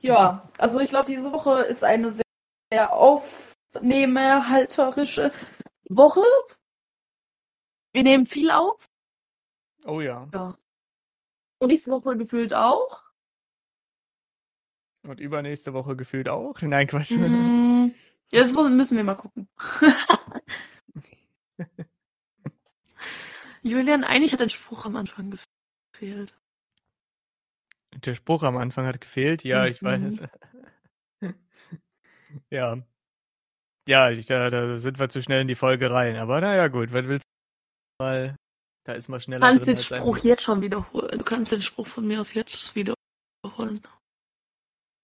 Ja, 0.00 0.48
also 0.58 0.80
ich 0.80 0.90
glaube, 0.90 1.06
diese 1.06 1.32
Woche 1.32 1.62
ist 1.62 1.82
eine 1.84 2.10
sehr, 2.12 2.22
sehr 2.72 2.92
aufnehmerhalterische 2.92 5.32
Woche. 5.88 6.22
Wir 7.92 8.02
nehmen 8.02 8.26
viel 8.26 8.50
auf. 8.50 8.88
Oh 9.88 10.00
ja. 10.02 10.28
Und 11.60 11.68
nächste 11.68 11.90
Woche 11.90 12.16
gefühlt 12.18 12.52
auch. 12.52 13.04
Und 15.02 15.18
übernächste 15.18 15.72
Woche 15.72 15.96
gefühlt 15.96 16.28
auch. 16.28 16.60
Nein, 16.60 16.86
Quatsch. 16.86 17.12
Mm, 17.12 17.92
ja, 18.30 18.42
das 18.42 18.52
müssen 18.52 18.98
wir 18.98 19.04
mal 19.04 19.14
gucken. 19.14 19.48
Julian, 23.62 24.04
eigentlich 24.04 24.34
hat 24.34 24.42
ein 24.42 24.50
Spruch 24.50 24.84
am 24.84 24.96
Anfang 24.96 25.38
gefehlt. 25.94 26.34
Der 28.04 28.12
Spruch 28.12 28.42
am 28.42 28.58
Anfang 28.58 28.84
hat 28.84 29.00
gefehlt. 29.00 29.42
Ja, 29.42 29.64
ich 29.66 29.82
weiß. 29.82 30.20
Mhm. 31.22 31.22
ja. 32.50 32.82
Ja, 33.88 34.10
ich, 34.10 34.26
da, 34.26 34.50
da 34.50 34.76
sind 34.76 34.98
wir 34.98 35.08
zu 35.08 35.22
schnell 35.22 35.40
in 35.40 35.48
die 35.48 35.54
Folge 35.54 35.90
rein. 35.90 36.16
Aber 36.16 36.42
naja, 36.42 36.68
gut, 36.68 36.92
was 36.92 37.06
willst 37.06 37.24
du 37.98 38.04
mal? 38.04 38.36
Da 38.88 38.94
ist 38.94 39.08
mal 39.08 39.18
Du 39.18 39.24
schneller 39.24 39.40
kannst 39.40 39.66
drin 39.66 39.76
den 39.76 39.82
Spruch 39.82 40.16
jetzt 40.16 40.42
schon 40.42 40.62
wiederholen. 40.62 41.18
Du 41.18 41.22
kannst 41.22 41.52
den 41.52 41.60
Spruch 41.60 41.86
von 41.86 42.06
mir 42.06 42.22
aus 42.22 42.32
jetzt 42.32 42.74
wiederholen. 42.74 43.82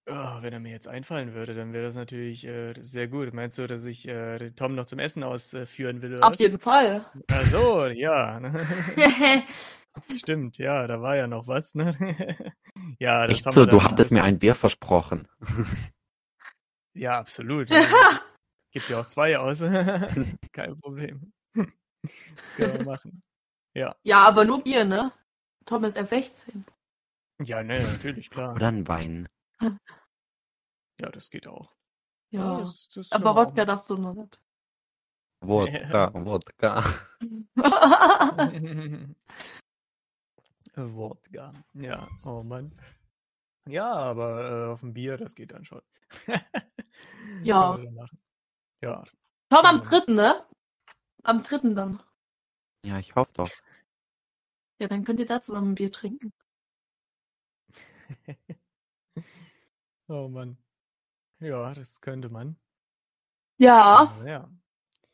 Oh, 0.08 0.40
wenn 0.40 0.54
er 0.54 0.60
mir 0.60 0.72
jetzt 0.72 0.88
einfallen 0.88 1.34
würde, 1.34 1.54
dann 1.54 1.74
wäre 1.74 1.84
das 1.84 1.94
natürlich 1.94 2.46
äh, 2.46 2.72
sehr 2.80 3.08
gut. 3.08 3.34
Meinst 3.34 3.58
du, 3.58 3.66
dass 3.66 3.84
ich 3.84 4.08
äh, 4.08 4.38
den 4.38 4.56
Tom 4.56 4.74
noch 4.74 4.86
zum 4.86 5.00
Essen 5.00 5.22
ausführen 5.22 6.00
will? 6.00 6.14
Oder 6.14 6.26
Auf 6.26 6.32
was? 6.32 6.38
jeden 6.38 6.58
Fall. 6.58 7.04
Ach 7.30 7.44
so, 7.44 7.84
ja. 7.84 8.40
Stimmt, 10.16 10.56
ja, 10.56 10.86
da 10.86 11.02
war 11.02 11.16
ja 11.16 11.26
noch 11.26 11.46
was. 11.46 11.74
Ne? 11.74 11.92
ja, 12.98 13.26
das 13.26 13.36
Echt 13.36 13.44
haben 13.44 13.52
so, 13.52 13.66
wir 13.66 13.66
du 13.66 13.82
hattest 13.82 14.12
mir 14.12 14.24
ein 14.24 14.38
Bier 14.38 14.54
versprochen. 14.54 15.28
Ja, 16.96 17.18
absolut. 17.18 17.70
Gibt 18.70 18.88
ja 18.88 19.00
auch 19.00 19.06
zwei 19.06 19.36
aus. 19.36 19.58
Kein 20.52 20.78
Problem. 20.78 21.32
Das 21.52 22.54
können 22.54 22.78
wir 22.78 22.84
machen. 22.84 23.20
Ja. 23.74 23.96
ja, 24.02 24.24
aber 24.24 24.44
nur 24.44 24.62
Bier, 24.62 24.84
ne? 24.84 25.12
Tom 25.66 25.84
ist 25.84 25.96
erst 25.96 26.10
16. 26.10 26.64
Ja, 27.40 27.62
ne, 27.62 27.82
natürlich, 27.82 28.30
klar. 28.30 28.54
Oder 28.54 28.68
ein 28.68 28.86
Wein. 28.88 29.28
Ja, 31.00 31.10
das 31.10 31.28
geht 31.28 31.48
auch. 31.48 31.74
Ja. 32.30 32.58
das, 32.58 32.88
das 32.94 33.10
aber 33.10 33.34
Wodka 33.34 33.64
darfst 33.64 33.90
du 33.90 33.96
noch 33.96 34.14
nicht. 34.14 34.40
Wodka, 35.40 36.14
Wodka. 36.14 36.84
Wodka. 40.76 41.52
Ja, 41.72 42.06
oh 42.24 42.44
Mann. 42.44 42.80
Ja, 43.66 43.92
aber 43.92 44.50
äh, 44.50 44.72
auf 44.72 44.80
dem 44.80 44.94
Bier, 44.94 45.16
das 45.16 45.34
geht 45.34 45.50
dann 45.50 45.64
schon. 45.64 45.82
Ja. 47.42 47.76
Ja. 48.80 49.04
Tom 49.50 49.66
am 49.66 49.80
dritten, 49.80 50.14
ne? 50.14 50.46
Am 51.24 51.42
dritten 51.42 51.74
dann. 51.74 52.00
Ja, 52.84 52.98
ich 52.98 53.14
hoffe 53.16 53.32
doch. 53.34 53.50
Ja, 54.78 54.88
dann 54.88 55.04
könnt 55.04 55.18
ihr 55.20 55.26
da 55.26 55.40
zusammen 55.40 55.72
ein 55.72 55.74
Bier 55.74 55.90
trinken. 55.90 56.32
oh 60.08 60.28
Mann. 60.28 60.56
Ja, 61.40 61.74
das 61.74 62.00
könnte 62.00 62.28
man. 62.28 62.56
Ja, 63.58 64.10
Aber 64.10 64.28
Ja. 64.28 64.50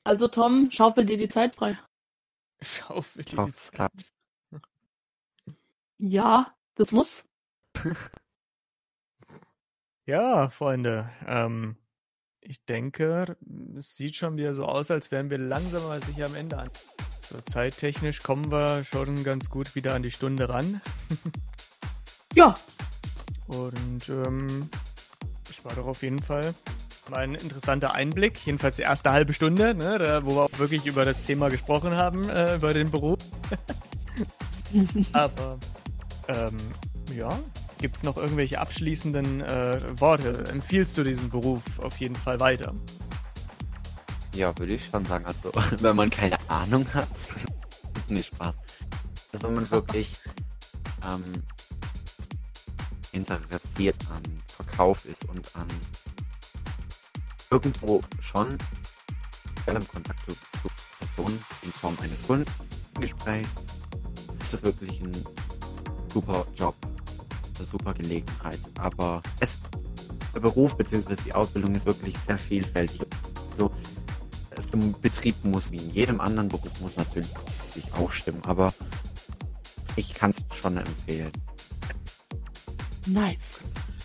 also 0.05 0.29
Tom, 0.29 0.71
schaufel 0.71 1.07
dir 1.07 1.17
die 1.17 1.29
Zeit 1.29 1.57
frei. 1.57 1.79
Schaufel 2.63 3.23
Ich 3.23 3.31
die 3.31 3.53
Zeit. 3.53 3.73
klappt. 3.73 4.13
Ja, 5.99 6.55
das 6.75 6.93
muss. 6.93 7.29
Ja, 10.07 10.51
Freunde, 10.51 11.11
ähm, 11.27 11.77
ich 12.41 12.65
denke, 12.65 13.37
es 13.77 13.97
sieht 13.97 14.17
schon 14.17 14.37
wieder 14.37 14.55
so 14.55 14.65
aus, 14.65 14.91
als 14.91 15.11
wären 15.11 15.31
wir 15.31 15.39
langsam 15.39 15.83
aber 15.85 16.01
sicher 16.01 16.27
am 16.27 16.35
Ende 16.35 16.59
an. 16.59 16.69
So 17.21 17.41
zeittechnisch 17.43 18.23
kommen 18.23 18.51
wir 18.51 18.85
schon 18.85 19.23
ganz 19.25 19.51
gut 19.51 19.75
wieder 19.75 19.95
an 19.95 20.03
die 20.03 20.11
Stunde 20.11 20.49
ran. 20.49 20.81
Ja, 22.37 22.55
Und 23.49 24.09
ähm, 24.09 24.71
das 25.45 25.65
war 25.65 25.75
doch 25.75 25.87
auf 25.87 26.03
jeden 26.05 26.21
Fall 26.21 26.55
mal 27.09 27.19
ein 27.19 27.35
interessanter 27.35 27.93
Einblick. 27.93 28.39
Jedenfalls 28.47 28.77
die 28.77 28.83
erste 28.83 29.11
halbe 29.11 29.33
Stunde, 29.33 29.75
ne, 29.75 29.99
da, 29.99 30.25
wo 30.25 30.37
wir 30.37 30.43
auch 30.45 30.59
wirklich 30.59 30.87
über 30.87 31.05
das 31.05 31.25
Thema 31.25 31.51
gesprochen 31.51 31.97
haben, 31.97 32.29
äh, 32.29 32.55
über 32.55 32.73
den 32.73 32.93
Beruf. 32.93 33.19
Aber 35.13 35.59
ähm, 36.29 36.57
ja, 37.17 37.37
gibt 37.81 37.97
es 37.97 38.03
noch 38.03 38.17
irgendwelche 38.17 38.61
abschließenden 38.61 39.41
äh, 39.41 40.01
Worte? 40.01 40.45
Empfiehlst 40.51 40.97
du 40.99 41.03
diesen 41.03 41.31
Beruf 41.31 41.63
auf 41.79 41.97
jeden 41.99 42.17
Fall 42.17 42.39
weiter? 42.39 42.75
Ja, 44.35 44.57
würde 44.59 44.75
ich 44.75 44.85
schon 44.87 45.05
sagen. 45.07 45.25
Also, 45.25 45.53
wenn 45.83 45.97
man 45.97 46.11
keine 46.11 46.39
Ahnung 46.49 46.87
hat. 46.95 47.09
nee, 48.09 48.23
Spaß. 48.23 48.55
Also, 49.33 49.49
wenn 49.49 49.55
man 49.55 49.71
wirklich 49.71 50.19
ähm, 51.11 51.43
interessiert 53.13 53.97
an 54.15 54.23
Verkauf 54.47 55.05
ist 55.07 55.25
und 55.25 55.57
an 55.57 55.67
irgendwo 57.51 58.01
schon 58.21 58.59
im 59.67 59.89
Kontakt 59.89 60.21
zu, 60.21 60.33
zu 60.33 60.69
Personen 60.99 61.45
in 61.63 61.73
Form 61.73 61.97
eines 62.01 62.23
Kundengesprächs, 62.23 63.51
ist 64.41 64.55
es 64.55 64.63
wirklich 64.63 65.01
ein 65.01 65.25
super 66.13 66.47
Job, 66.57 66.75
eine 67.61 67.69
super 67.69 67.95
Gelegenheit. 67.95 68.59
Aber 68.79 69.23
es, 69.39 69.59
der 70.35 70.41
Beruf 70.41 70.77
bzw. 70.77 71.15
die 71.25 71.33
Ausbildung 71.33 71.75
ist 71.75 71.87
wirklich 71.87 72.19
sehr 72.19 72.39
vielfältig. 72.39 73.03
So, 73.57 73.71
im 74.73 74.95
Betrieb 75.01 75.37
muss, 75.45 75.71
wie 75.71 75.77
in 75.77 75.91
jedem 75.91 76.21
anderen 76.21 76.49
Beruf, 76.49 76.81
muss 76.81 76.97
natürlich 76.97 77.31
auch 77.99 78.11
stimmen, 78.13 78.43
aber 78.45 78.73
ich 79.97 80.15
kann 80.15 80.31
es 80.31 80.45
schon 80.57 80.77
empfehlen. 80.77 81.33
nice. 83.07 83.61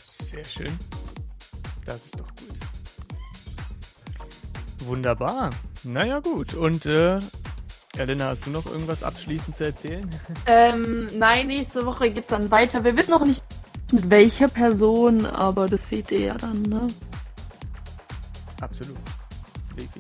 Sehr 0.08 0.44
schön. 0.44 0.80
Das 1.86 2.06
ist 2.06 2.20
doch 2.20 2.28
gut. 2.28 2.60
Wunderbar. 4.80 5.52
Naja, 5.84 6.20
gut. 6.20 6.54
Und 6.56 6.86
äh, 6.86 7.20
Elena, 7.98 8.30
hast 8.30 8.46
du 8.46 8.50
noch 8.50 8.66
irgendwas 8.66 9.04
abschließend 9.04 9.56
zu 9.56 9.66
erzählen? 9.66 10.10
Ähm, 10.48 11.08
nein, 11.18 11.48
nächste 11.48 11.86
Woche 11.86 12.10
geht's 12.10 12.28
dann 12.28 12.50
weiter. 12.50 12.84
Wir 12.84 12.96
wissen 12.98 13.12
noch 13.12 13.26
nicht 13.26 13.45
mit 13.96 14.10
welcher 14.10 14.48
Person, 14.48 15.26
aber 15.26 15.68
das 15.68 15.88
seht 15.88 16.12
ihr 16.12 16.20
ja 16.20 16.34
dann, 16.36 16.62
ne? 16.64 16.88
Absolut. 18.62 18.98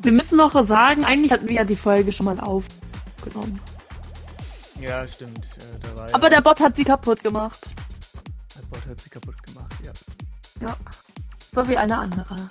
Wir 0.01 0.11
müssen 0.11 0.37
noch 0.37 0.61
sagen, 0.63 1.03
eigentlich 1.03 1.31
hatten 1.31 1.47
wir 1.47 1.55
ja 1.55 1.63
die 1.63 1.75
Folge 1.75 2.11
schon 2.11 2.25
mal 2.27 2.39
aufgenommen. 2.39 3.59
Ja, 4.79 5.07
stimmt. 5.07 5.45
Äh, 5.57 6.13
Aber 6.13 6.29
der 6.29 6.41
Bot 6.41 6.59
hat 6.59 6.75
sie 6.75 6.83
kaputt 6.83 7.23
gemacht. 7.23 7.69
der 8.55 8.61
Bot 8.67 8.85
hat 8.85 8.99
sie 9.01 9.09
kaputt 9.09 9.41
gemacht. 9.43 9.73
Ja. 9.83 9.91
Ja. 10.61 10.77
So 11.53 11.67
wie 11.67 11.77
eine 11.77 11.97
andere. 11.97 12.47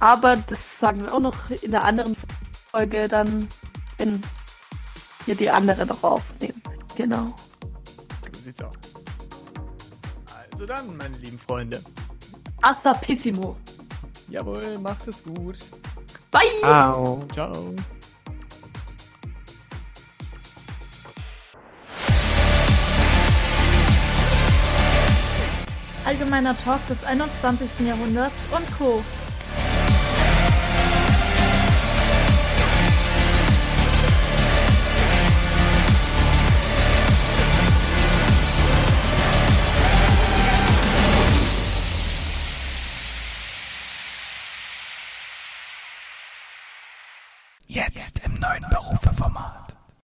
Aber 0.00 0.36
das 0.36 0.58
sagen 0.80 1.02
wir 1.02 1.14
auch 1.14 1.20
noch 1.20 1.50
in 1.50 1.70
der 1.70 1.84
anderen 1.84 2.16
Folge 2.70 3.08
dann, 3.08 3.48
wenn 3.98 4.22
wir 5.26 5.34
die 5.34 5.50
andere 5.50 5.86
noch 5.86 6.02
aufnehmen. 6.02 6.62
Genau. 6.96 7.34
So 8.34 8.40
sieht's 8.42 8.62
aus. 8.62 8.74
Also 10.58 10.64
dann, 10.64 10.96
meine 10.96 11.14
lieben 11.18 11.38
Freunde. 11.38 11.82
Hasta 12.62 12.94
pissimo. 12.94 13.58
Jawohl, 14.30 14.78
macht 14.78 15.06
es 15.06 15.22
gut. 15.22 15.58
Bye! 16.30 16.40
Ciao. 16.60 17.26
Ciao. 17.30 17.74
Allgemeiner 26.06 26.56
Talk 26.56 26.86
des 26.86 27.04
21. 27.04 27.68
Jahrhunderts 27.86 28.32
und 28.56 28.78
Co. 28.78 29.04